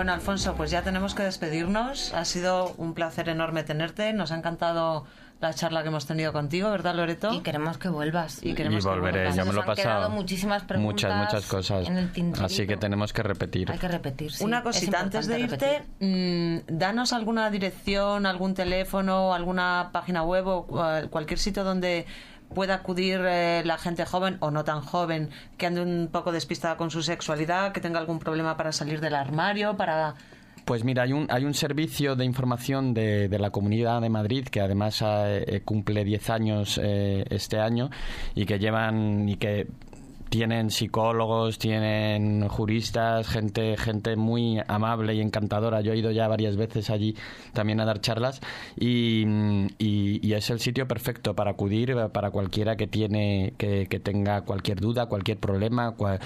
Bueno, 0.05 0.16
Alfonso, 0.16 0.55
pues 0.55 0.70
ya 0.70 0.82
tenemos 0.82 1.14
que 1.14 1.22
despedirnos. 1.22 2.12
Ha 2.12 2.26
sido 2.26 2.74
un 2.76 2.92
placer 2.92 3.30
enorme 3.30 3.62
tenerte. 3.62 4.12
Nos 4.12 4.32
ha 4.32 4.36
encantado 4.36 5.07
la 5.40 5.55
charla 5.55 5.80
que 5.80 5.88
hemos 5.88 6.05
tenido 6.05 6.30
contigo, 6.30 6.70
¿verdad, 6.70 6.94
Loreto? 6.94 7.32
Y 7.32 7.40
queremos 7.40 7.78
que 7.78 7.88
vuelvas. 7.88 8.42
Y 8.44 8.50
Y 8.50 8.55
queremos 8.55 8.84
que 8.84 8.90
volveré, 8.90 9.20
vuelvas. 9.20 9.36
yo 9.36 9.46
me 9.46 9.52
lo 9.55 9.62
he 9.62 9.64
Nos 9.64 9.70
han 9.70 9.76
quedado 9.76 10.00
pasado. 10.02 10.11
muchísimas 10.14 10.62
preguntas 10.64 10.92
muchas, 10.92 11.16
muchas 11.16 11.46
cosas. 11.46 11.88
en 11.88 11.96
el. 11.96 12.44
Así 12.44 12.66
que 12.66 12.76
tenemos 12.76 13.14
que 13.14 13.22
repetir. 13.22 13.72
Hay 13.72 13.78
que 13.78 13.88
repetir, 13.88 14.30
sí. 14.30 14.44
Una 14.44 14.62
cosita, 14.62 15.00
antes 15.00 15.26
de 15.26 15.40
irte, 15.40 15.84
mm, 16.00 16.76
danos 16.76 17.14
alguna 17.14 17.48
dirección, 17.48 18.26
algún 18.26 18.52
teléfono, 18.52 19.32
alguna 19.32 19.88
página 19.90 20.22
web 20.22 20.46
o 20.46 20.66
cual- 20.66 21.09
cualquier 21.09 21.38
sitio 21.38 21.64
donde 21.64 22.05
pueda 22.53 22.74
acudir 22.74 23.20
eh, 23.24 23.62
la 23.64 23.78
gente 23.78 24.05
joven 24.05 24.36
o 24.40 24.51
no 24.51 24.64
tan 24.64 24.80
joven 24.80 25.30
que 25.57 25.66
ande 25.66 25.82
un 25.82 26.09
poco 26.11 26.32
despistada 26.32 26.76
con 26.76 26.90
su 26.90 27.03
sexualidad, 27.03 27.72
que 27.72 27.80
tenga 27.80 27.99
algún 27.99 28.18
problema 28.18 28.57
para 28.57 28.72
salir 28.72 29.01
del 29.01 29.14
armario, 29.14 29.76
para... 29.76 30.14
Pues 30.64 30.82
mira, 30.82 31.03
hay 31.03 31.12
un, 31.12 31.26
hay 31.30 31.45
un 31.45 31.53
servicio 31.53 32.16
de 32.16 32.24
información 32.24 32.95
de, 32.95 33.28
de 33.28 33.38
la 33.38 33.51
Comunidad 33.51 34.01
de 34.01 34.09
Madrid 34.09 34.49
que 34.49 34.62
además 34.62 35.03
eh, 35.05 35.61
cumple 35.62 36.05
10 36.05 36.30
años 36.30 36.80
eh, 36.82 37.24
este 37.28 37.59
año 37.59 37.90
y 38.34 38.47
que 38.47 38.59
llevan 38.59 39.28
y 39.28 39.36
que 39.36 39.66
tienen 40.35 40.70
psicólogos, 40.70 41.59
tienen 41.59 42.49
juristas, 42.49 43.28
gente, 43.28 43.76
gente 43.76 44.16
muy 44.16 44.61
amable 44.66 45.14
y 45.14 45.20
encantadora. 45.20 45.80
Yo 45.80 45.93
he 45.93 45.97
ido 45.99 46.11
ya 46.11 46.26
varias 46.26 46.57
veces 46.57 46.91
allí 46.91 47.14
también 47.53 47.78
a 47.78 47.85
dar 47.85 48.01
charlas 48.01 48.41
y, 48.76 49.24
es 50.35 50.51
el 50.51 50.59
sitio 50.59 50.89
perfecto 50.89 51.37
para 51.37 51.53
acudir 51.53 51.91
eh, 51.93 52.09
para 52.09 52.32
cualquiera 52.32 52.74
que 52.74 52.89
tiene 52.89 53.55
que, 53.57 53.87
tenga 54.03 54.41
cualquier 54.41 54.80
duda, 54.80 55.07
cualquier 55.07 55.39
problema 55.39 55.97
cua- 55.97 56.18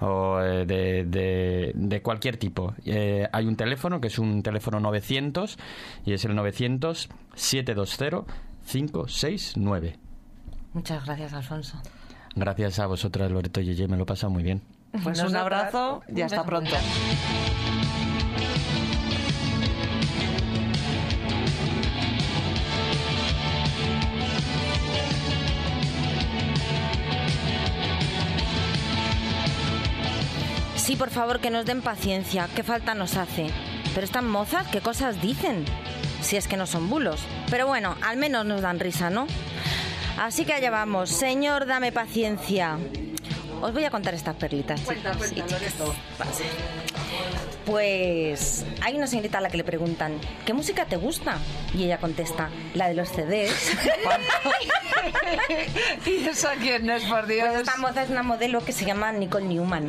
o 0.00 0.40
eh, 0.40 0.64
de, 0.64 1.04
de- 1.04 1.72
de 1.74 2.00
cualquier 2.00 2.38
tipo. 2.38 2.72
Eh, 2.86 3.28
hay 3.30 3.44
un 3.44 3.56
teléfono 3.56 4.00
que 4.00 4.06
es 4.08 4.18
un 4.18 4.42
teléfono 4.42 4.80
900 4.80 5.58
y 6.06 6.14
es 6.14 6.24
el 6.24 6.34
900 6.34 7.10
720 7.34 8.32
569. 8.66 9.98
Muchas 10.72 11.04
gracias, 11.04 11.34
Alfonso. 11.34 11.76
Gracias 12.34 12.78
a 12.78 12.86
vosotras, 12.86 13.30
Loreto 13.30 13.60
y 13.60 13.66
Yeye, 13.66 13.88
me 13.88 13.96
lo 13.96 14.04
he 14.04 14.06
pasado 14.06 14.30
muy 14.30 14.42
bien. 14.42 14.62
Pues 15.02 15.22
un 15.22 15.36
abrazo 15.36 16.02
y 16.08 16.20
hasta 16.20 16.44
pronto. 16.44 16.76
Sí, 30.76 30.96
por 30.96 31.10
favor, 31.10 31.38
que 31.38 31.50
nos 31.50 31.66
den 31.66 31.82
paciencia. 31.82 32.48
¿Qué 32.56 32.64
falta 32.64 32.94
nos 32.94 33.16
hace? 33.16 33.46
Pero 33.94 34.04
estas 34.04 34.24
mozas, 34.24 34.66
¿qué 34.68 34.80
cosas 34.80 35.22
dicen? 35.22 35.64
Si 36.20 36.36
es 36.36 36.48
que 36.48 36.56
no 36.56 36.66
son 36.66 36.90
bulos. 36.90 37.20
Pero 37.48 37.68
bueno, 37.68 37.94
al 38.02 38.16
menos 38.16 38.44
nos 38.44 38.60
dan 38.62 38.80
risa, 38.80 39.08
¿no? 39.08 39.26
Así 40.20 40.44
que 40.44 40.52
allá 40.52 40.70
vamos. 40.70 41.08
Señor, 41.08 41.64
dame 41.64 41.92
paciencia. 41.92 42.76
Os 43.62 43.72
voy 43.72 43.84
a 43.84 43.90
contar 43.90 44.12
estas 44.12 44.36
perlitas. 44.36 44.82
y 44.82 45.34
chicas. 45.34 45.62
Pues 47.70 48.64
hay 48.82 48.96
una 48.96 49.06
señorita 49.06 49.38
a 49.38 49.40
la 49.40 49.48
que 49.48 49.56
le 49.56 49.62
preguntan, 49.62 50.18
¿qué 50.44 50.52
música 50.52 50.86
te 50.86 50.96
gusta? 50.96 51.38
Y 51.72 51.84
ella 51.84 51.98
contesta, 51.98 52.48
la 52.74 52.88
de 52.88 52.94
los 52.94 53.08
CDs. 53.10 53.76
¿Y 56.04 56.26
esa 56.26 56.54
quién 56.54 56.90
es, 56.90 57.04
por 57.04 57.28
Dios? 57.28 57.46
Pues 57.48 57.60
esta 57.60 57.76
moza 57.76 58.02
es 58.02 58.10
una 58.10 58.24
modelo 58.24 58.64
que 58.64 58.72
se 58.72 58.84
llama 58.84 59.12
Nicole 59.12 59.46
Newman. 59.46 59.88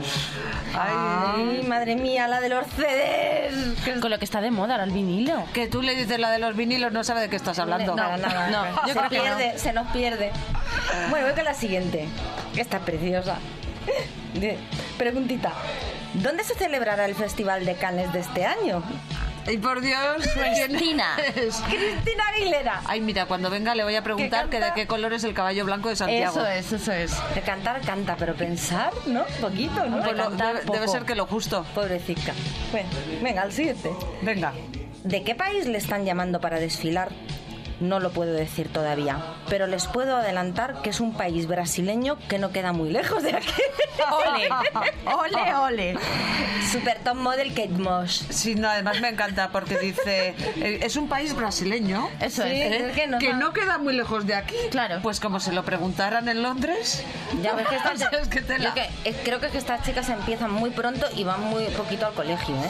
Ay, 0.78 1.64
madre 1.68 1.96
mía, 1.96 2.28
la 2.28 2.40
de 2.40 2.50
los 2.50 2.68
CDs. 2.68 4.00
Con 4.00 4.12
lo 4.12 4.20
que 4.20 4.26
está 4.26 4.42
de 4.42 4.52
moda 4.52 4.76
ahora 4.76 4.84
el 4.84 4.92
vinilo. 4.92 5.44
Que 5.52 5.66
tú 5.66 5.82
le 5.82 5.96
dices 5.96 6.20
la 6.20 6.30
de 6.30 6.38
los 6.38 6.56
vinilos, 6.56 6.92
no 6.92 7.04
sabe 7.04 7.22
de 7.22 7.30
qué 7.30 7.36
estás 7.36 7.58
hablando. 7.58 7.96
Nada, 7.96 8.18
nada. 8.18 8.50
No, 8.52 8.88
yo 8.88 8.94
se 8.94 9.00
creo 9.00 9.10
que 9.10 9.18
no. 9.18 9.24
pierde, 9.24 9.58
se 9.58 9.74
nos 9.74 9.88
pierde. 9.88 10.32
Bueno, 11.10 11.26
voy 11.26 11.36
con 11.36 11.46
la 11.46 11.56
siguiente. 11.56 12.08
Esta 12.56 12.78
es 12.78 12.84
preciosa. 12.84 13.40
Preguntita. 15.00 15.52
¿Dónde 16.16 16.44
se 16.44 16.56
celebrará 16.56 17.06
el 17.06 17.16
Festival 17.16 17.66
de 17.66 17.76
Cannes 17.76 18.12
de 18.14 18.20
este 18.20 18.46
año? 18.46 18.84
Y 19.48 19.58
por 19.58 19.82
Dios, 19.82 19.98
Cristina. 20.36 21.16
Cristina 21.34 22.24
Aguilera. 22.36 22.82
Ay, 22.86 23.02
mira, 23.02 23.26
cuando 23.26 23.50
venga 23.50 23.74
le 23.74 23.84
voy 23.84 23.96
a 23.96 24.04
preguntar 24.04 24.50
que 24.50 24.60
de 24.60 24.72
qué 24.76 24.86
color 24.86 25.14
es 25.14 25.24
el 25.24 25.34
caballo 25.34 25.66
blanco 25.66 25.90
de 25.90 25.96
Santiago. 25.96 26.32
Eso 26.40 26.46
es, 26.48 26.72
eso 26.74 26.92
es. 26.92 27.12
De 27.34 27.42
cantar, 27.42 27.82
canta, 27.82 28.16
pero 28.18 28.36
pensar, 28.36 28.94
¿no? 29.08 29.24
Poquito, 29.40 29.84
¿no? 29.88 30.00
Pues 30.04 30.16
lo- 30.16 30.30
debe, 30.30 30.62
debe 30.72 30.88
ser 30.88 31.04
que 31.06 31.16
lo 31.16 31.26
justo. 31.26 31.66
Pobrecita. 31.74 32.34
Bueno, 32.72 32.90
venga, 33.24 33.42
al 33.42 33.52
siguiente. 33.52 33.92
Venga. 34.22 34.54
¿De 35.04 35.24
qué 35.24 35.34
país 35.34 35.66
le 35.66 35.80
están 35.80 36.06
llamando 36.06 36.40
para 36.40 36.60
desfilar? 36.60 37.10
No 37.82 38.00
lo 38.00 38.12
puedo 38.12 38.32
decir 38.32 38.70
todavía, 38.72 39.18
pero 39.50 39.66
les 39.68 39.88
puedo 39.88 40.16
adelantar 40.16 40.82
que 40.84 40.92
es 40.92 41.00
un 41.00 41.14
país 41.14 41.48
brasileño 41.48 42.18
que 42.30 42.38
no 42.38 42.52
queda 42.52 42.72
muy 42.74 42.92
lejos 42.92 43.24
de 43.24 43.34
aquí. 43.36 43.52
Ole, 44.12 44.50
ole, 45.36 45.56
ole. 45.56 45.98
Super 46.72 47.00
top 47.04 47.16
model 47.16 47.50
Kate 47.50 47.70
Moss. 47.70 48.24
Sí, 48.30 48.54
no, 48.56 48.70
además 48.70 49.02
me 49.02 49.10
encanta 49.10 49.50
porque 49.52 49.78
dice, 49.80 50.36
eh, 50.58 50.80
es 50.84 50.96
un 50.96 51.10
país 51.10 51.34
brasileño. 51.36 52.08
Eso 52.20 52.44
Sí, 52.44 52.50
es. 52.52 52.82
es 52.84 52.94
que 52.96 53.08
no 53.08 53.18
que 53.18 53.34
no 53.34 53.52
queda 53.52 53.78
muy 53.80 53.94
lejos 53.94 54.28
de 54.28 54.36
aquí. 54.36 54.56
Claro. 54.70 55.00
Pues 55.02 55.20
como 55.20 55.40
se 55.40 55.52
lo 55.52 55.64
preguntaran 55.66 56.30
en 56.30 56.44
Londres. 56.44 57.04
Ya 57.42 57.54
ves 57.54 57.68
que 57.68 57.76
estas, 57.78 58.00
es 58.00 58.28
que- 58.28 58.40
eh, 59.10 59.16
creo 59.24 59.40
que, 59.40 59.48
es 59.48 59.52
que 59.52 59.58
estas 59.58 59.84
chicas 59.84 60.08
empiezan 60.10 60.52
muy 60.52 60.70
pronto 60.70 61.08
y 61.16 61.24
van 61.24 61.42
muy 61.42 61.64
poquito 61.66 62.06
al 62.06 62.14
colegio, 62.14 62.56
¿eh? 62.56 62.70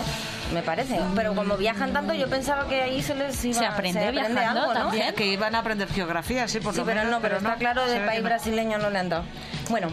Me 0.54 0.62
parece. 0.62 1.00
Pero 1.16 1.34
como 1.34 1.56
viajan 1.58 1.94
tanto, 1.94 2.14
yo 2.14 2.28
pensaba 2.30 2.68
que 2.68 2.82
ahí 2.82 3.02
se 3.02 3.16
les 3.16 3.44
iba 3.46 3.60
Se 3.60 3.66
aprende 3.66 4.12
viajando 4.12 4.42
algo, 4.42 4.68
¿no? 4.68 4.74
también. 4.74 5.16
Que 5.16 5.26
iban 5.28 5.56
a 5.56 5.60
aprender 5.60 5.88
geografía, 5.88 6.48
sí, 6.48 6.60
por 6.60 6.74
Sí, 6.74 6.80
lo 6.80 6.86
pero 6.86 7.00
menos, 7.02 7.12
no, 7.14 7.22
pero 7.22 7.38
está 7.38 7.56
claro, 7.56 7.86
se 7.86 7.94
del 7.94 8.06
país 8.06 8.22
no. 8.22 8.28
brasileño 8.30 8.78
no 8.78 8.90
le 8.90 9.00
han 9.00 9.10
dado. 9.10 9.24
Bueno, 9.70 9.88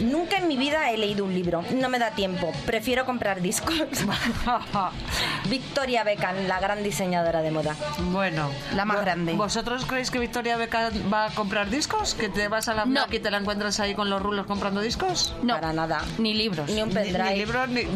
nunca 0.00 0.36
en 0.38 0.48
mi 0.48 0.56
vida 0.56 0.90
he 0.90 0.96
leído 0.96 1.24
un 1.24 1.34
libro, 1.34 1.62
no 1.74 1.88
me 1.88 1.98
da 1.98 2.10
tiempo, 2.12 2.52
prefiero 2.66 3.04
comprar 3.04 3.40
discos. 3.40 3.74
Victoria 5.48 6.04
Beckham, 6.04 6.46
la 6.46 6.60
gran 6.60 6.82
diseñadora 6.82 7.42
de 7.42 7.50
moda. 7.50 7.74
Bueno, 8.12 8.50
La 8.74 8.84
más 8.84 8.98
¿vo- 8.98 9.02
grande. 9.02 9.32
¿Vosotros 9.34 9.84
creéis 9.86 10.10
que 10.10 10.18
Victoria 10.18 10.56
Beckham 10.56 10.92
va 11.12 11.26
a 11.26 11.30
comprar 11.30 11.68
discos? 11.70 12.14
¿Que 12.14 12.28
te 12.28 12.48
vas 12.48 12.68
a 12.68 12.74
la 12.74 12.84
No. 12.84 13.06
Y 13.10 13.18
te 13.18 13.30
la 13.30 13.38
encuentras 13.38 13.80
ahí 13.80 13.94
con 13.94 14.10
los 14.10 14.20
rulos 14.22 14.46
comprando 14.46 14.80
discos? 14.80 15.34
No, 15.42 15.54
Para 15.54 15.72
nada. 15.72 16.02
Ni 16.18 16.34
libros. 16.34 16.70
Ni 16.70 16.82
un 16.82 16.90
pendrive. 16.90 17.30
ni 17.30 17.36
libros 17.38 17.68
ni... 17.68 17.80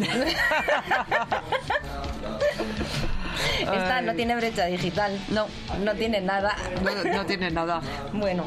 Esta 3.60 4.00
no 4.02 4.14
tiene 4.14 4.36
brecha 4.36 4.66
digital. 4.66 5.18
No, 5.30 5.46
no 5.80 5.94
tiene 5.94 6.20
nada. 6.20 6.54
no, 6.82 7.04
no 7.12 7.24
tiene 7.26 7.50
nada. 7.50 7.80
Bueno, 8.12 8.44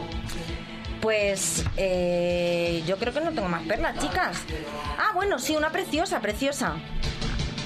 pues 1.06 1.64
eh, 1.78 2.84
yo 2.88 2.97
creo 2.97 3.14
que 3.14 3.22
no 3.22 3.30
tengo 3.32 3.47
más 3.47 3.62
perlas, 3.62 3.95
chicas. 3.99 4.38
Ah, 4.97 5.12
bueno, 5.14 5.38
sí, 5.38 5.56
una 5.56 5.70
preciosa, 5.70 6.20
preciosa. 6.20 6.74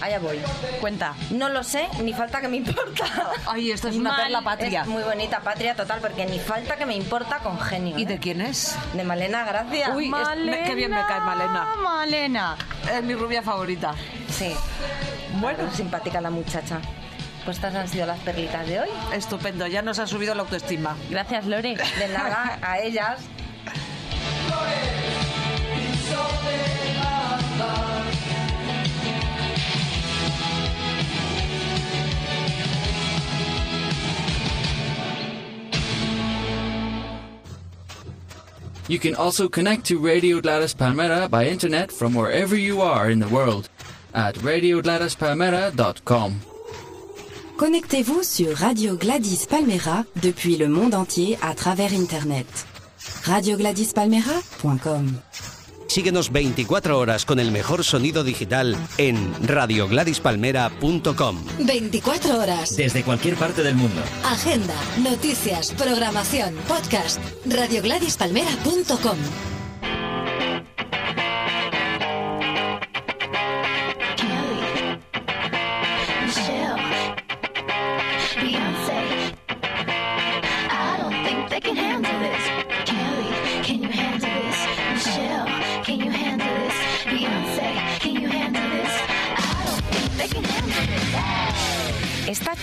Allá 0.02 0.20
voy. 0.20 0.42
Cuenta. 0.82 1.14
No 1.30 1.48
lo 1.48 1.64
sé, 1.64 1.88
ni 2.04 2.12
falta 2.14 2.42
que 2.42 2.50
me 2.50 2.58
importa. 2.58 3.06
Ay, 3.48 3.72
esta 3.72 3.88
es 3.90 3.96
una 3.96 4.12
Mal. 4.12 4.24
perla 4.24 4.42
patria. 4.42 4.82
Es 4.82 4.88
muy 4.88 5.04
bonita, 5.04 5.40
patria 5.40 5.74
total, 5.74 6.02
porque 6.02 6.26
ni 6.26 6.38
falta 6.38 6.76
que 6.76 6.86
me 6.86 6.96
importa 6.98 7.38
con 7.40 7.58
genio. 7.62 7.98
¿Y 7.98 8.04
¿eh? 8.04 8.06
de 8.08 8.20
quién 8.20 8.42
es? 8.42 8.76
De 8.94 9.06
Malena 9.06 9.46
Gracia. 9.46 9.92
Uy, 9.96 10.08
es- 10.08 10.38
me- 10.46 10.64
qué 10.64 10.76
bien 10.76 10.92
me 10.92 11.02
cae 11.08 11.22
Malena. 11.22 11.68
Malena. 11.82 12.58
Es 12.94 13.02
mi 13.04 13.14
rubia 13.16 13.42
favorita. 13.42 13.94
Sí. 14.30 14.54
Bueno, 15.40 15.60
Bueno, 15.60 15.74
simpática 15.74 16.20
la 16.20 16.30
muchacha. 16.30 16.82
Pues 17.50 17.58
estas 17.58 17.74
han 17.74 17.88
sido 17.88 18.06
las 18.06 18.20
perlitas 18.20 18.68
de 18.68 18.82
hoy. 18.82 18.90
estupendo, 19.12 19.66
ya 19.66 19.82
nos 19.82 19.98
ha 19.98 20.06
subido 20.06 20.36
la 20.36 20.44
autoestima. 20.44 20.96
Gracias, 21.10 21.48
Lore. 21.48 21.78
De 21.78 22.08
nada, 22.14 22.60
a 22.62 22.78
ellas. 22.78 23.22
You 38.88 39.00
can 39.00 39.16
also 39.16 39.50
connect 39.50 39.88
to 39.88 39.98
Radio 39.98 40.40
Gladys 40.40 40.76
Palmera 40.76 41.28
by 41.28 41.48
internet 41.48 41.92
from 41.92 42.14
wherever 42.14 42.56
you 42.56 42.84
are 42.84 43.10
in 43.10 43.18
the 43.18 43.28
world 43.28 43.70
at 44.14 44.36
radiogladyspalmera.com. 44.36 46.49
Connectez-vous 47.60 48.24
sur 48.24 48.56
Radio 48.56 48.96
Gladys 48.96 49.46
Palmera 49.46 50.06
depuis 50.22 50.56
le 50.56 50.70
monde 50.70 50.96
entier 50.96 51.38
à 51.42 51.54
travers 51.54 51.92
Internet. 51.92 52.48
radiogladispalmera.com 53.26 55.20
Síguenos 55.90 56.32
24 56.32 56.98
horas 56.98 57.26
con 57.26 57.38
el 57.38 57.52
mejor 57.52 57.84
sonido 57.84 58.24
digital 58.24 58.78
en 58.98 59.34
radiogladispalmera.com. 59.46 61.38
24 61.60 62.38
horas. 62.40 62.78
Desde 62.78 63.04
cualquier 63.04 63.36
parte 63.36 63.62
del 63.62 63.76
mundo. 63.76 64.02
Agenda, 64.24 64.76
noticias, 65.04 65.74
programación, 65.74 66.56
podcast. 66.66 67.20
radiogladispalmera.com 67.46 69.18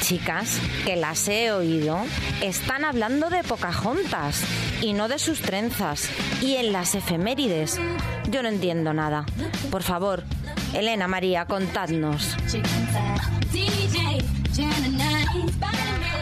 Chicas, 0.06 0.60
que 0.84 0.94
las 0.94 1.26
he 1.26 1.50
oído, 1.50 1.98
están 2.40 2.84
hablando 2.84 3.28
de 3.28 3.42
Pocahontas 3.42 4.44
y 4.80 4.92
no 4.92 5.08
de 5.08 5.18
sus 5.18 5.40
trenzas. 5.40 6.08
Y 6.40 6.54
en 6.54 6.72
las 6.72 6.94
efemérides, 6.94 7.80
yo 8.30 8.40
no 8.44 8.48
entiendo 8.48 8.94
nada. 8.94 9.26
Por 9.68 9.82
favor, 9.82 10.22
Elena 10.74 11.08
María, 11.08 11.46
contadnos. 11.46 12.36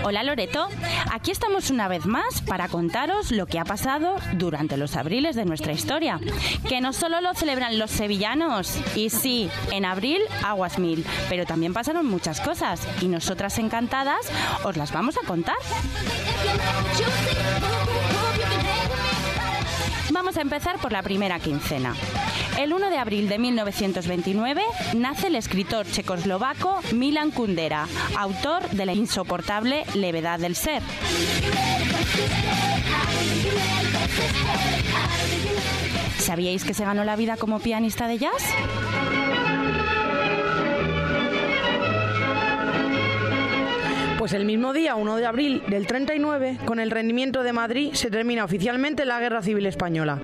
Hola 0.06 0.22
Loreto, 0.22 0.68
aquí 1.10 1.30
estamos 1.30 1.70
una 1.70 1.88
vez 1.88 2.04
más 2.04 2.42
para 2.42 2.68
contaros 2.68 3.30
lo 3.30 3.46
que 3.46 3.58
ha 3.58 3.64
pasado 3.64 4.16
durante 4.34 4.76
los 4.76 4.96
abriles 4.96 5.34
de 5.34 5.46
nuestra 5.46 5.72
historia. 5.72 6.20
Que 6.68 6.82
no 6.82 6.92
solo 6.92 7.22
lo 7.22 7.32
celebran 7.32 7.78
los 7.78 7.90
sevillanos, 7.90 8.78
y 8.94 9.08
sí, 9.08 9.48
en 9.70 9.86
abril 9.86 10.20
aguas 10.44 10.78
mil, 10.78 11.06
pero 11.30 11.46
también 11.46 11.72
pasaron 11.72 12.04
muchas 12.04 12.42
cosas 12.42 12.86
y 13.00 13.06
nosotras 13.06 13.58
encantadas 13.58 14.30
os 14.62 14.76
las 14.76 14.92
vamos 14.92 15.16
a 15.16 15.26
contar. 15.26 15.56
Vamos 20.10 20.36
a 20.36 20.42
empezar 20.42 20.78
por 20.78 20.92
la 20.92 21.02
primera 21.02 21.40
quincena. 21.40 21.94
El 22.58 22.72
1 22.72 22.88
de 22.88 22.98
abril 22.98 23.28
de 23.28 23.38
1929 23.38 24.62
nace 24.94 25.26
el 25.26 25.34
escritor 25.34 25.86
checoslovaco 25.86 26.80
Milan 26.92 27.32
Kundera, 27.32 27.88
autor 28.16 28.68
de 28.70 28.86
La 28.86 28.92
insoportable 28.92 29.84
levedad 29.94 30.38
del 30.38 30.54
ser. 30.54 30.82
¿Sabíais 36.18 36.64
que 36.64 36.74
se 36.74 36.84
ganó 36.84 37.04
la 37.04 37.16
vida 37.16 37.36
como 37.36 37.58
pianista 37.58 38.06
de 38.06 38.18
jazz? 38.18 38.44
Pues 44.18 44.32
el 44.32 44.46
mismo 44.46 44.72
día, 44.72 44.94
1 44.94 45.16
de 45.16 45.26
abril 45.26 45.62
del 45.68 45.86
39, 45.86 46.58
con 46.64 46.78
el 46.78 46.90
rendimiento 46.90 47.42
de 47.42 47.52
Madrid, 47.52 47.92
se 47.92 48.10
termina 48.10 48.44
oficialmente 48.44 49.04
la 49.04 49.20
Guerra 49.20 49.42
Civil 49.42 49.66
Española. 49.66 50.22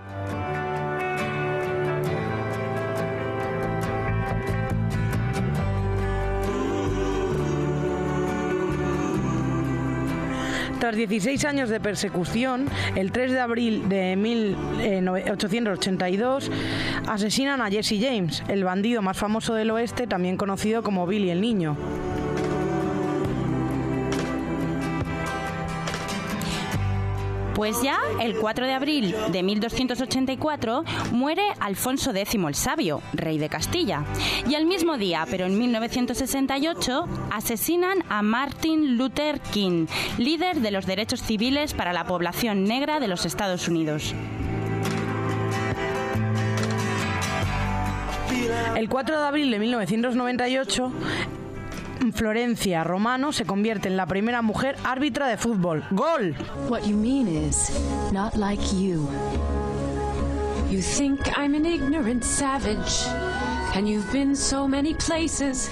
Tras 10.81 10.97
16 10.97 11.45
años 11.45 11.68
de 11.68 11.78
persecución, 11.78 12.66
el 12.97 13.12
3 13.12 13.31
de 13.33 13.41
abril 13.41 13.91
de 13.91 14.16
1882 14.16 16.51
asesinan 17.07 17.61
a 17.61 17.70
Jesse 17.70 17.97
James, 18.01 18.43
el 18.49 18.64
bandido 18.64 19.03
más 19.03 19.18
famoso 19.18 19.53
del 19.53 19.72
oeste, 19.72 20.07
también 20.07 20.39
conocido 20.39 20.83
como 20.83 21.07
Billy 21.07 21.28
el 21.28 21.43
Niño. 21.43 21.76
Pues 27.61 27.83
ya 27.83 27.99
el 28.23 28.37
4 28.37 28.65
de 28.65 28.73
abril 28.73 29.15
de 29.31 29.43
1284 29.43 30.83
muere 31.13 31.43
Alfonso 31.61 32.11
X 32.11 32.35
el 32.35 32.55
Sabio, 32.55 33.03
rey 33.13 33.37
de 33.37 33.51
Castilla. 33.51 34.03
Y 34.49 34.55
al 34.55 34.65
mismo 34.65 34.97
día, 34.97 35.27
pero 35.31 35.45
en 35.45 35.59
1968, 35.59 37.07
asesinan 37.31 38.03
a 38.09 38.23
Martin 38.23 38.97
Luther 38.97 39.41
King, 39.41 39.89
líder 40.17 40.61
de 40.61 40.71
los 40.71 40.87
derechos 40.87 41.23
civiles 41.23 41.75
para 41.75 41.93
la 41.93 42.05
población 42.05 42.65
negra 42.65 42.99
de 42.99 43.09
los 43.09 43.27
Estados 43.27 43.69
Unidos. 43.69 44.15
El 48.75 48.89
4 48.89 49.21
de 49.21 49.27
abril 49.27 49.51
de 49.51 49.59
1998, 49.59 50.93
Florencia 52.12 52.82
Romano 52.82 53.32
se 53.32 53.44
convierte 53.44 53.88
en 53.88 53.96
la 53.96 54.07
primera 54.07 54.42
mujer 54.42 54.76
árbitra 54.84 55.28
de 55.28 55.36
fútbol. 55.36 55.84
¡Gol! 55.90 56.34
What 56.68 56.82
you 56.86 56.96
mean 56.96 57.28
is, 57.28 57.70
not 58.12 58.34
like 58.34 58.62
you. 58.74 59.07
You 60.70 60.80
think 60.80 61.20
I'm 61.36 61.55
an 61.55 61.66
ignorant 61.66 62.24
savage, 62.24 63.07
and 63.74 63.86
you've 63.86 64.11
been 64.12 64.34
so 64.34 64.66
many 64.66 64.94
places. 64.94 65.70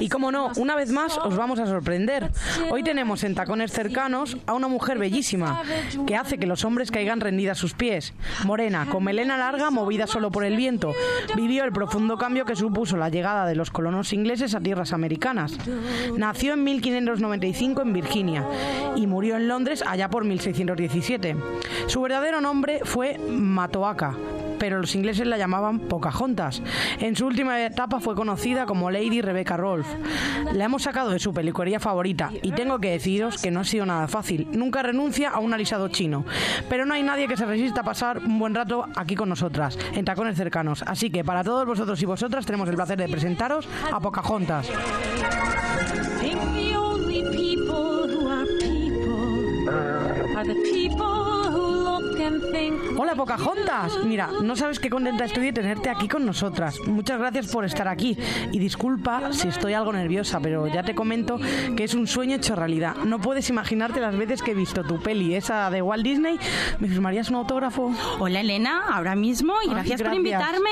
Y 0.00 0.08
como 0.08 0.32
no, 0.32 0.50
una 0.56 0.76
vez 0.76 0.90
más 0.90 1.18
os 1.18 1.36
vamos 1.36 1.58
a 1.58 1.66
sorprender. 1.66 2.30
Hoy 2.70 2.82
tenemos 2.82 3.24
en 3.24 3.34
tacones 3.34 3.72
cercanos 3.72 4.36
a 4.46 4.54
una 4.54 4.68
mujer 4.68 4.98
bellísima 4.98 5.62
que 6.06 6.16
hace 6.16 6.38
que 6.38 6.46
los 6.46 6.64
hombres 6.64 6.90
caigan 6.90 7.20
rendidas 7.20 7.58
a 7.58 7.60
sus 7.60 7.74
pies. 7.74 8.14
Morena, 8.44 8.86
con 8.90 9.04
melena 9.04 9.38
larga 9.38 9.70
movida 9.70 10.06
solo 10.06 10.30
por 10.30 10.44
el 10.44 10.56
viento, 10.56 10.92
vivió 11.36 11.64
el 11.64 11.72
profundo 11.72 12.16
cambio 12.16 12.44
que 12.44 12.56
supuso 12.56 12.96
la 12.96 13.08
llegada 13.08 13.46
de 13.46 13.54
los 13.54 13.70
colonos 13.70 14.12
ingleses 14.12 14.54
a 14.54 14.60
tierras 14.60 14.92
americanas. 14.92 15.56
Nació 16.16 16.54
en 16.54 16.64
1595 16.64 17.82
en 17.82 17.92
Virginia 17.92 18.44
y 18.96 19.06
murió 19.06 19.36
en 19.36 19.48
Londres 19.48 19.82
allá 19.86 20.08
por 20.08 20.24
1617. 20.24 21.36
Su 21.86 22.00
verdadero 22.00 22.40
nombre 22.40 22.80
fue 22.84 23.18
Matoaka, 23.18 24.14
pero 24.58 24.80
los 24.80 24.94
ingleses 24.94 25.26
la 25.26 25.38
llamaban 25.38 25.80
Pocahontas. 25.80 26.62
En 27.00 27.16
su 27.16 27.26
última 27.26 27.64
etapa 27.64 28.00
fue 28.00 28.14
conocida 28.14 28.66
como 28.66 28.90
Lady 28.90 29.20
Rebecca 29.20 29.56
Rolfe. 29.56 29.96
La 30.52 30.64
hemos 30.64 30.82
sacado 30.82 31.10
de 31.10 31.18
su 31.18 31.32
peluquería 31.32 31.80
favorita 31.80 32.30
y 32.42 32.52
tengo 32.52 32.78
que 32.78 32.90
deciros 32.90 33.40
que 33.40 33.50
no 33.50 33.60
ha 33.60 33.64
sido 33.64 33.86
nada 33.86 34.08
fácil. 34.08 34.48
Nunca 34.52 34.82
renuncia 34.82 35.30
a 35.30 35.38
un 35.38 35.54
alisado 35.54 35.88
chino. 35.88 36.24
Pero 36.68 36.86
no 36.86 36.94
hay 36.94 37.02
nadie 37.02 37.28
que 37.28 37.36
se 37.36 37.46
resista 37.46 37.80
a 37.80 37.84
pasar 37.84 38.18
un 38.18 38.38
buen 38.38 38.54
rato 38.54 38.86
aquí 38.96 39.14
con 39.14 39.28
nosotras, 39.28 39.78
en 39.92 40.04
tacones 40.04 40.36
cercanos. 40.36 40.82
Así 40.86 41.10
que 41.10 41.24
para 41.24 41.44
todos 41.44 41.66
vosotros 41.66 42.00
y 42.02 42.06
vosotras 42.06 42.46
tenemos 42.46 42.68
el 42.68 42.76
placer 42.76 42.98
de 42.98 43.08
presentaros 43.08 43.68
a 43.92 44.00
Pocahontas. 44.00 44.68
Hola 52.96 53.14
Pocahontas, 53.14 54.04
mira, 54.04 54.28
no 54.42 54.54
sabes 54.56 54.78
qué 54.78 54.88
contenta 54.90 55.24
estoy 55.24 55.44
de 55.46 55.52
tenerte 55.52 55.88
aquí 55.88 56.06
con 56.06 56.24
nosotras. 56.26 56.78
Muchas 56.86 57.18
gracias 57.18 57.50
por 57.50 57.64
estar 57.64 57.88
aquí 57.88 58.16
y 58.52 58.58
disculpa 58.58 59.32
si 59.32 59.48
estoy 59.48 59.72
algo 59.72 59.92
nerviosa, 59.92 60.38
pero 60.40 60.66
ya 60.68 60.82
te 60.82 60.94
comento 60.94 61.38
que 61.76 61.84
es 61.84 61.94
un 61.94 62.06
sueño 62.06 62.36
hecho 62.36 62.54
realidad. 62.54 62.94
No 63.04 63.20
puedes 63.20 63.48
imaginarte 63.50 64.00
las 64.00 64.16
veces 64.16 64.42
que 64.42 64.50
he 64.52 64.54
visto 64.54 64.84
tu 64.84 65.00
peli, 65.00 65.34
esa 65.34 65.70
de 65.70 65.82
Walt 65.82 66.04
Disney. 66.04 66.38
¿Me 66.78 66.88
firmarías 66.88 67.30
un 67.30 67.36
autógrafo? 67.36 67.92
Hola 68.18 68.40
Elena, 68.40 68.82
ahora 68.92 69.14
mismo 69.16 69.54
y 69.64 69.68
Ay, 69.68 69.74
gracias, 69.74 70.02
por 70.02 70.10
gracias. 70.12 70.16
invitarme. 70.18 70.70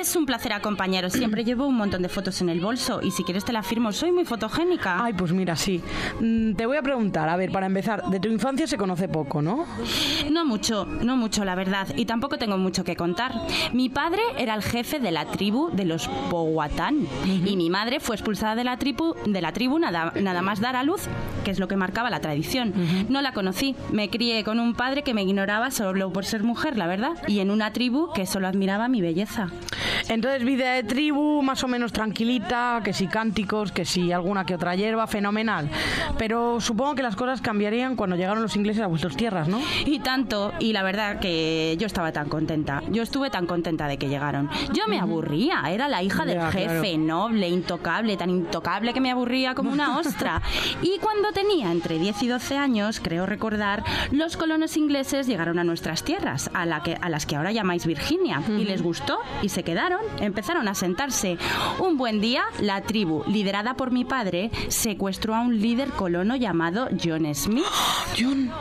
Es 0.00 0.16
un 0.16 0.26
placer 0.26 0.52
acompañaros. 0.54 1.12
Siempre 1.12 1.44
llevo 1.44 1.66
un 1.66 1.76
montón 1.76 2.02
de 2.02 2.08
fotos 2.08 2.40
en 2.40 2.48
el 2.48 2.60
bolso 2.60 3.00
y 3.02 3.10
si 3.10 3.22
quieres 3.22 3.44
te 3.44 3.52
la 3.52 3.62
firmo. 3.62 3.92
Soy 3.92 4.12
muy 4.12 4.24
fotogénica. 4.24 5.02
Ay, 5.04 5.12
pues 5.12 5.32
mira, 5.32 5.56
sí. 5.56 5.82
Mm, 6.20 6.54
Te 6.54 6.66
voy 6.66 6.76
a 6.78 6.82
preguntar, 6.82 7.28
a 7.28 7.36
ver, 7.36 7.52
para 7.52 7.66
empezar, 7.66 8.04
de 8.06 8.18
tu 8.20 8.28
infancia 8.28 8.66
se 8.66 8.76
conoce 8.76 9.08
poco, 9.08 9.40
¿no? 9.42 9.66
No 10.30 10.44
mucho, 10.70 10.86
no 11.04 11.16
mucho 11.16 11.44
la 11.44 11.56
verdad, 11.56 11.88
y 11.96 12.04
tampoco 12.04 12.38
tengo 12.38 12.56
mucho 12.56 12.84
que 12.84 12.94
contar. 12.94 13.32
Mi 13.72 13.88
padre 13.88 14.20
era 14.38 14.54
el 14.54 14.62
jefe 14.62 15.00
de 15.00 15.10
la 15.10 15.24
tribu 15.24 15.70
de 15.72 15.84
los 15.84 16.06
Powhatan 16.30 17.08
y 17.26 17.56
mi 17.56 17.70
madre 17.70 17.98
fue 17.98 18.14
expulsada 18.14 18.54
de 18.54 18.62
la 18.62 18.76
tribu, 18.76 19.16
de 19.26 19.40
la 19.40 19.52
tribu 19.52 19.78
nada, 19.78 20.12
nada 20.20 20.42
más 20.42 20.60
dar 20.60 20.76
a 20.76 20.84
luz, 20.84 21.08
que 21.44 21.50
es 21.50 21.58
lo 21.58 21.66
que 21.66 21.76
marcaba 21.76 22.08
la 22.08 22.20
tradición. 22.20 22.72
No 23.08 23.20
la 23.20 23.32
conocí, 23.32 23.74
me 23.90 24.10
crié 24.10 24.44
con 24.44 24.60
un 24.60 24.74
padre 24.74 25.02
que 25.02 25.14
me 25.14 25.22
ignoraba 25.22 25.72
solo 25.72 26.12
por 26.12 26.24
ser 26.24 26.44
mujer, 26.44 26.76
la 26.78 26.86
verdad, 26.86 27.16
y 27.26 27.40
en 27.40 27.50
una 27.50 27.72
tribu 27.72 28.12
que 28.12 28.26
solo 28.26 28.46
admiraba 28.46 28.86
mi 28.86 29.00
belleza. 29.00 29.48
Entonces, 30.08 30.44
vida 30.44 30.72
de 30.74 30.82
tribu, 30.82 31.42
más 31.42 31.62
o 31.62 31.68
menos 31.68 31.92
tranquilita, 31.92 32.80
que 32.84 32.92
si 32.92 33.06
cánticos, 33.06 33.72
que 33.72 33.84
si 33.84 34.12
alguna 34.12 34.44
que 34.44 34.54
otra 34.54 34.74
hierba, 34.74 35.06
fenomenal. 35.06 35.68
Pero 36.18 36.60
supongo 36.60 36.94
que 36.94 37.02
las 37.02 37.16
cosas 37.16 37.40
cambiarían 37.40 37.96
cuando 37.96 38.16
llegaron 38.16 38.42
los 38.42 38.56
ingleses 38.56 38.82
a 38.82 38.86
vuestras 38.86 39.16
tierras, 39.16 39.48
¿no? 39.48 39.60
Y 39.86 40.00
tanto, 40.00 40.52
y 40.60 40.72
la 40.72 40.82
verdad 40.82 41.18
que 41.18 41.76
yo 41.78 41.86
estaba 41.86 42.12
tan 42.12 42.28
contenta. 42.28 42.82
Yo 42.90 43.02
estuve 43.02 43.30
tan 43.30 43.46
contenta 43.46 43.88
de 43.88 43.96
que 43.96 44.08
llegaron. 44.08 44.48
Yo 44.72 44.86
me 44.86 45.00
aburría, 45.00 45.62
era 45.68 45.88
la 45.88 46.02
hija 46.02 46.24
del 46.24 46.36
Ya, 46.36 46.52
jefe, 46.52 46.98
noble, 46.98 47.48
intocable, 47.48 48.16
tan 48.16 48.30
intocable 48.30 48.92
que 48.92 49.00
me 49.00 49.10
aburría 49.10 49.54
como 49.54 49.72
una 49.72 49.98
ostra. 49.98 50.42
Y 50.82 50.98
cuando 50.98 51.32
tenía 51.32 51.72
entre 51.72 51.98
10 51.98 52.22
y 52.22 52.28
12 52.28 52.56
años, 52.56 53.00
creo 53.00 53.26
recordar, 53.26 53.82
los 54.12 54.36
colonos 54.36 54.76
ingleses 54.76 55.26
llegaron 55.26 55.58
a 55.58 55.64
nuestras 55.64 56.04
tierras, 56.04 56.50
a, 56.54 56.66
la 56.66 56.82
que, 56.82 56.96
a 57.00 57.08
las 57.08 57.26
que 57.26 57.36
ahora 57.36 57.52
llamáis 57.52 57.86
Virginia, 57.86 58.42
y 58.48 58.64
les 58.64 58.82
gustó 58.82 59.18
y 59.42 59.48
se 59.48 59.62
quedaron, 59.62 60.00
empezaron 60.20 60.68
a 60.68 60.74
sentarse. 60.74 61.38
Un 61.78 61.96
buen 61.96 62.20
día, 62.20 62.44
la 62.60 62.82
tribu, 62.82 63.24
liderada 63.26 63.74
por 63.74 63.90
mi 63.90 64.04
padre, 64.04 64.50
secuestró 64.68 65.34
a 65.34 65.40
un 65.40 65.60
líder 65.60 65.90
colono 65.90 66.36
llamado 66.36 66.88
John 67.02 67.32
Smith. 67.34 67.64
John. 68.18 68.52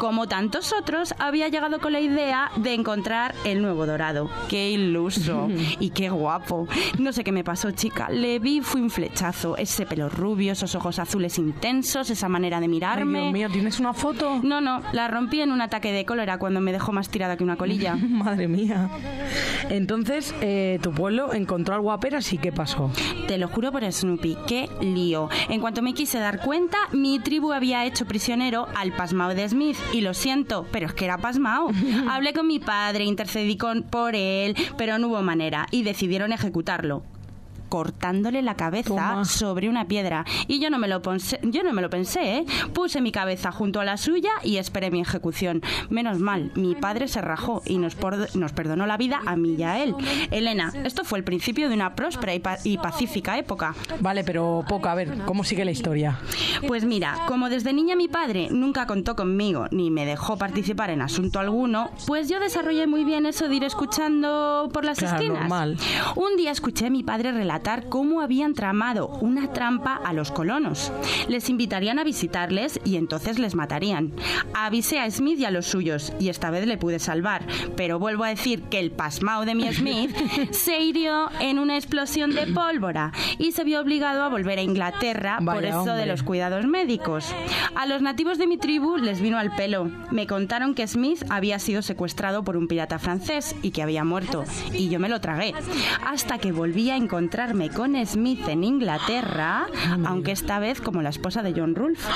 Como 0.00 0.26
tantos 0.26 0.72
otros, 0.72 1.14
había 1.18 1.43
llegado 1.48 1.78
con 1.80 1.92
la 1.92 2.00
idea 2.00 2.50
de 2.56 2.74
encontrar 2.74 3.34
el 3.44 3.62
nuevo 3.62 3.86
dorado. 3.86 4.30
¡Qué 4.48 4.70
iluso! 4.70 5.48
y 5.80 5.90
qué 5.90 6.10
guapo. 6.10 6.66
No 6.98 7.12
sé 7.12 7.24
qué 7.24 7.32
me 7.32 7.44
pasó, 7.44 7.70
chica. 7.70 8.08
Le 8.10 8.38
vi, 8.38 8.60
fui 8.60 8.80
un 8.80 8.90
flechazo. 8.90 9.56
Ese 9.56 9.86
pelo 9.86 10.08
rubio, 10.08 10.52
esos 10.52 10.74
ojos 10.74 10.98
azules 10.98 11.38
intensos, 11.38 12.10
esa 12.10 12.28
manera 12.28 12.60
de 12.60 12.64
Ay, 12.64 12.70
mirarme. 12.70 13.20
Dios 13.20 13.32
mío, 13.32 13.48
¿tienes 13.50 13.80
una 13.80 13.92
foto? 13.92 14.40
No, 14.42 14.60
no, 14.60 14.82
la 14.92 15.08
rompí 15.08 15.40
en 15.40 15.50
un 15.50 15.60
ataque 15.60 15.92
de 15.92 16.04
cólera 16.04 16.38
cuando 16.38 16.60
me 16.60 16.72
dejó 16.72 16.92
más 16.92 17.08
tirada 17.08 17.36
que 17.36 17.44
una 17.44 17.56
colilla. 17.56 17.96
Madre 18.08 18.48
mía. 18.48 18.90
Entonces, 19.70 20.34
eh, 20.40 20.78
tu 20.82 20.92
pueblo 20.92 21.32
encontró 21.32 21.74
al 21.74 21.80
guaperas 21.80 22.32
y 22.32 22.38
¿qué 22.38 22.52
pasó? 22.52 22.90
Te 23.26 23.38
lo 23.38 23.48
juro 23.48 23.72
por 23.72 23.90
Snoopy, 23.90 24.36
qué 24.46 24.68
lío. 24.80 25.28
En 25.48 25.60
cuanto 25.60 25.82
me 25.82 25.94
quise 25.94 26.18
dar 26.18 26.40
cuenta, 26.40 26.78
mi 26.92 27.18
tribu 27.18 27.52
había 27.52 27.84
hecho 27.84 28.06
prisionero 28.06 28.68
al 28.76 28.92
pasmao 28.92 29.34
de 29.34 29.48
Smith. 29.48 29.76
Y 29.92 30.00
lo 30.00 30.14
siento, 30.14 30.66
pero 30.70 30.86
es 30.86 30.92
que 30.94 31.04
era 31.04 31.18
pasmao. 31.24 31.70
Hablé 32.10 32.34
con 32.34 32.46
mi 32.46 32.58
padre, 32.58 33.04
intercedí 33.04 33.56
con, 33.56 33.82
por 33.82 34.14
él, 34.14 34.54
pero 34.76 34.98
no 34.98 35.08
hubo 35.08 35.22
manera 35.22 35.66
y 35.70 35.82
decidieron 35.82 36.32
ejecutarlo 36.32 37.02
cortándole 37.74 38.40
la 38.40 38.54
cabeza 38.54 38.88
Toma. 38.90 39.24
sobre 39.24 39.68
una 39.68 39.88
piedra. 39.88 40.24
Y 40.46 40.60
yo 40.60 40.70
no 40.70 40.78
me 40.78 40.86
lo 40.86 41.02
pensé, 41.02 41.40
yo 41.42 41.64
no 41.64 41.72
me 41.72 41.82
lo 41.82 41.90
pensé, 41.90 42.36
¿eh? 42.36 42.44
Puse 42.72 43.00
mi 43.00 43.10
cabeza 43.10 43.50
junto 43.50 43.80
a 43.80 43.84
la 43.84 43.96
suya 43.96 44.30
y 44.44 44.58
esperé 44.58 44.92
mi 44.92 45.00
ejecución. 45.00 45.60
Menos 45.90 46.20
mal, 46.20 46.52
mi 46.54 46.76
padre 46.76 47.08
se 47.08 47.20
rajó 47.20 47.62
y 47.66 47.78
nos, 47.78 47.96
por- 47.96 48.36
nos 48.36 48.52
perdonó 48.52 48.86
la 48.86 48.96
vida 48.96 49.20
a 49.26 49.34
mí 49.34 49.56
y 49.58 49.64
a 49.64 49.82
él. 49.82 49.92
Elena, 50.30 50.72
esto 50.84 51.02
fue 51.02 51.18
el 51.18 51.24
principio 51.24 51.68
de 51.68 51.74
una 51.74 51.96
próspera 51.96 52.32
y, 52.32 52.38
pa- 52.38 52.58
y 52.62 52.78
pacífica 52.78 53.36
época. 53.38 53.74
Vale, 53.98 54.22
pero 54.22 54.64
poca, 54.68 54.92
a 54.92 54.94
ver, 54.94 55.12
¿cómo 55.24 55.42
sigue 55.42 55.64
la 55.64 55.72
historia? 55.72 56.16
Pues 56.68 56.84
mira, 56.84 57.24
como 57.26 57.48
desde 57.48 57.72
niña 57.72 57.96
mi 57.96 58.06
padre 58.06 58.46
nunca 58.52 58.86
contó 58.86 59.16
conmigo 59.16 59.66
ni 59.72 59.90
me 59.90 60.06
dejó 60.06 60.36
participar 60.38 60.90
en 60.90 61.02
asunto 61.02 61.40
alguno, 61.40 61.90
pues 62.06 62.28
yo 62.28 62.38
desarrollé 62.38 62.86
muy 62.86 63.02
bien 63.02 63.26
eso 63.26 63.48
de 63.48 63.56
ir 63.56 63.64
escuchando 63.64 64.70
por 64.72 64.84
las 64.84 64.98
Claro, 65.00 65.16
esquinas. 65.16 65.40
normal. 65.40 65.76
Un 66.14 66.36
día 66.36 66.52
escuché 66.52 66.86
a 66.86 66.90
mi 66.90 67.02
padre 67.02 67.32
relatar 67.32 67.63
cómo 67.88 68.20
habían 68.20 68.54
tramado 68.54 69.08
una 69.20 69.52
trampa 69.52 69.94
a 70.04 70.12
los 70.12 70.30
colonos. 70.30 70.92
Les 71.28 71.48
invitarían 71.48 71.98
a 71.98 72.04
visitarles 72.04 72.78
y 72.84 72.96
entonces 72.96 73.38
les 73.38 73.54
matarían. 73.54 74.12
Avisé 74.52 75.00
a 75.00 75.10
Smith 75.10 75.38
y 75.38 75.46
a 75.46 75.50
los 75.50 75.66
suyos 75.66 76.12
y 76.20 76.28
esta 76.28 76.50
vez 76.50 76.66
le 76.66 76.76
pude 76.76 76.98
salvar, 76.98 77.46
pero 77.76 77.98
vuelvo 77.98 78.24
a 78.24 78.28
decir 78.28 78.62
que 78.64 78.80
el 78.80 78.90
pasmao 78.90 79.44
de 79.44 79.54
mi 79.54 79.72
Smith 79.72 80.14
se 80.50 80.80
hirió 80.80 81.30
en 81.40 81.58
una 81.58 81.76
explosión 81.76 82.34
de 82.34 82.46
pólvora 82.48 83.12
y 83.38 83.52
se 83.52 83.64
vio 83.64 83.80
obligado 83.80 84.22
a 84.22 84.28
volver 84.28 84.58
a 84.58 84.62
Inglaterra 84.62 85.38
por 85.42 85.64
eso 85.64 85.94
de 85.94 86.06
los 86.06 86.22
cuidados 86.22 86.66
médicos. 86.66 87.34
A 87.74 87.86
los 87.86 88.02
nativos 88.02 88.36
de 88.38 88.46
mi 88.46 88.58
tribu 88.58 88.98
les 88.98 89.20
vino 89.20 89.38
al 89.38 89.56
pelo. 89.56 89.90
Me 90.10 90.26
contaron 90.26 90.74
que 90.74 90.86
Smith 90.86 91.24
había 91.30 91.58
sido 91.58 91.80
secuestrado 91.80 92.44
por 92.44 92.56
un 92.56 92.68
pirata 92.68 92.98
francés 92.98 93.56
y 93.62 93.70
que 93.70 93.82
había 93.82 94.04
muerto. 94.04 94.44
Y 94.72 94.90
yo 94.90 95.00
me 95.00 95.08
lo 95.08 95.20
tragué. 95.20 95.54
Hasta 96.06 96.38
que 96.38 96.52
volví 96.52 96.90
a 96.90 96.96
encontrarme 97.54 97.70
con 97.70 98.06
Smith 98.06 98.48
en 98.48 98.64
Inglaterra, 98.64 99.66
aunque 100.06 100.32
esta 100.32 100.58
vez 100.58 100.80
como 100.80 101.02
la 101.02 101.10
esposa 101.10 101.42
de 101.42 101.52
John 101.56 101.74
Rolfe. 101.74 102.08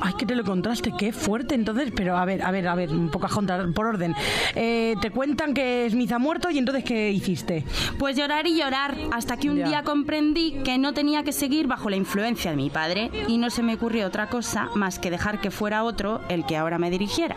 Ay, 0.00 0.14
que 0.18 0.24
te 0.26 0.34
lo 0.34 0.44
contraste, 0.44 0.92
qué 0.96 1.12
fuerte 1.12 1.54
entonces. 1.54 1.92
Pero 1.94 2.16
a 2.16 2.24
ver, 2.24 2.42
a 2.42 2.50
ver, 2.50 2.66
a 2.68 2.74
ver, 2.74 2.90
un 2.90 3.10
poco 3.10 3.28
por 3.74 3.86
orden. 3.86 4.14
Eh, 4.54 4.94
te 5.00 5.10
cuentan 5.10 5.52
que 5.54 5.86
Smith 5.90 6.12
ha 6.12 6.18
muerto 6.18 6.50
y 6.50 6.58
entonces 6.58 6.84
¿qué 6.84 7.10
hiciste? 7.10 7.64
Pues 7.98 8.16
llorar 8.16 8.46
y 8.46 8.56
llorar, 8.58 8.96
hasta 9.12 9.36
que 9.36 9.50
un 9.50 9.56
Ya. 9.58 9.68
día 9.68 9.82
comprendí 9.82 10.58
que 10.64 10.78
no 10.78 10.92
tenía 10.94 11.22
que 11.22 11.32
seguir 11.32 11.66
bajo 11.66 11.90
la 11.90 11.96
influencia 11.96 12.50
de 12.50 12.56
mi 12.56 12.70
padre 12.70 13.10
y 13.28 13.38
no 13.38 13.50
se 13.50 13.62
me 13.62 13.74
ocurrió 13.74 14.06
otra 14.06 14.28
cosa 14.28 14.68
más 14.74 14.98
que 14.98 15.10
dejar 15.10 15.40
que 15.40 15.50
fuera 15.50 15.84
otro 15.84 16.20
el 16.28 16.46
que 16.46 16.56
ahora 16.56 16.78
me 16.78 16.90
dirigiera. 16.90 17.36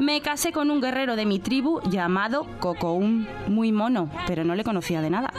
Me 0.00 0.20
casé 0.20 0.52
con 0.52 0.70
un 0.70 0.80
guerrero 0.80 1.16
de 1.16 1.26
mi 1.26 1.38
tribu 1.38 1.80
llamado 1.90 2.46
Cocoum, 2.60 3.26
muy 3.48 3.72
mono, 3.72 4.10
pero 4.26 4.44
no 4.44 4.54
le 4.54 4.64
conocía 4.64 5.00
de 5.00 5.10
nada. 5.10 5.32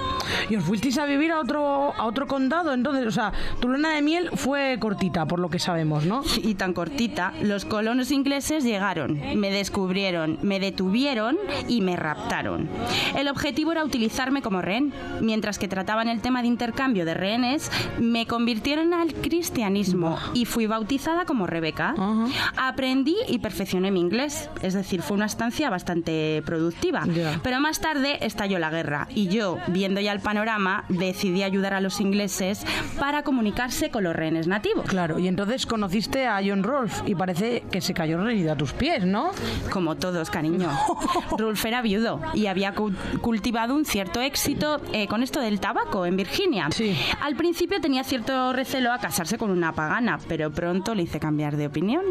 Y 0.49 0.55
os 0.55 0.63
fuisteis 0.63 0.97
a 0.97 1.05
vivir 1.05 1.31
a 1.35 1.39
otro, 1.39 1.93
a 1.95 2.05
otro 2.05 2.27
condado, 2.27 2.73
entonces, 2.73 3.05
o 3.05 3.11
sea, 3.11 3.31
tu 3.59 3.67
luna 3.67 3.91
de 3.91 4.01
miel 4.01 4.29
fue 4.33 4.77
cortita, 4.79 5.25
por 5.25 5.39
lo 5.39 5.49
que 5.49 5.59
sabemos, 5.59 6.05
¿no? 6.05 6.23
Y 6.41 6.55
tan 6.55 6.73
cortita, 6.73 7.33
los 7.41 7.65
colonos 7.65 8.11
ingleses 8.11 8.63
llegaron, 8.63 9.19
me 9.35 9.51
descubrieron, 9.51 10.39
me 10.41 10.59
detuvieron 10.59 11.37
y 11.67 11.81
me 11.81 11.95
raptaron. 11.95 12.69
El 13.15 13.27
objetivo 13.27 13.71
era 13.71 13.83
utilizarme 13.83 14.41
como 14.41 14.61
rehén. 14.61 14.93
Mientras 15.21 15.59
que 15.59 15.67
trataban 15.67 16.07
el 16.07 16.21
tema 16.21 16.41
de 16.41 16.47
intercambio 16.47 17.05
de 17.05 17.13
rehenes, 17.13 17.71
me 17.99 18.25
convirtieron 18.27 18.93
al 18.93 19.13
cristianismo 19.13 20.17
y 20.33 20.45
fui 20.45 20.67
bautizada 20.67 21.25
como 21.25 21.47
Rebeca. 21.47 21.95
Aprendí 22.57 23.15
y 23.27 23.39
perfeccioné 23.39 23.91
mi 23.91 23.99
inglés, 23.99 24.49
es 24.61 24.73
decir, 24.73 25.01
fue 25.01 25.15
una 25.15 25.25
estancia 25.25 25.69
bastante 25.69 26.43
productiva. 26.45 27.05
Ya. 27.07 27.39
Pero 27.43 27.59
más 27.59 27.79
tarde 27.79 28.17
estalló 28.21 28.59
la 28.59 28.69
guerra 28.69 29.07
y 29.13 29.27
yo, 29.27 29.57
viendo 29.67 30.01
ya 30.01 30.11
el 30.11 30.19
panorama, 30.19 30.85
decidí 30.89 31.24
ayudar 31.43 31.73
a 31.73 31.81
los 31.81 31.99
ingleses 32.01 32.65
para 32.99 33.23
comunicarse 33.23 33.89
con 33.91 34.03
los 34.03 34.15
rehenes 34.15 34.47
nativos. 34.47 34.85
Claro, 34.87 35.19
y 35.19 35.27
entonces 35.27 35.65
conociste 35.65 36.27
a 36.27 36.39
John 36.45 36.63
Rolfe 36.63 37.03
y 37.09 37.15
parece 37.15 37.63
que 37.71 37.81
se 37.81 37.93
cayó 37.93 38.17
rendido 38.23 38.51
a 38.53 38.55
tus 38.55 38.73
pies, 38.73 39.05
¿no? 39.05 39.31
Como 39.71 39.95
todos, 39.95 40.29
cariño. 40.29 40.69
Rolf 41.37 41.63
era 41.65 41.81
viudo 41.81 42.21
y 42.33 42.47
había 42.47 42.73
cu- 42.73 42.93
cultivado 43.21 43.75
un 43.75 43.85
cierto 43.85 44.21
éxito 44.21 44.81
eh, 44.93 45.07
con 45.07 45.23
esto 45.23 45.39
del 45.39 45.59
tabaco 45.59 46.05
en 46.05 46.17
Virginia. 46.17 46.69
Al 47.21 47.35
principio 47.35 47.81
tenía 47.81 48.03
cierto 48.03 48.53
recelo 48.53 48.91
a 48.91 48.99
casarse 48.99 49.37
con 49.37 49.51
una 49.51 49.73
pagana, 49.73 50.19
pero 50.27 50.51
pronto 50.51 50.95
le 50.95 51.03
hice 51.03 51.19
cambiar 51.19 51.57
de 51.57 51.67
opinión. 51.67 52.03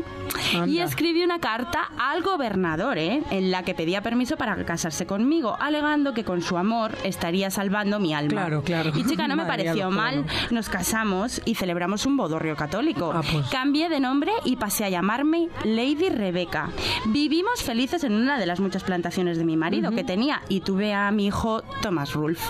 Y 0.66 0.78
escribí 0.78 1.22
una 1.22 1.38
carta 1.38 1.90
al 1.98 2.22
gobernador, 2.22 2.98
¿eh? 2.98 3.22
en 3.30 3.50
la 3.50 3.62
que 3.62 3.74
pedía 3.74 4.02
permiso 4.02 4.36
para 4.36 4.56
casarse 4.64 5.06
conmigo, 5.06 5.56
alegando 5.60 6.14
que 6.14 6.24
con 6.24 6.42
su 6.42 6.56
amor 6.56 6.92
estaría 7.04 7.50
salvando 7.50 7.98
mi 8.00 8.14
alma. 8.14 8.30
Claro, 8.30 8.62
claro. 8.62 8.92
Y 8.94 9.03
chica, 9.07 9.28
no 9.28 9.36
me 9.36 9.44
Madre 9.44 9.64
pareció 9.64 9.90
mal. 9.90 10.24
Nos 10.50 10.68
casamos 10.68 11.40
y 11.44 11.55
celebramos 11.55 12.07
un 12.07 12.16
bodorrio 12.16 12.57
católico. 12.57 13.12
Ah, 13.14 13.22
pues. 13.30 13.46
Cambié 13.48 13.88
de 13.88 14.00
nombre 14.00 14.32
y 14.44 14.57
pasé 14.57 14.84
a 14.84 14.88
llamarme 14.88 15.48
Lady 15.64 16.09
Rebecca. 16.09 16.70
Vivimos 17.07 17.62
felices 17.62 18.05
en 18.05 18.12
una 18.12 18.38
de 18.38 18.46
las 18.46 18.61
muchas 18.61 18.84
plantaciones 18.84 19.38
de 19.38 19.44
mi 19.44 19.57
marido 19.57 19.90
que 19.90 20.05
tenía 20.05 20.42
y 20.48 20.61
tuve 20.61 20.94
a 20.94 21.11
mi 21.11 21.26
hijo 21.26 21.62
Thomas 21.82 22.12
Rolfe. 22.12 22.44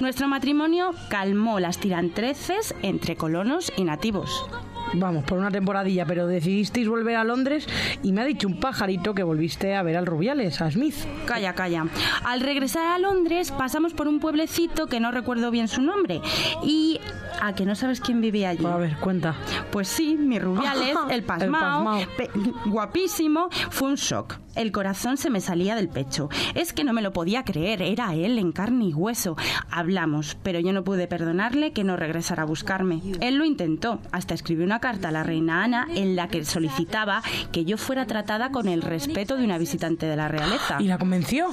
Nuestro 0.00 0.28
matrimonio 0.28 0.92
calmó 1.08 1.60
las 1.60 1.78
tirantreces 1.78 2.74
entre 2.82 3.16
colonos 3.16 3.72
y 3.76 3.84
nativos. 3.84 4.46
Vamos, 4.94 5.24
por 5.24 5.38
una 5.38 5.50
temporadilla, 5.50 6.04
pero 6.04 6.26
decidisteis 6.26 6.88
volver 6.88 7.16
a 7.16 7.24
Londres 7.24 7.66
y 8.02 8.12
me 8.12 8.20
ha 8.20 8.24
dicho 8.24 8.46
un 8.46 8.60
pajarito 8.60 9.14
que 9.14 9.22
volviste 9.22 9.74
a 9.74 9.82
ver 9.82 9.96
al 9.96 10.06
Rubiales, 10.06 10.60
a 10.60 10.70
Smith. 10.70 10.94
Calla, 11.26 11.54
calla. 11.54 11.86
Al 12.24 12.40
regresar 12.40 12.86
a 12.86 12.98
Londres 12.98 13.50
pasamos 13.52 13.94
por 13.94 14.06
un 14.08 14.20
pueblecito 14.20 14.86
que 14.88 15.00
no 15.00 15.10
recuerdo 15.10 15.50
bien 15.50 15.68
su 15.68 15.80
nombre. 15.82 16.20
Y 16.62 17.00
a 17.40 17.54
que 17.54 17.64
no 17.64 17.74
sabes 17.74 18.00
quién 18.00 18.20
vivía 18.20 18.50
allí. 18.50 18.64
A 18.66 18.76
ver, 18.76 18.96
cuenta. 18.98 19.34
Pues 19.70 19.88
sí, 19.88 20.16
mi 20.18 20.38
Rubiales, 20.38 20.94
el 21.08 21.14
El 21.14 21.22
pasmao, 21.24 21.84
pasmao. 21.84 22.00
pe- 22.16 22.30
guapísimo, 22.66 23.48
fue 23.70 23.88
un 23.88 23.94
shock. 23.96 24.36
El 24.54 24.72
corazón 24.72 25.16
se 25.16 25.30
me 25.30 25.40
salía 25.40 25.74
del 25.74 25.88
pecho. 25.88 26.28
Es 26.54 26.72
que 26.72 26.84
no 26.84 26.92
me 26.92 27.02
lo 27.02 27.12
podía 27.12 27.44
creer, 27.44 27.82
era 27.82 28.14
él 28.14 28.38
en 28.38 28.52
carne 28.52 28.86
y 28.86 28.94
hueso. 28.94 29.36
Hablamos, 29.70 30.36
pero 30.42 30.60
yo 30.60 30.72
no 30.72 30.84
pude 30.84 31.06
perdonarle 31.06 31.72
que 31.72 31.84
no 31.84 31.96
regresara 31.96 32.42
a 32.42 32.46
buscarme. 32.46 33.00
Él 33.20 33.36
lo 33.36 33.44
intentó, 33.44 34.00
hasta 34.12 34.34
escribió 34.34 34.64
una 34.64 34.80
carta 34.80 35.08
a 35.08 35.12
la 35.12 35.22
reina 35.22 35.64
Ana 35.64 35.86
en 35.94 36.16
la 36.16 36.28
que 36.28 36.44
solicitaba 36.44 37.22
que 37.50 37.64
yo 37.64 37.78
fuera 37.78 38.06
tratada 38.06 38.50
con 38.50 38.68
el 38.68 38.82
respeto 38.82 39.36
de 39.36 39.44
una 39.44 39.58
visitante 39.58 40.06
de 40.06 40.16
la 40.16 40.28
realeza. 40.28 40.76
¿Y 40.80 40.86
la 40.86 40.98
convenció? 40.98 41.48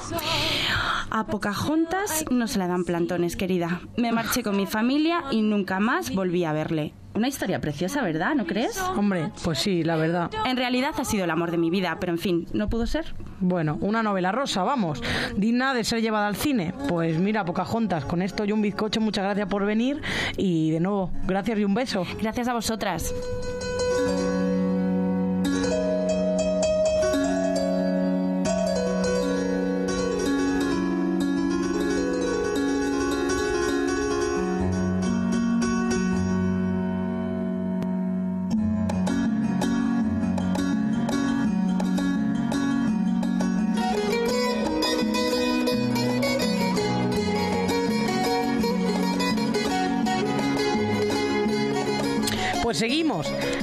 A 1.09 1.25
Pocahontas 1.25 2.25
no 2.29 2.47
se 2.47 2.59
le 2.59 2.67
dan 2.67 2.83
plantones, 2.83 3.35
querida. 3.35 3.81
Me 3.97 4.11
marché 4.11 4.43
con 4.43 4.57
mi 4.57 4.65
familia 4.65 5.23
y 5.31 5.41
nunca 5.41 5.79
más 5.79 6.13
volví 6.13 6.43
a 6.43 6.53
verle. 6.53 6.93
Una 7.13 7.27
historia 7.27 7.59
preciosa, 7.59 8.01
¿verdad? 8.03 8.35
¿No 8.35 8.45
crees? 8.45 8.79
Hombre, 8.95 9.31
pues 9.43 9.59
sí, 9.59 9.83
la 9.83 9.95
verdad. 9.95 10.29
En 10.45 10.57
realidad 10.57 10.91
ha 10.97 11.03
sido 11.03 11.23
el 11.23 11.31
amor 11.31 11.51
de 11.51 11.57
mi 11.57 11.69
vida, 11.69 11.97
pero 11.99 12.13
en 12.13 12.19
fin, 12.19 12.47
no 12.53 12.69
pudo 12.69 12.85
ser. 12.85 13.13
Bueno, 13.39 13.77
una 13.81 14.03
novela 14.03 14.31
rosa, 14.31 14.63
vamos. 14.63 15.01
Digna 15.35 15.73
de 15.73 15.83
ser 15.83 16.01
llevada 16.01 16.27
al 16.27 16.35
cine. 16.35 16.73
Pues 16.87 17.17
mira, 17.19 17.43
Pocahontas, 17.45 18.05
con 18.05 18.21
esto 18.21 18.45
y 18.45 18.51
un 18.51 18.61
bizcocho, 18.61 19.01
muchas 19.01 19.23
gracias 19.23 19.47
por 19.47 19.65
venir. 19.65 20.01
Y 20.37 20.71
de 20.71 20.79
nuevo, 20.79 21.11
gracias 21.25 21.57
y 21.59 21.63
un 21.63 21.73
beso. 21.73 22.05
Gracias 22.21 22.47
a 22.47 22.53
vosotras. 22.53 23.13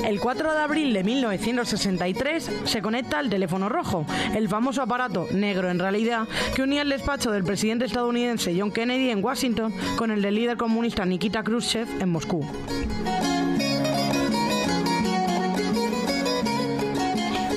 El 0.07 0.21
4 0.21 0.53
de 0.53 0.61
abril 0.61 0.93
de 0.93 1.03
1963 1.03 2.51
se 2.65 2.81
conecta 2.81 3.19
el 3.19 3.29
teléfono 3.29 3.69
rojo, 3.69 4.07
el 4.37 4.49
famoso 4.49 4.81
aparato 4.81 5.27
negro 5.33 5.69
en 5.69 5.81
realidad 5.81 6.29
que 6.55 6.63
unía 6.63 6.83
el 6.83 6.91
despacho 6.91 7.33
del 7.33 7.43
presidente 7.43 7.87
estadounidense 7.87 8.55
John 8.57 8.71
Kennedy 8.71 9.11
en 9.11 9.25
Washington 9.25 9.75
con 9.97 10.13
el 10.13 10.23
del 10.23 10.37
líder 10.37 10.57
comunista 10.57 11.05
Nikita 11.05 11.43
Khrushchev 11.43 11.89
en 12.01 12.09
Moscú. 12.09 12.47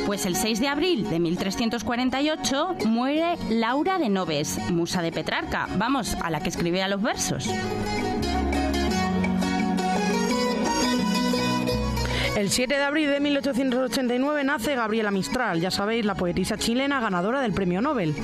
Pues 0.08 0.26
el 0.26 0.36
6 0.36 0.60
de 0.60 0.68
abril 0.70 1.08
de 1.08 1.20
1348 1.20 2.78
muere 2.88 3.36
Laura 3.52 4.00
de 4.00 4.10
Noves, 4.10 4.58
musa 4.72 5.04
de 5.04 5.12
Petrarca, 5.12 5.68
vamos, 5.78 6.16
a 6.16 6.32
la 6.32 6.40
que 6.40 6.50
escribía 6.50 6.88
los 6.88 7.00
versos. 7.00 7.48
El 12.40 12.50
7 12.50 12.74
de 12.74 12.84
abril 12.84 13.10
de 13.10 13.20
1889 13.20 14.46
nace 14.46 14.74
Gabriela 14.74 15.12
Mistral, 15.12 15.60
ya 15.60 15.70
sabéis, 15.70 16.06
la 16.06 16.16
poetisa 16.16 16.56
chilena 16.56 17.02
ganadora 17.02 17.42
del 17.42 17.52
premio 17.52 17.82
Nobel. 17.82 18.16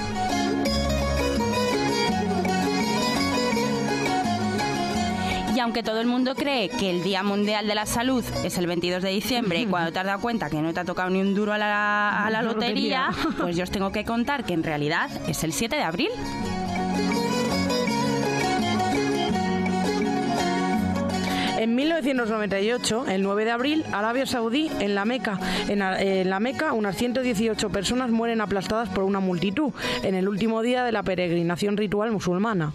Y 5.53 5.59
aunque 5.59 5.83
todo 5.83 5.99
el 5.99 6.07
mundo 6.07 6.33
cree 6.33 6.69
que 6.69 6.91
el 6.91 7.03
Día 7.03 7.23
Mundial 7.23 7.67
de 7.67 7.75
la 7.75 7.85
Salud 7.85 8.23
es 8.45 8.57
el 8.57 8.67
22 8.67 9.03
de 9.03 9.09
diciembre 9.09 9.59
y 9.59 9.65
cuando 9.65 9.91
te 9.91 9.99
has 9.99 10.05
dado 10.05 10.21
cuenta 10.21 10.49
que 10.49 10.61
no 10.61 10.73
te 10.73 10.79
ha 10.79 10.85
tocado 10.85 11.09
ni 11.09 11.19
un 11.19 11.35
duro 11.35 11.51
a 11.51 11.57
la, 11.57 12.25
a 12.25 12.29
la 12.29 12.41
lotería, 12.41 13.09
pues 13.37 13.57
yo 13.57 13.63
os 13.63 13.71
tengo 13.71 13.91
que 13.91 14.05
contar 14.05 14.45
que 14.45 14.53
en 14.53 14.63
realidad 14.63 15.09
es 15.27 15.43
el 15.43 15.51
7 15.51 15.75
de 15.75 15.83
abril. 15.83 16.09
En 21.65 21.73
1998, 21.73 23.05
el 23.07 23.23
9 23.23 23.43
de 23.43 23.49
abril, 23.49 23.85
Arabia 23.91 24.27
Saudí, 24.27 24.69
en 24.79 24.93
la 24.93 25.03
Meca, 25.03 25.39
en, 25.67 26.29
la 26.29 26.39
Meca, 26.39 26.73
unas 26.73 26.95
118 26.95 27.71
personas 27.71 28.11
mueren 28.11 28.39
aplastadas 28.39 28.87
por 28.89 29.03
una 29.03 29.19
multitud 29.19 29.73
en 30.03 30.13
el 30.13 30.29
último 30.29 30.61
día 30.61 30.83
de 30.83 30.91
la 30.91 31.01
peregrinación 31.01 31.75
ritual 31.75 32.11
musulmana. 32.11 32.71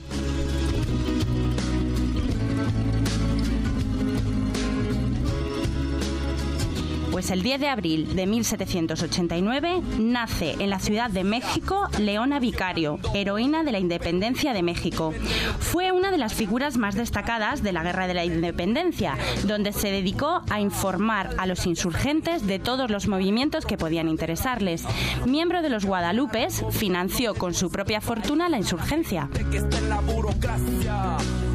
Pues 7.20 7.32
el 7.32 7.42
10 7.42 7.60
de 7.60 7.68
abril 7.68 8.16
de 8.16 8.26
1789 8.26 9.82
nace 9.98 10.52
en 10.58 10.70
la 10.70 10.78
Ciudad 10.78 11.10
de 11.10 11.22
México 11.22 11.86
Leona 11.98 12.40
Vicario, 12.40 12.98
heroína 13.12 13.62
de 13.62 13.72
la 13.72 13.78
independencia 13.78 14.54
de 14.54 14.62
México. 14.62 15.12
Fue 15.58 15.92
una 15.92 16.10
de 16.10 16.16
las 16.16 16.32
figuras 16.32 16.78
más 16.78 16.94
destacadas 16.94 17.62
de 17.62 17.72
la 17.72 17.82
Guerra 17.82 18.06
de 18.06 18.14
la 18.14 18.24
Independencia, 18.24 19.18
donde 19.44 19.74
se 19.74 19.90
dedicó 19.90 20.40
a 20.48 20.60
informar 20.62 21.34
a 21.36 21.44
los 21.44 21.66
insurgentes 21.66 22.46
de 22.46 22.58
todos 22.58 22.90
los 22.90 23.06
movimientos 23.06 23.66
que 23.66 23.76
podían 23.76 24.08
interesarles. 24.08 24.86
Miembro 25.26 25.60
de 25.60 25.68
los 25.68 25.84
Guadalupes, 25.84 26.64
financió 26.70 27.34
con 27.34 27.52
su 27.52 27.70
propia 27.70 28.00
fortuna 28.00 28.48
la 28.48 28.56
insurgencia. 28.56 29.28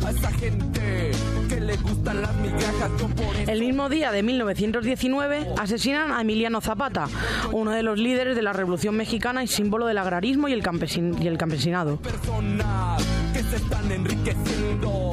A 0.06 0.12
esa 0.12 0.32
gente 0.34 1.12
que 1.50 1.60
le 1.60 1.76
gustan 1.78 2.22
las 2.22 2.36
migajas, 2.36 2.92
yo 3.00 3.08
por 3.10 3.36
eso 3.36 3.52
El 3.52 3.60
mismo 3.60 3.90
día 3.90 4.12
de 4.12 4.22
1919 4.24 5.48
asesinan 5.60 6.12
a 6.12 6.22
Emiliano 6.22 6.62
Zapata, 6.62 7.08
uno 7.52 7.72
de 7.72 7.82
los 7.84 7.98
líderes 7.98 8.36
de 8.36 8.42
la 8.44 8.54
Revolución 8.54 8.96
Mexicana 8.96 9.44
y 9.44 9.48
símbolo 9.48 9.86
del 9.88 9.98
agrarismo 9.98 10.48
y 10.48 10.54
el, 10.54 10.62
campesin- 10.64 11.20
y 11.22 11.28
el 11.28 11.38
campesinado. 11.38 11.98
personas 11.98 13.04
que 13.34 13.42
se 13.44 13.56
están 13.56 13.92
enriqueciendo. 13.92 15.12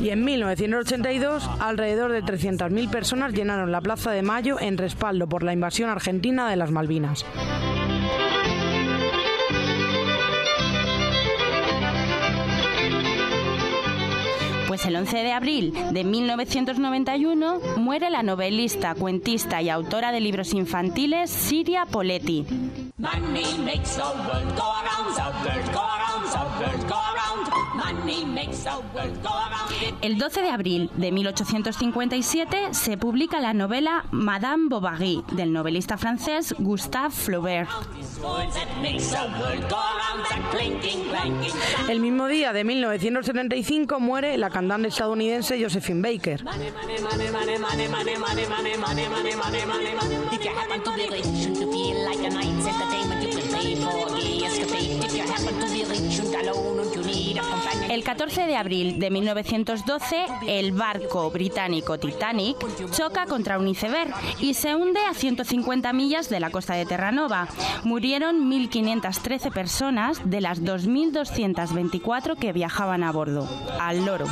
Y 0.00 0.10
en 0.10 0.24
1982, 0.24 1.48
alrededor 1.60 2.12
de 2.12 2.22
300.000 2.22 2.90
personas 2.90 3.32
llenaron 3.32 3.70
la 3.72 3.80
Plaza 3.80 4.10
de 4.10 4.22
Mayo 4.22 4.58
en 4.60 4.76
respaldo 4.76 5.28
por 5.28 5.42
la 5.44 5.52
invasión 5.52 5.88
argentina 5.88 6.50
de 6.50 6.56
las 6.56 6.70
Malvinas. 6.70 7.24
El 14.86 14.96
11 14.96 15.16
de 15.16 15.32
abril 15.32 15.74
de 15.92 16.04
1991 16.04 17.58
muere 17.78 18.10
la 18.10 18.22
novelista, 18.22 18.94
cuentista 18.94 19.62
y 19.62 19.70
autora 19.70 20.12
de 20.12 20.20
libros 20.20 20.52
infantiles 20.52 21.30
Siria 21.30 21.86
Poletti. 21.86 22.46
El 30.00 30.18
12 30.18 30.42
de 30.42 30.50
abril 30.50 30.90
de 30.96 31.12
1857 31.12 32.74
se 32.74 32.96
publica 32.96 33.40
la 33.40 33.54
novela 33.54 34.04
Madame 34.10 34.68
Bovary 34.68 35.22
del 35.32 35.52
novelista 35.52 35.96
francés 35.96 36.54
Gustave 36.58 37.10
Flaubert. 37.10 37.68
El 41.88 42.00
mismo 42.00 42.26
día 42.26 42.52
de 42.52 42.64
1975 42.64 44.00
muere 44.00 44.36
la 44.38 44.50
cantante 44.50 44.88
estadounidense 44.88 45.62
Josephine 45.62 46.02
Baker. 46.02 46.44
El 57.94 58.02
14 58.02 58.46
de 58.46 58.56
abril 58.56 58.98
de 58.98 59.08
1912, 59.08 60.26
el 60.48 60.72
barco 60.72 61.30
británico 61.30 61.96
Titanic 61.96 62.56
choca 62.90 63.26
contra 63.26 63.56
un 63.56 63.68
iceberg 63.68 64.12
y 64.40 64.54
se 64.54 64.74
hunde 64.74 64.98
a 65.08 65.14
150 65.14 65.92
millas 65.92 66.28
de 66.28 66.40
la 66.40 66.50
costa 66.50 66.74
de 66.74 66.86
Terranova. 66.86 67.46
Murieron 67.84 68.50
1.513 68.50 69.52
personas 69.52 70.28
de 70.28 70.40
las 70.40 70.60
2.224 70.60 72.36
que 72.36 72.52
viajaban 72.52 73.04
a 73.04 73.12
bordo. 73.12 73.48
Al 73.78 74.04
loro. 74.04 74.26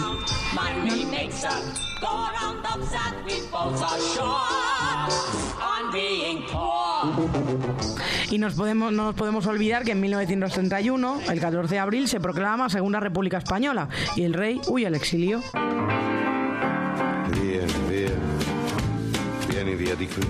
Y 8.31 8.39
no 8.39 8.49
nos 8.49 9.15
podemos 9.15 9.47
olvidar 9.47 9.85
que 9.85 9.93
en 9.93 10.01
1931, 10.01 11.21
el 11.31 11.41
14 11.41 11.75
de 11.75 11.79
abril, 11.79 12.09
se 12.09 12.19
proclama 12.19 12.69
Segunda 12.71 12.99
República 12.99 13.39
Española 13.39 13.52
y 14.17 14.23
el 14.25 14.33
rey 14.33 14.61
huye 14.69 14.87
al 14.87 14.95
exilio. 14.95 15.43
Vieni 19.49 19.75
via 19.75 19.95
di 19.95 20.07
qui. 20.07 20.23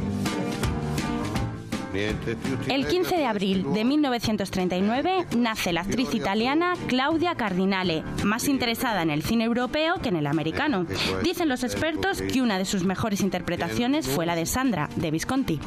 El 2.69 2.87
15 2.87 3.17
de 3.17 3.27
abril 3.27 3.67
de 3.75 3.85
1939 3.85 5.27
nace 5.37 5.73
la 5.73 5.83
actriz 5.83 6.15
italiana 6.15 6.73
Claudia 6.87 7.35
Cardinale, 7.35 8.03
más 8.25 8.49
interesada 8.49 9.03
en 9.03 9.11
el 9.11 9.23
cine 9.23 9.45
europeo 9.45 9.97
que 10.03 10.09
en 10.09 10.17
el 10.17 10.27
americano. 10.27 10.87
Dicen 11.23 11.51
los 11.51 11.65
expertos 11.65 12.23
que 12.23 12.41
una 12.41 12.59
de 12.59 12.65
sus 12.65 12.85
mejores 12.85 13.21
interpretaciones 13.21 14.09
fue 14.09 14.25
la 14.25 14.35
de 14.35 14.47
Sandra, 14.47 14.89
de 14.97 15.11
Visconti. 15.11 15.61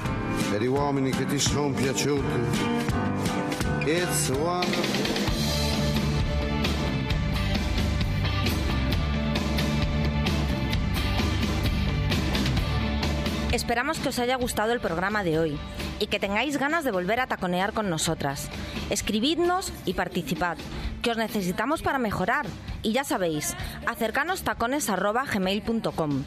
Esperamos 13.55 13.99
que 13.99 14.09
os 14.09 14.19
haya 14.19 14.35
gustado 14.35 14.73
el 14.73 14.81
programa 14.81 15.23
de 15.23 15.39
hoy 15.39 15.57
y 16.01 16.07
que 16.07 16.19
tengáis 16.19 16.57
ganas 16.57 16.83
de 16.83 16.91
volver 16.91 17.21
a 17.21 17.27
taconear 17.27 17.71
con 17.71 17.89
nosotras. 17.89 18.49
Escribidnos 18.89 19.71
y 19.85 19.93
participad, 19.93 20.57
que 21.01 21.11
os 21.11 21.17
necesitamos 21.17 21.81
para 21.81 21.97
mejorar. 21.97 22.45
Y 22.83 22.91
ya 22.91 23.05
sabéis, 23.05 23.55
acercanos 23.87 24.43
tacones@gmail.com. 24.43 26.23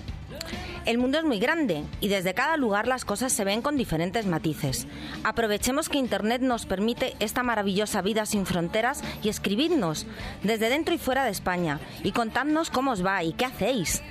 El 0.87 0.97
mundo 0.97 1.19
es 1.19 1.25
muy 1.25 1.39
grande 1.39 1.85
y 2.01 2.09
desde 2.09 2.33
cada 2.33 2.57
lugar 2.57 2.89
las 2.89 3.05
cosas 3.05 3.31
se 3.31 3.45
ven 3.45 3.61
con 3.61 3.77
diferentes 3.77 4.25
matices. 4.25 4.87
Aprovechemos 5.23 5.91
que 5.91 5.99
Internet 5.99 6.41
nos 6.41 6.65
permite 6.65 7.15
esta 7.21 7.43
maravillosa 7.43 8.01
vida 8.01 8.25
sin 8.25 8.47
fronteras 8.47 9.03
y 9.23 9.29
escribidnos 9.29 10.07
desde 10.43 10.71
dentro 10.71 10.95
y 10.95 10.99
fuera 10.99 11.25
de 11.25 11.31
España 11.31 11.79
y 12.03 12.13
contadnos 12.13 12.71
cómo 12.71 12.93
os 12.93 13.05
va 13.05 13.23
y 13.23 13.35
qué 13.35 13.45
hacéis. 13.45 14.03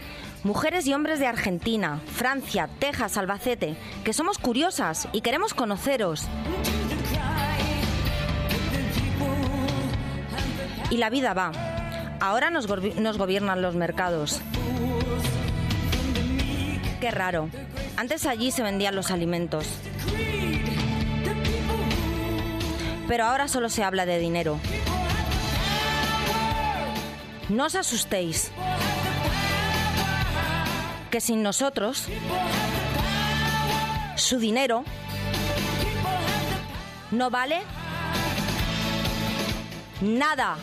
Mujeres 0.47 0.87
y 0.87 0.93
hombres 0.93 1.19
de 1.19 1.27
Argentina, 1.27 1.99
Francia, 2.15 2.69
Texas, 2.79 3.17
Albacete, 3.17 3.75
que 4.05 4.13
somos 4.13 4.37
curiosas 4.37 5.09
y 5.11 5.19
queremos 5.19 5.53
conoceros. 5.53 6.25
Y 10.89 10.95
la 10.95 11.09
vida 11.09 11.33
va. 11.33 11.51
Ahora 12.21 12.49
nos, 12.49 12.65
nos 12.95 13.17
gobiernan 13.17 13.61
los 13.61 13.75
mercados. 13.75 14.39
Qué 17.01 17.11
raro. 17.11 17.49
Antes 17.97 18.25
allí 18.25 18.51
se 18.51 18.63
vendían 18.63 18.95
los 18.95 19.11
alimentos. 19.11 19.67
Pero 23.09 23.25
ahora 23.25 23.49
solo 23.49 23.67
se 23.67 23.83
habla 23.83 24.05
de 24.05 24.17
dinero. 24.17 24.57
No 27.49 27.65
os 27.65 27.75
asustéis 27.75 28.49
que 31.07 31.21
sin 31.21 31.43
nosotros 31.43 32.05
su 34.15 34.39
dinero 34.39 34.83
no 37.11 37.29
vale 37.29 37.61
nada. 40.01 40.57